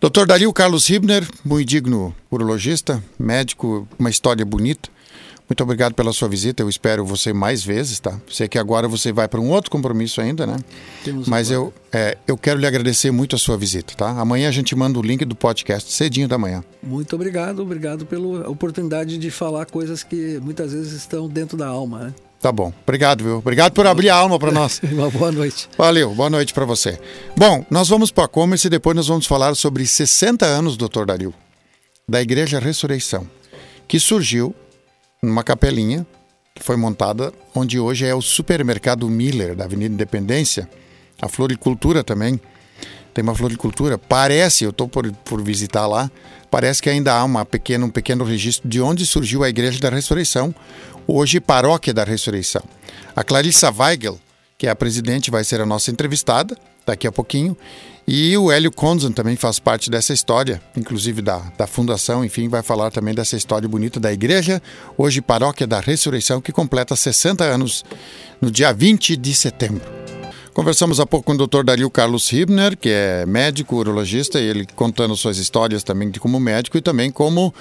Doutor 0.00 0.24
Dario 0.24 0.52
Carlos 0.52 0.88
Hibner, 0.88 1.28
muito 1.44 1.68
digno 1.68 2.14
urologista, 2.30 3.02
médico, 3.18 3.88
uma 3.98 4.08
história 4.08 4.44
bonita. 4.44 4.88
Muito 5.48 5.62
obrigado 5.62 5.94
pela 5.94 6.12
sua 6.12 6.28
visita. 6.28 6.62
Eu 6.62 6.68
espero 6.68 7.04
você 7.04 7.32
mais 7.32 7.62
vezes, 7.62 8.00
tá? 8.00 8.20
Sei 8.28 8.48
que 8.48 8.58
agora 8.58 8.88
você 8.88 9.12
vai 9.12 9.28
para 9.28 9.40
um 9.40 9.48
outro 9.50 9.70
compromisso 9.70 10.20
ainda, 10.20 10.44
né? 10.44 10.56
Temos 11.04 11.28
Mas 11.28 11.50
eu, 11.52 11.72
é, 11.92 12.18
eu 12.26 12.36
quero 12.36 12.58
lhe 12.58 12.66
agradecer 12.66 13.12
muito 13.12 13.36
a 13.36 13.38
sua 13.38 13.56
visita, 13.56 13.94
tá? 13.94 14.10
Amanhã 14.10 14.48
a 14.48 14.52
gente 14.52 14.74
manda 14.74 14.98
o 14.98 15.02
link 15.02 15.24
do 15.24 15.36
podcast 15.36 15.92
cedinho 15.92 16.26
da 16.26 16.36
manhã. 16.36 16.64
Muito 16.82 17.14
obrigado, 17.14 17.60
obrigado 17.62 18.04
pela 18.04 18.50
oportunidade 18.50 19.18
de 19.18 19.30
falar 19.30 19.66
coisas 19.66 20.02
que 20.02 20.40
muitas 20.42 20.72
vezes 20.72 20.92
estão 20.92 21.28
dentro 21.28 21.56
da 21.56 21.68
alma, 21.68 21.98
né? 22.06 22.14
Tá 22.40 22.50
bom. 22.50 22.72
Obrigado, 22.82 23.22
viu? 23.22 23.38
Obrigado 23.38 23.72
por 23.72 23.86
abrir 23.86 24.10
a 24.10 24.16
alma 24.16 24.38
para 24.40 24.50
nós. 24.52 24.80
Uma 24.82 25.10
boa 25.10 25.30
noite. 25.30 25.68
Valeu, 25.78 26.12
boa 26.12 26.28
noite 26.28 26.52
para 26.52 26.64
você. 26.64 26.98
Bom, 27.36 27.64
nós 27.70 27.88
vamos 27.88 28.10
para 28.10 28.24
a 28.24 28.28
commerce 28.28 28.66
e 28.66 28.70
depois 28.70 28.96
nós 28.96 29.06
vamos 29.06 29.26
falar 29.26 29.54
sobre 29.54 29.86
60 29.86 30.44
anos, 30.44 30.76
doutor 30.76 31.06
Dario, 31.06 31.32
da 32.08 32.20
Igreja 32.20 32.58
Ressurreição, 32.58 33.28
que 33.86 34.00
surgiu 34.00 34.54
numa 35.26 35.44
capelinha 35.44 36.06
que 36.54 36.62
foi 36.62 36.76
montada 36.76 37.32
onde 37.54 37.78
hoje 37.78 38.06
é 38.06 38.14
o 38.14 38.22
supermercado 38.22 39.08
Miller 39.08 39.54
da 39.54 39.64
Avenida 39.64 39.92
Independência, 39.92 40.68
a 41.20 41.28
floricultura 41.28 42.02
também. 42.02 42.40
Tem 43.12 43.22
uma 43.22 43.34
floricultura. 43.34 43.98
Parece, 43.98 44.64
eu 44.64 44.70
estou 44.70 44.88
por, 44.88 45.10
por 45.24 45.42
visitar 45.42 45.86
lá, 45.86 46.10
parece 46.50 46.82
que 46.82 46.88
ainda 46.88 47.14
há 47.14 47.24
uma 47.24 47.44
pequena, 47.44 47.84
um 47.84 47.90
pequeno 47.90 48.24
registro 48.24 48.68
de 48.68 48.80
onde 48.80 49.06
surgiu 49.06 49.42
a 49.44 49.48
Igreja 49.48 49.78
da 49.78 49.90
Ressurreição, 49.90 50.54
hoje 51.06 51.40
Paróquia 51.40 51.92
da 51.92 52.04
Ressurreição. 52.04 52.62
A 53.14 53.22
Clarissa 53.22 53.70
Weigel, 53.70 54.18
que 54.58 54.66
é 54.66 54.70
a 54.70 54.76
presidente, 54.76 55.30
vai 55.30 55.44
ser 55.44 55.60
a 55.60 55.66
nossa 55.66 55.90
entrevistada 55.90 56.56
daqui 56.86 57.06
a 57.06 57.12
pouquinho. 57.12 57.56
E 58.08 58.36
o 58.36 58.52
Hélio 58.52 58.70
Konzan 58.70 59.10
também 59.10 59.34
faz 59.34 59.58
parte 59.58 59.90
dessa 59.90 60.12
história, 60.12 60.62
inclusive 60.76 61.20
da, 61.20 61.38
da 61.58 61.66
fundação, 61.66 62.24
enfim, 62.24 62.48
vai 62.48 62.62
falar 62.62 62.92
também 62.92 63.12
dessa 63.12 63.36
história 63.36 63.68
bonita 63.68 63.98
da 63.98 64.12
igreja, 64.12 64.62
hoje 64.96 65.20
Paróquia 65.20 65.66
da 65.66 65.80
Ressurreição, 65.80 66.40
que 66.40 66.52
completa 66.52 66.94
60 66.94 67.42
anos 67.42 67.84
no 68.40 68.48
dia 68.48 68.72
20 68.72 69.16
de 69.16 69.34
setembro. 69.34 69.82
Conversamos 70.54 71.00
há 71.00 71.04
pouco 71.04 71.26
com 71.26 71.32
o 71.32 71.46
Dr. 71.46 71.64
Dario 71.64 71.90
Carlos 71.90 72.32
Hibner, 72.32 72.78
que 72.78 72.88
é 72.88 73.26
médico, 73.26 73.76
urologista, 73.76 74.40
e 74.40 74.44
ele 74.44 74.66
contando 74.76 75.16
suas 75.16 75.36
histórias 75.36 75.82
também 75.82 76.08
de 76.08 76.20
como 76.20 76.38
médico 76.38 76.78
e 76.78 76.80
também 76.80 77.10
como 77.10 77.52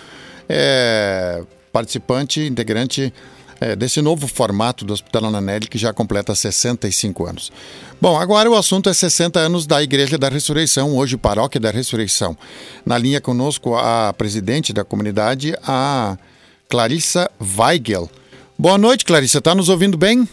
é, 0.47 1.43
participante, 1.73 2.39
integrante 2.39 3.11
é, 3.59 3.75
desse 3.75 4.01
novo 4.01 4.27
formato 4.27 4.83
do 4.83 4.93
Hospital 4.93 5.25
Ananelli, 5.25 5.67
que 5.67 5.77
já 5.77 5.93
completa 5.93 6.35
65 6.35 7.25
anos. 7.25 7.51
Bom, 8.01 8.17
agora 8.19 8.49
o 8.49 8.55
assunto 8.55 8.89
é 8.89 8.93
60 8.93 9.39
anos 9.39 9.65
da 9.65 9.81
Igreja 9.81 10.17
da 10.17 10.29
Ressurreição, 10.29 10.95
hoje 10.95 11.17
Paróquia 11.17 11.59
da 11.59 11.71
Ressurreição. 11.71 12.37
Na 12.85 12.97
linha 12.97 13.21
conosco 13.21 13.75
a 13.75 14.13
presidente 14.13 14.73
da 14.73 14.83
comunidade, 14.83 15.55
a 15.65 16.17
Clarissa 16.69 17.29
Weigel. 17.57 18.09
Boa 18.57 18.77
noite, 18.77 19.05
Clarissa. 19.05 19.39
Está 19.39 19.53
nos 19.53 19.69
ouvindo 19.69 19.97
bem? 19.97 20.27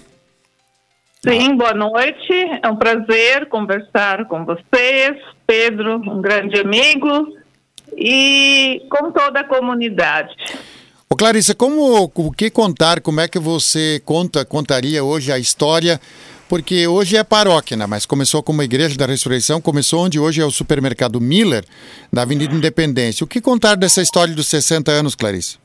Sim, 1.27 1.57
boa 1.57 1.75
noite. 1.75 2.33
É 2.63 2.69
um 2.69 2.77
prazer 2.77 3.49
conversar 3.49 4.27
com 4.27 4.45
vocês, 4.45 5.17
Pedro, 5.47 5.97
um 5.97 6.21
grande 6.21 6.59
amigo, 6.59 7.37
e 7.97 8.83
com 8.91 9.13
toda 9.13 9.41
a 9.41 9.45
comunidade. 9.45 10.35
Ô 11.13 11.15
Clarissa, 11.15 11.55
como 11.55 12.11
o 12.15 12.33
que 12.33 12.49
contar? 12.49 13.03
Como 13.03 13.21
é 13.21 13.29
que 13.29 13.39
você 13.39 14.01
conta, 14.03 14.47
contaria 14.47 15.05
hoje 15.05 15.31
a 15.31 15.39
história? 15.39 16.01
Porque 16.49 16.87
hoje 16.87 17.19
é 17.19 17.23
paróquia, 17.23 17.77
né? 17.77 17.85
mas 17.87 18.07
começou 18.07 18.43
como 18.43 18.63
Igreja 18.63 18.97
da 18.97 19.05
Ressurreição, 19.05 19.61
começou 19.61 20.07
onde 20.07 20.19
hoje 20.19 20.41
é 20.41 20.45
o 20.47 20.51
supermercado 20.51 21.21
Miller, 21.21 21.67
da 22.11 22.23
Avenida 22.23 22.55
Independência. 22.55 23.25
O 23.25 23.27
que 23.27 23.43
contar 23.43 23.75
dessa 23.75 24.01
história 24.01 24.35
dos 24.35 24.49
60 24.49 24.91
anos, 24.91 25.15
Clarissa? 25.15 25.59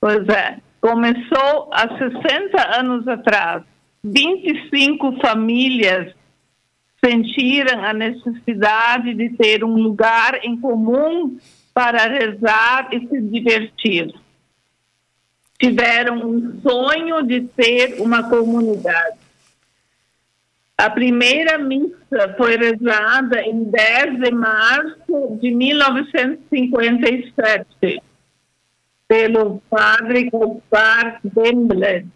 Pois 0.00 0.28
é, 0.28 0.56
começou 0.80 1.70
há 1.72 1.86
60 1.96 2.80
anos 2.80 3.06
atrás. 3.06 3.62
25 4.02 5.20
famílias 5.20 6.12
sentiram 7.04 7.84
a 7.84 7.92
necessidade 7.92 9.14
de 9.14 9.28
ter 9.36 9.62
um 9.62 9.74
lugar 9.74 10.40
em 10.42 10.60
comum 10.60 11.38
para 11.72 12.08
rezar 12.08 12.88
e 12.90 13.06
se 13.06 13.20
divertir 13.20 14.12
tiveram 15.60 16.24
um 16.24 16.60
sonho 16.60 17.26
de 17.26 17.40
ter 17.42 18.00
uma 18.00 18.28
comunidade. 18.28 19.18
A 20.76 20.88
primeira 20.88 21.58
missa 21.58 22.32
foi 22.36 22.56
rezada 22.56 23.42
em 23.42 23.64
10 23.64 24.20
de 24.20 24.30
março 24.30 25.36
de 25.40 25.50
1957 25.50 28.00
pelo 29.08 29.60
padre 29.68 30.30
Gaspar 30.30 31.18
Dembler, 31.24 32.06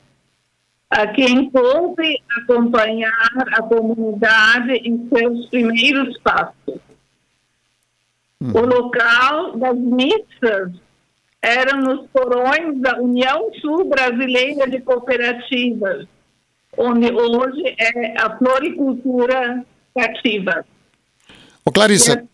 a 0.89 1.09
quem 1.09 1.51
coube 1.51 2.23
acompanhar 2.39 3.33
a 3.55 3.63
comunidade 3.63 4.75
em 4.75 5.09
seus 5.09 5.47
primeiros 5.47 6.17
passos. 6.19 6.79
Hum. 8.41 8.53
O 8.55 8.61
local 8.61 9.57
das 9.57 9.77
missas 9.77 10.71
eram 11.43 11.81
nos 11.81 12.09
porões 12.11 12.81
da 12.81 13.01
União 13.01 13.53
Sul 13.61 13.89
Brasileira 13.89 14.71
de 14.71 14.81
Cooperativas, 14.81 16.07
onde 16.79 17.13
hoje 17.13 17.75
é 17.79 18.23
a 18.23 18.39
floricultura 18.39 19.65
cativa. 19.95 20.65
Ô 21.65 21.73
Clarissa. 21.73 22.25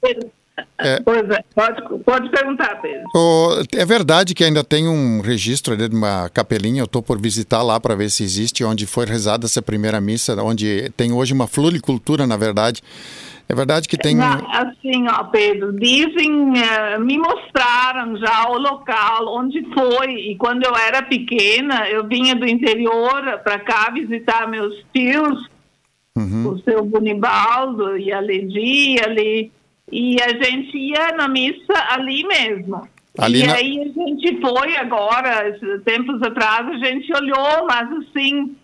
É, 0.79 1.01
pois 1.01 1.29
é, 1.31 1.45
pode, 1.55 2.05
pode 2.05 2.31
perguntar, 2.31 2.81
Pedro. 2.81 3.05
é 3.75 3.85
verdade 3.85 4.35
que 4.35 4.45
ainda 4.45 4.63
tem 4.63 4.89
um 4.89 5.21
registro 5.21 5.77
de 5.77 5.95
uma 5.95 6.29
capelinha, 6.31 6.81
eu 6.81 6.87
estou 6.87 7.03
por 7.03 7.21
visitar 7.21 7.63
lá 7.63 7.81
para 7.81 7.95
ver 7.95 8.11
se 8.11 8.23
existe, 8.23 8.65
onde 8.65 8.87
foi 8.87 9.07
rezada 9.07 9.47
essa 9.47 9.63
primeira 9.63 10.01
missa, 10.01 10.41
onde 10.43 10.91
tem 10.97 11.13
hoje 11.13 11.33
uma 11.33 11.47
floricultura, 11.47 12.27
na 12.27 12.37
verdade. 12.37 12.83
É 13.49 13.55
verdade 13.55 13.89
que 13.89 13.97
tem. 13.97 14.21
Assim, 14.21 15.09
ó, 15.09 15.25
Pedro, 15.25 15.73
dizem, 15.73 16.51
uh, 16.51 17.01
me 17.01 17.17
mostraram 17.17 18.15
já 18.19 18.47
o 18.51 18.59
local 18.59 19.35
onde 19.39 19.67
foi. 19.73 20.13
E 20.13 20.37
quando 20.37 20.65
eu 20.65 20.77
era 20.77 21.03
pequena, 21.03 21.89
eu 21.89 22.07
vinha 22.07 22.37
do 22.37 22.47
interior 22.47 23.41
para 23.43 23.59
cá 23.59 23.91
visitar 23.91 24.47
meus 24.47 24.75
tios, 24.93 25.49
uhum. 26.15 26.51
o 26.51 26.59
seu 26.59 26.85
Bonibaldo 26.85 27.97
e 27.97 28.13
a 28.13 28.21
Ledi 28.21 28.97
ali. 29.03 29.51
E 29.91 30.17
a 30.23 30.29
gente 30.29 30.77
ia 30.77 31.13
na 31.17 31.29
missa 31.29 31.75
ali 31.91 32.27
mesmo. 32.27 32.89
Ali 33.19 33.43
e 33.43 33.47
na... 33.47 33.55
aí 33.55 33.81
a 33.81 33.85
gente 33.85 34.41
foi 34.41 34.77
agora, 34.77 35.59
tempos 35.85 36.23
atrás, 36.23 36.69
a 36.69 36.87
gente 36.87 37.13
olhou, 37.15 37.67
mas 37.67 37.91
assim 37.93 38.57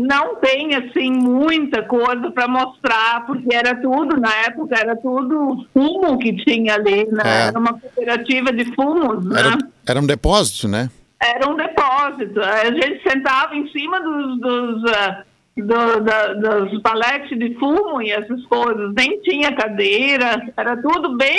não 0.00 0.36
tem 0.36 0.74
assim 0.74 1.10
muita 1.10 1.82
coisa 1.82 2.30
para 2.30 2.48
mostrar, 2.48 3.26
porque 3.26 3.54
era 3.54 3.74
tudo, 3.74 4.18
na 4.18 4.34
época, 4.46 4.74
era 4.78 4.96
tudo 4.96 5.66
fumo 5.74 6.18
que 6.18 6.32
tinha 6.42 6.74
ali, 6.74 7.06
né? 7.12 7.22
É. 7.24 7.46
Era 7.48 7.58
uma 7.58 7.78
cooperativa 7.78 8.50
de 8.50 8.64
fumos, 8.74 9.26
né? 9.26 9.40
Era, 9.40 9.58
era 9.86 10.00
um 10.00 10.06
depósito, 10.06 10.68
né? 10.68 10.88
Era 11.22 11.46
um 11.50 11.54
depósito. 11.54 12.40
A 12.40 12.64
gente 12.64 13.02
sentava 13.06 13.54
em 13.54 13.68
cima 13.68 14.00
dos, 14.00 14.40
dos, 14.40 14.82
uh, 14.84 15.22
do, 15.56 16.00
da, 16.00 16.32
dos 16.34 16.80
paletes 16.82 17.38
de 17.38 17.54
fumo 17.54 18.00
e 18.02 18.10
essas 18.10 18.44
coisas. 18.46 18.92
Nem 18.94 19.20
tinha 19.20 19.54
cadeira, 19.54 20.40
era 20.56 20.76
tudo 20.80 21.16
bem 21.16 21.38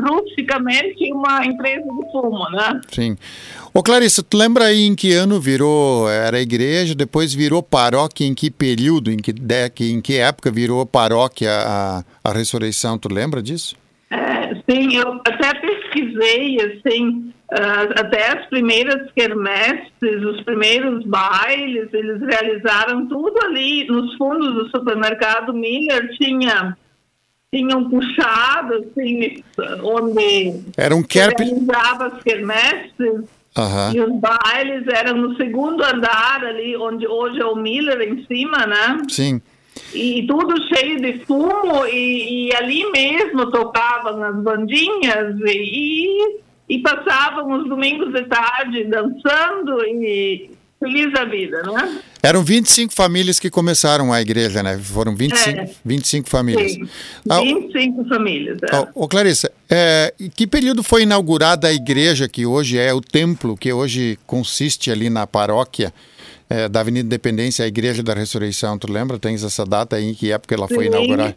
rusticamente 0.00 1.12
uma 1.12 1.44
empresa 1.44 1.82
de 1.82 2.12
fumo, 2.12 2.48
né? 2.50 2.80
Sim. 2.88 3.16
Ô 3.74 3.82
Clarissa, 3.82 4.22
tu 4.22 4.36
lembra 4.36 4.66
aí 4.66 4.82
em 4.82 4.94
que 4.94 5.14
ano 5.14 5.40
virou, 5.40 6.08
era 6.10 6.40
igreja, 6.40 6.94
depois 6.94 7.32
virou 7.32 7.62
paróquia, 7.62 8.26
em 8.26 8.34
que 8.34 8.50
período, 8.50 9.10
em 9.10 9.16
que, 9.16 9.32
em 9.80 10.00
que 10.00 10.18
época 10.18 10.50
virou 10.50 10.84
paróquia 10.84 11.50
a, 11.50 12.04
a 12.22 12.32
ressurreição, 12.32 12.98
tu 12.98 13.12
lembra 13.12 13.42
disso? 13.42 13.74
É, 14.10 14.54
sim, 14.70 14.94
eu 14.94 15.14
até 15.26 15.58
pesquisei, 15.92 16.56
assim, 16.60 17.32
até 17.50 18.38
as 18.38 18.46
primeiras 18.46 19.10
quermesses, 19.12 20.24
os 20.24 20.42
primeiros 20.42 21.04
bailes, 21.04 21.92
eles 21.92 22.20
realizaram 22.20 23.06
tudo 23.06 23.38
ali 23.44 23.86
nos 23.86 24.16
fundos 24.16 24.54
do 24.54 24.70
supermercado 24.70 25.52
Miller, 25.52 26.10
tinha 26.16 26.76
tinham 27.54 27.90
puxado, 27.90 28.76
assim, 28.76 29.44
onde 29.82 30.62
Era 30.74 30.96
um 30.96 31.02
kerp... 31.02 31.38
realizava 31.38 32.06
as 32.06 32.22
quermesses, 32.22 33.24
Uhum. 33.54 33.92
E 33.94 34.00
os 34.00 34.18
bailes 34.18 34.86
eram 34.88 35.14
no 35.14 35.36
segundo 35.36 35.84
andar 35.84 36.42
ali, 36.42 36.74
onde 36.74 37.06
hoje 37.06 37.38
é 37.38 37.44
o 37.44 37.54
Miller 37.54 38.00
em 38.00 38.24
cima, 38.24 38.66
né? 38.66 39.02
Sim. 39.10 39.42
E 39.94 40.26
tudo 40.26 40.54
cheio 40.68 41.00
de 41.00 41.24
fumo, 41.24 41.86
e, 41.86 42.48
e 42.48 42.56
ali 42.56 42.90
mesmo 42.90 43.50
tocavam 43.50 44.22
as 44.22 44.36
bandinhas 44.36 45.36
e, 45.44 46.40
e 46.68 46.78
passavam 46.78 47.52
os 47.52 47.68
domingos 47.68 48.12
de 48.12 48.24
tarde 48.24 48.84
dançando 48.84 49.84
e 49.84 50.50
feliz 50.80 51.12
da 51.12 51.24
vida, 51.24 51.62
não 51.62 51.78
é? 51.78 52.00
Eram 52.22 52.44
25 52.44 52.94
famílias 52.94 53.40
que 53.40 53.50
começaram 53.50 54.12
a 54.12 54.20
igreja, 54.20 54.62
né? 54.62 54.78
Foram 54.78 55.16
25, 55.16 55.60
é, 55.60 55.70
25 55.84 56.30
famílias. 56.30 56.72
Sim, 56.72 56.88
25 57.26 58.00
ah, 58.00 58.08
famílias. 58.08 58.58
É. 58.62 58.78
Ô, 58.78 58.88
oh, 58.94 59.08
Clarissa, 59.08 59.50
é, 59.68 60.14
que 60.36 60.46
período 60.46 60.84
foi 60.84 61.02
inaugurada 61.02 61.66
a 61.66 61.72
igreja, 61.72 62.28
que 62.28 62.46
hoje 62.46 62.78
é 62.78 62.94
o 62.94 63.00
templo, 63.00 63.56
que 63.56 63.72
hoje 63.72 64.16
consiste 64.24 64.88
ali 64.88 65.10
na 65.10 65.26
paróquia 65.26 65.92
é, 66.48 66.68
da 66.68 66.78
Avenida 66.78 67.06
Independência, 67.06 67.64
a 67.64 67.68
Igreja 67.68 68.04
da 68.04 68.14
Ressurreição? 68.14 68.78
Tu 68.78 68.92
lembra? 68.92 69.18
Tens 69.18 69.42
essa 69.42 69.66
data 69.66 69.96
aí? 69.96 70.10
Em 70.10 70.14
que 70.14 70.30
época 70.30 70.54
ela 70.54 70.68
foi 70.68 70.84
Sim, 70.84 70.90
inaugurada? 70.90 71.36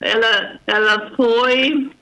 Ela, 0.00 0.60
ela 0.66 1.12
foi. 1.16 1.92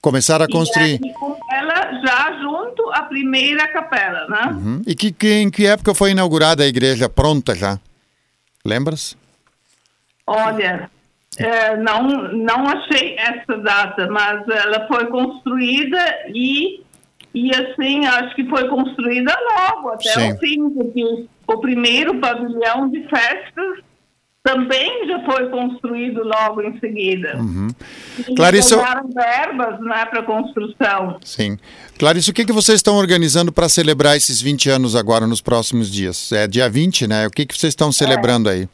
Começaram 0.00 0.44
a 0.44 0.48
construir. 0.48 1.00
E 1.00 1.08
aí, 1.08 1.14
com 1.14 1.38
ela 1.50 2.00
já 2.04 2.36
junto 2.42 2.90
à 2.90 3.02
primeira 3.02 3.68
capela, 3.68 4.26
né? 4.28 4.50
Uhum. 4.52 4.82
E 4.86 4.94
que, 4.94 5.10
que, 5.12 5.32
em 5.34 5.50
que 5.50 5.66
época 5.66 5.94
foi 5.94 6.10
inaugurada 6.10 6.64
a 6.64 6.66
igreja 6.66 7.08
pronta 7.08 7.54
já? 7.54 7.78
Lembras? 8.64 9.16
Olha, 10.26 10.90
é, 11.38 11.76
não, 11.76 12.02
não 12.32 12.68
achei 12.68 13.16
essa 13.18 13.56
data, 13.58 14.08
mas 14.08 14.46
ela 14.48 14.86
foi 14.86 15.06
construída 15.06 15.98
e, 16.28 16.82
e 17.34 17.50
assim, 17.54 18.06
acho 18.06 18.34
que 18.36 18.48
foi 18.48 18.68
construída 18.68 19.32
logo, 19.56 19.90
até 19.90 20.10
Sim. 20.10 20.32
o 20.32 20.38
fim, 20.38 20.70
porque 20.70 21.26
o 21.46 21.58
primeiro 21.58 22.20
pavilhão 22.20 22.88
de 22.88 23.02
festas 23.08 23.84
também 24.44 25.08
já 25.08 25.24
foi 25.24 25.48
construído 25.48 26.22
logo 26.22 26.60
em 26.60 26.78
seguida. 26.78 27.38
Uhum. 27.38 27.68
E 28.28 28.34
Clarice, 28.34 28.74
verbas 28.76 29.80
né, 29.80 30.04
para 30.04 30.22
construção. 30.22 31.18
Sim. 31.24 31.58
Clarice, 31.98 32.30
o 32.30 32.34
que, 32.34 32.44
que 32.44 32.52
vocês 32.52 32.76
estão 32.76 32.96
organizando 32.96 33.50
para 33.50 33.70
celebrar 33.70 34.18
esses 34.18 34.42
20 34.42 34.68
anos 34.68 34.94
agora, 34.94 35.26
nos 35.26 35.40
próximos 35.40 35.90
dias? 35.90 36.30
É 36.30 36.46
dia 36.46 36.68
20, 36.68 37.06
né? 37.06 37.26
O 37.26 37.30
que, 37.30 37.46
que 37.46 37.58
vocês 37.58 37.70
estão 37.70 37.90
celebrando 37.90 38.50
aí? 38.50 38.68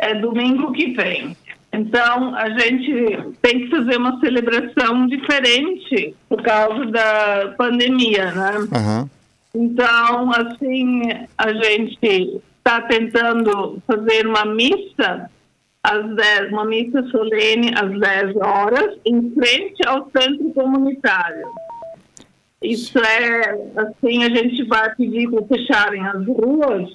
É, 0.00 0.12
é 0.12 0.14
domingo 0.14 0.72
que 0.72 0.94
vem. 0.94 1.36
Então, 1.72 2.34
a 2.34 2.50
gente 2.50 3.34
tem 3.40 3.60
que 3.60 3.70
fazer 3.70 3.96
uma 3.96 4.20
celebração 4.20 5.06
diferente 5.06 6.14
por 6.28 6.42
causa 6.42 6.84
da 6.86 7.54
pandemia, 7.56 8.30
né? 8.30 8.58
Uhum. 8.58 9.10
Então, 9.54 10.30
assim, 10.32 11.02
a 11.38 11.52
gente 11.52 12.42
está 12.58 12.82
tentando 12.82 13.82
fazer 13.86 14.26
uma 14.26 14.44
missa 14.44 15.30
às 15.82 16.14
10, 16.14 16.52
uma 16.52 16.64
missa 16.66 17.02
solene 17.08 17.72
às 17.74 17.98
10 17.98 18.36
horas, 18.36 18.98
em 19.04 19.32
frente 19.32 19.86
ao 19.86 20.10
centro 20.10 20.52
comunitário. 20.52 21.46
Isso 22.62 22.98
é, 22.98 23.58
assim, 23.76 24.24
a 24.24 24.28
gente 24.28 24.62
vai 24.64 24.94
pedir 24.94 25.28
para 25.28 25.46
fecharem 25.46 26.06
as 26.06 26.24
ruas. 26.26 26.94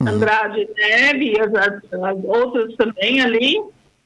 Andrade 0.00 0.68
Neve 0.76 1.32
e 1.32 1.40
as, 1.40 1.54
as, 1.54 1.92
as 1.92 2.24
outras 2.24 2.74
também 2.76 3.20
ali, 3.20 3.62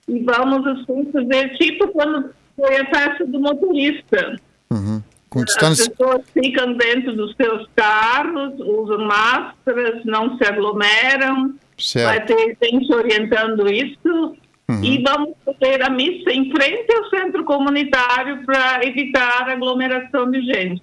e 0.08 0.22
vamos 0.22 0.66
assim 0.66 1.10
fazer 1.12 1.56
tipo 1.56 1.88
quando 1.88 2.30
foi 2.54 2.76
a 2.76 2.86
festa 2.86 3.26
do 3.26 3.40
motorista. 3.40 4.36
Uhum. 4.70 5.02
As 5.34 5.86
pessoas 5.88 6.22
ficam 6.32 6.72
dentro 6.74 7.14
dos 7.14 7.34
seus 7.36 7.68
carros, 7.76 8.54
usam 8.60 9.06
máscaras, 9.06 10.02
não 10.04 10.38
se 10.38 10.44
aglomeram. 10.44 11.48
Vai 11.48 11.56
Certo. 11.78 12.34
ter 12.34 12.56
gente 12.62 12.92
orientando 12.92 13.68
isso. 13.70 14.36
Uhum. 14.68 14.82
E 14.82 15.02
vamos 15.02 15.34
fazer 15.44 15.82
a 15.82 15.90
missa 15.90 16.32
em 16.32 16.50
frente 16.50 16.92
ao 16.92 17.10
centro 17.10 17.44
comunitário 17.44 18.44
para 18.44 18.84
evitar 18.84 19.48
aglomeração 19.48 20.30
de 20.30 20.40
gente. 20.40 20.82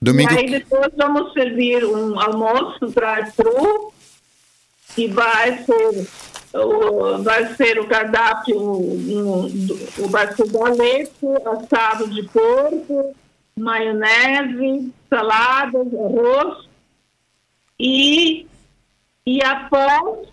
Domingo. 0.00 0.34
E 0.34 0.38
aí 0.38 0.50
depois 0.50 0.92
vamos 0.96 1.32
servir 1.32 1.84
um 1.84 2.20
almoço 2.20 2.86
drive-thru 2.88 3.92
que 4.96 5.08
vai 5.08 5.58
ser 5.58 6.08
o, 6.54 7.22
vai 7.22 7.54
ser 7.54 7.78
o 7.78 7.86
cardápio, 7.86 8.58
um, 8.58 9.44
um, 9.44 10.08
vai 10.08 10.32
ser 10.32 10.50
boleto, 10.50 11.34
assado 11.46 12.08
de 12.08 12.22
porco, 12.30 13.14
maionese, 13.58 14.90
saladas, 15.10 15.86
arroz 15.94 16.66
e, 17.78 18.46
e 19.26 19.44
após, 19.44 20.28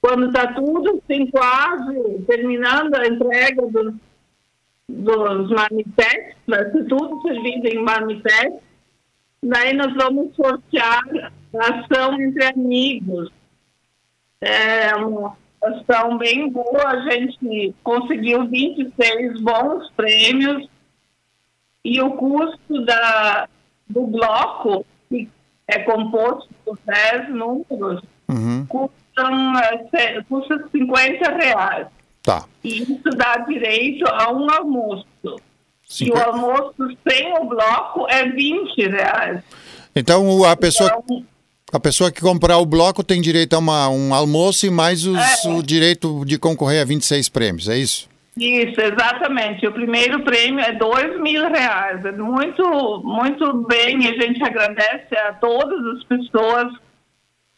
quando 0.00 0.28
está 0.28 0.54
tudo 0.54 0.98
assim, 0.98 1.26
quase 1.26 2.22
terminando 2.26 2.94
a 2.94 3.06
entrega 3.06 3.66
dos, 3.66 3.94
dos 4.88 5.50
marmitex, 5.50 6.36
vai 6.46 6.70
ser 6.70 6.84
tudo 6.86 7.20
servido 7.20 7.68
em 7.68 7.82
marmitex, 7.82 8.62
daí 9.42 9.74
nós 9.74 9.92
vamos 9.94 10.34
sortear 10.34 11.04
a 11.54 11.80
ação 11.80 12.18
entre 12.18 12.44
amigos. 12.46 13.30
É 14.40 14.94
uma 14.96 15.36
ação 15.62 16.16
bem 16.16 16.48
boa, 16.48 16.86
a 16.88 17.00
gente 17.10 17.74
conseguiu 17.82 18.46
26 18.48 19.40
bons 19.40 19.90
prêmios 19.96 20.66
e 21.84 22.00
o 22.00 22.10
custo 22.12 22.84
da, 22.84 23.46
do 23.88 24.06
bloco, 24.06 24.86
que 25.08 25.28
é 25.68 25.78
composto 25.80 26.48
por 26.64 26.78
10 26.84 27.28
números, 27.30 28.02
Uhum. 28.28 28.64
custam, 28.66 29.52
é, 29.92 30.22
custa 30.28 30.68
50 30.70 31.30
reais. 31.32 31.88
Tá. 32.22 32.44
E 32.62 32.82
isso 32.82 33.10
dá 33.16 33.38
direito 33.38 34.06
a 34.06 34.30
um 34.32 34.48
almoço. 34.50 35.04
E 36.00 36.10
o 36.10 36.16
almoço 36.16 36.74
sem 37.08 37.32
o 37.36 37.44
bloco 37.46 38.06
é 38.08 38.24
20 38.28 38.86
reais. 38.88 39.42
Então 39.96 40.44
a 40.44 40.54
pessoa, 40.56 41.02
Então, 41.04 41.24
a 41.72 41.80
pessoa 41.80 42.10
que 42.10 42.20
comprar 42.20 42.58
o 42.58 42.66
bloco 42.66 43.02
tem 43.04 43.20
direito 43.20 43.54
a 43.54 43.58
uma, 43.58 43.88
um 43.88 44.12
almoço 44.14 44.66
e 44.66 44.70
mais 44.70 45.06
os- 45.06 45.18
É. 45.44 45.48
o 45.48 45.62
direito 45.62 46.24
de 46.24 46.38
concorrer 46.38 46.82
a 46.82 46.84
26 46.84 47.28
prêmios, 47.28 47.68
é 47.68 47.76
isso? 47.78 48.08
Isso, 48.36 48.80
exatamente. 48.80 49.66
O 49.66 49.72
primeiro 49.72 50.22
prêmio 50.22 50.60
é 50.64 50.72
dois 50.72 51.20
mil 51.20 51.48
reais. 51.50 52.04
É 52.04 52.12
muito, 52.12 52.62
muito 53.04 53.52
bem. 53.68 53.96
A 54.08 54.12
gente 54.22 54.42
agradece 54.42 55.14
a 55.16 55.32
todas 55.34 55.84
as 55.96 56.04
pessoas, 56.04 56.72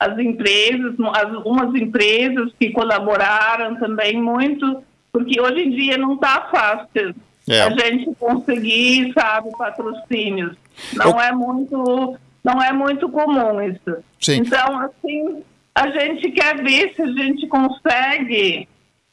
as 0.01 0.19
empresas, 0.19 0.95
algumas 0.99 1.75
empresas 1.81 2.51
que 2.59 2.71
colaboraram 2.71 3.77
também 3.77 4.21
muito, 4.21 4.83
porque 5.13 5.41
hoje 5.41 5.61
em 5.63 5.71
dia 5.71 5.97
não 5.99 6.15
está 6.15 6.49
fácil 6.51 7.15
É. 7.49 7.61
a 7.63 7.71
gente 7.71 8.11
conseguir, 8.19 9.13
sabe, 9.13 9.51
patrocínios. 9.57 10.57
Não 10.95 11.21
é 11.21 11.31
muito, 11.33 12.17
não 12.45 12.63
é 12.63 12.73
muito 12.73 13.09
comum 13.09 13.61
isso. 13.63 14.03
Sim. 14.21 14.39
Então, 14.39 14.81
assim, 14.81 15.43
a 15.75 15.89
gente 15.89 16.31
quer 16.33 16.63
ver 16.63 16.93
se 16.95 17.03
a 17.03 17.07
gente 17.07 17.47
consegue 17.47 18.69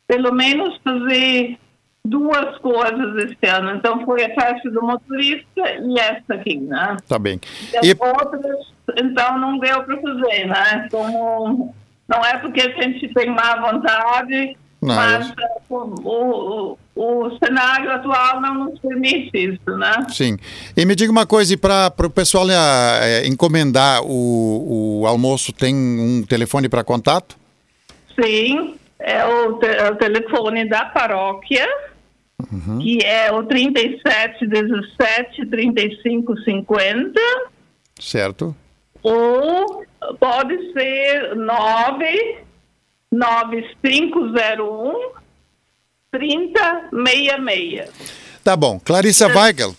pelo 0.08 0.34
menos 0.34 0.76
fazer 0.84 1.58
duas 2.04 2.58
coisas 2.58 3.16
esse 3.24 3.46
ano. 3.46 3.76
Então 3.76 4.04
foi 4.06 4.26
a 4.26 4.34
festa 4.34 4.70
do 4.72 4.82
motorista 4.82 5.62
e 5.82 6.00
essa 6.00 6.34
aqui, 6.34 6.58
né? 6.58 6.98
Tá 7.08 7.20
bem. 7.20 7.40
E 7.72 7.78
as 7.78 7.88
E, 7.88 7.96
outras, 8.00 8.74
então 9.00 9.38
não 9.38 9.60
deu 9.60 9.84
para 9.84 10.02
fazer, 10.02 10.48
né? 10.48 10.88
Como 10.90 11.76
não 12.08 12.26
é 12.26 12.38
porque 12.38 12.62
a 12.62 12.82
gente 12.82 13.14
tem 13.14 13.30
má 13.30 13.56
vontade 13.58 14.58
Não, 14.82 14.96
mas 14.96 15.34
eu... 15.70 15.76
o, 15.76 16.78
o, 16.96 17.26
o, 17.26 17.38
cenário 17.38 17.92
atual 17.92 18.40
não 18.40 18.66
nos 18.66 18.80
permite 18.80 19.30
isso, 19.34 19.78
né? 19.78 20.08
Sim. 20.10 20.38
E 20.76 20.86
me 20.86 20.96
diga 20.96 21.12
uma 21.12 21.26
coisa, 21.26 21.58
para 21.58 22.08
o 22.08 22.10
pessoal 22.10 22.48
é, 22.50 23.28
encomendar 23.28 24.02
o, 24.04 25.02
o 25.02 25.08
almoço, 25.08 25.52
tem 25.52 25.76
um 25.76 26.24
telefone 26.24 26.70
para 26.70 26.84
contato? 26.84 27.38
Sim, 28.22 28.76
é 29.00 29.26
o, 29.26 29.54
te, 29.54 29.68
é 29.68 29.92
o 29.92 29.96
telefone 29.96 30.68
da 30.68 30.86
paróquia, 30.86 31.68
uhum. 32.52 32.80
que 32.80 33.04
é 33.04 33.32
o 33.34 33.44
37 33.44 34.48
17 34.48 35.46
35 35.46 36.38
50. 36.42 37.20
Certo. 38.00 38.56
Ou 39.04 39.86
pode 40.20 40.72
ser 40.72 41.36
9 41.36 42.49
9501 43.12 45.12
3066. 46.12 47.90
Tá 48.44 48.56
bom. 48.56 48.80
Clarissa 48.80 49.28
Weigel, 49.28 49.76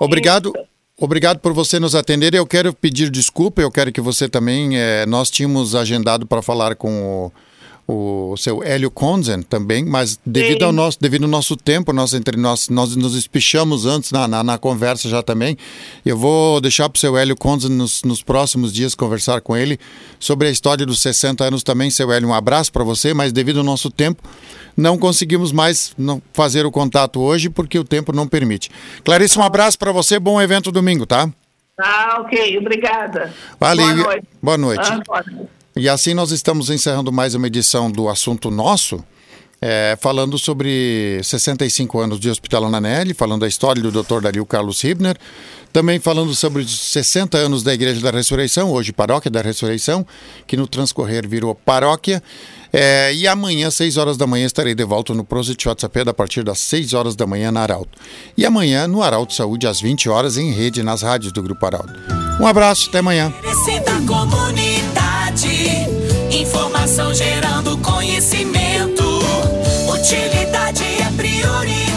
obrigado. 0.00 0.52
Obrigado 1.00 1.38
por 1.38 1.52
você 1.52 1.78
nos 1.78 1.94
atender. 1.94 2.34
Eu 2.34 2.44
quero 2.44 2.74
pedir 2.74 3.08
desculpa, 3.08 3.62
eu 3.62 3.70
quero 3.70 3.92
que 3.92 4.00
você 4.00 4.28
também. 4.28 4.76
É, 4.76 5.06
nós 5.06 5.30
tínhamos 5.30 5.76
agendado 5.76 6.26
para 6.26 6.42
falar 6.42 6.74
com 6.74 7.26
o 7.26 7.32
o 7.90 8.36
seu 8.36 8.62
Hélio 8.62 8.90
Konzen 8.90 9.40
também, 9.40 9.82
mas 9.82 10.20
devido 10.24 10.58
Sim. 10.58 10.64
ao 10.66 10.72
nosso, 10.72 10.98
devido 11.00 11.22
ao 11.22 11.30
nosso 11.30 11.56
tempo, 11.56 11.90
nós 11.90 12.12
entre 12.12 12.36
nós, 12.36 12.68
nós 12.68 12.94
nos 12.94 13.16
espichamos 13.16 13.86
antes 13.86 14.12
na, 14.12 14.28
na, 14.28 14.44
na 14.44 14.58
conversa 14.58 15.08
já 15.08 15.22
também. 15.22 15.56
Eu 16.04 16.18
vou 16.18 16.60
deixar 16.60 16.90
para 16.90 16.98
o 16.98 17.00
seu 17.00 17.16
Hélio 17.16 17.34
Konzen 17.34 17.70
nos, 17.70 18.02
nos 18.02 18.22
próximos 18.22 18.74
dias 18.74 18.94
conversar 18.94 19.40
com 19.40 19.56
ele 19.56 19.80
sobre 20.20 20.48
a 20.48 20.50
história 20.50 20.84
dos 20.84 21.00
60 21.00 21.42
anos 21.42 21.62
também. 21.62 21.90
Seu 21.90 22.12
Hélio, 22.12 22.28
um 22.28 22.34
abraço 22.34 22.70
para 22.70 22.84
você, 22.84 23.14
mas 23.14 23.32
devido 23.32 23.60
ao 23.60 23.64
nosso 23.64 23.90
tempo, 23.90 24.22
não 24.76 24.98
conseguimos 24.98 25.50
mais 25.50 25.94
não 25.96 26.20
fazer 26.34 26.66
o 26.66 26.70
contato 26.70 27.18
hoje 27.20 27.48
porque 27.48 27.78
o 27.78 27.84
tempo 27.84 28.12
não 28.12 28.28
permite. 28.28 28.70
Clarice, 29.02 29.38
um 29.38 29.42
abraço 29.42 29.78
para 29.78 29.92
você, 29.92 30.18
bom 30.18 30.38
evento 30.38 30.70
domingo, 30.70 31.06
tá? 31.06 31.26
Ah, 31.80 32.18
ok, 32.20 32.58
obrigada. 32.58 33.32
Vale. 33.58 33.80
Boa 33.80 33.94
noite. 33.94 34.26
Boa 34.42 34.58
noite. 34.58 34.92
Ah, 34.92 35.00
boa 35.06 35.24
noite. 35.26 35.57
E 35.78 35.88
assim 35.88 36.12
nós 36.12 36.32
estamos 36.32 36.70
encerrando 36.70 37.12
mais 37.12 37.36
uma 37.36 37.46
edição 37.46 37.88
do 37.88 38.08
Assunto 38.08 38.50
Nosso, 38.50 38.98
é, 39.62 39.96
falando 40.00 40.36
sobre 40.36 41.20
65 41.22 42.00
anos 42.00 42.18
de 42.18 42.28
Hospital 42.28 42.64
Ananelli, 42.64 43.14
falando 43.14 43.42
da 43.42 43.46
história 43.46 43.80
do 43.80 43.92
Dr. 43.92 44.20
Dario 44.20 44.44
Carlos 44.44 44.82
Hibner, 44.82 45.16
também 45.72 46.00
falando 46.00 46.34
sobre 46.34 46.62
os 46.62 46.80
60 46.80 47.38
anos 47.38 47.62
da 47.62 47.72
Igreja 47.72 48.00
da 48.00 48.10
Ressurreição, 48.10 48.72
hoje 48.72 48.92
Paróquia 48.92 49.30
da 49.30 49.40
Ressurreição, 49.40 50.04
que 50.48 50.56
no 50.56 50.66
transcorrer 50.66 51.28
virou 51.28 51.54
paróquia. 51.54 52.20
É, 52.72 53.14
e 53.14 53.28
amanhã, 53.28 53.68
às 53.68 53.74
6 53.76 53.98
horas 53.98 54.16
da 54.16 54.26
manhã, 54.26 54.46
estarei 54.46 54.74
de 54.74 54.84
volta 54.84 55.14
no 55.14 55.22
Prosit 55.22 55.68
WhatsApp 55.68 56.08
a 56.08 56.12
partir 56.12 56.42
das 56.42 56.58
6 56.58 56.92
horas 56.92 57.14
da 57.14 57.24
manhã 57.24 57.52
na 57.52 57.60
Arauto. 57.60 57.96
E 58.36 58.44
amanhã 58.44 58.88
no 58.88 59.00
Arauto 59.00 59.32
Saúde, 59.32 59.68
às 59.68 59.80
20 59.80 60.08
horas, 60.08 60.36
em 60.36 60.50
rede 60.50 60.82
nas 60.82 61.02
rádios 61.02 61.30
do 61.30 61.40
Grupo 61.40 61.64
Arauto. 61.64 61.94
Um 62.40 62.48
abraço, 62.48 62.88
até 62.88 62.98
amanhã. 62.98 63.32
Cidade. 65.38 66.36
Informação 66.36 67.14
gerando 67.14 67.78
conhecimento. 67.78 69.04
Utilidade 69.88 70.82
é 70.82 71.12
prioridade. 71.16 71.87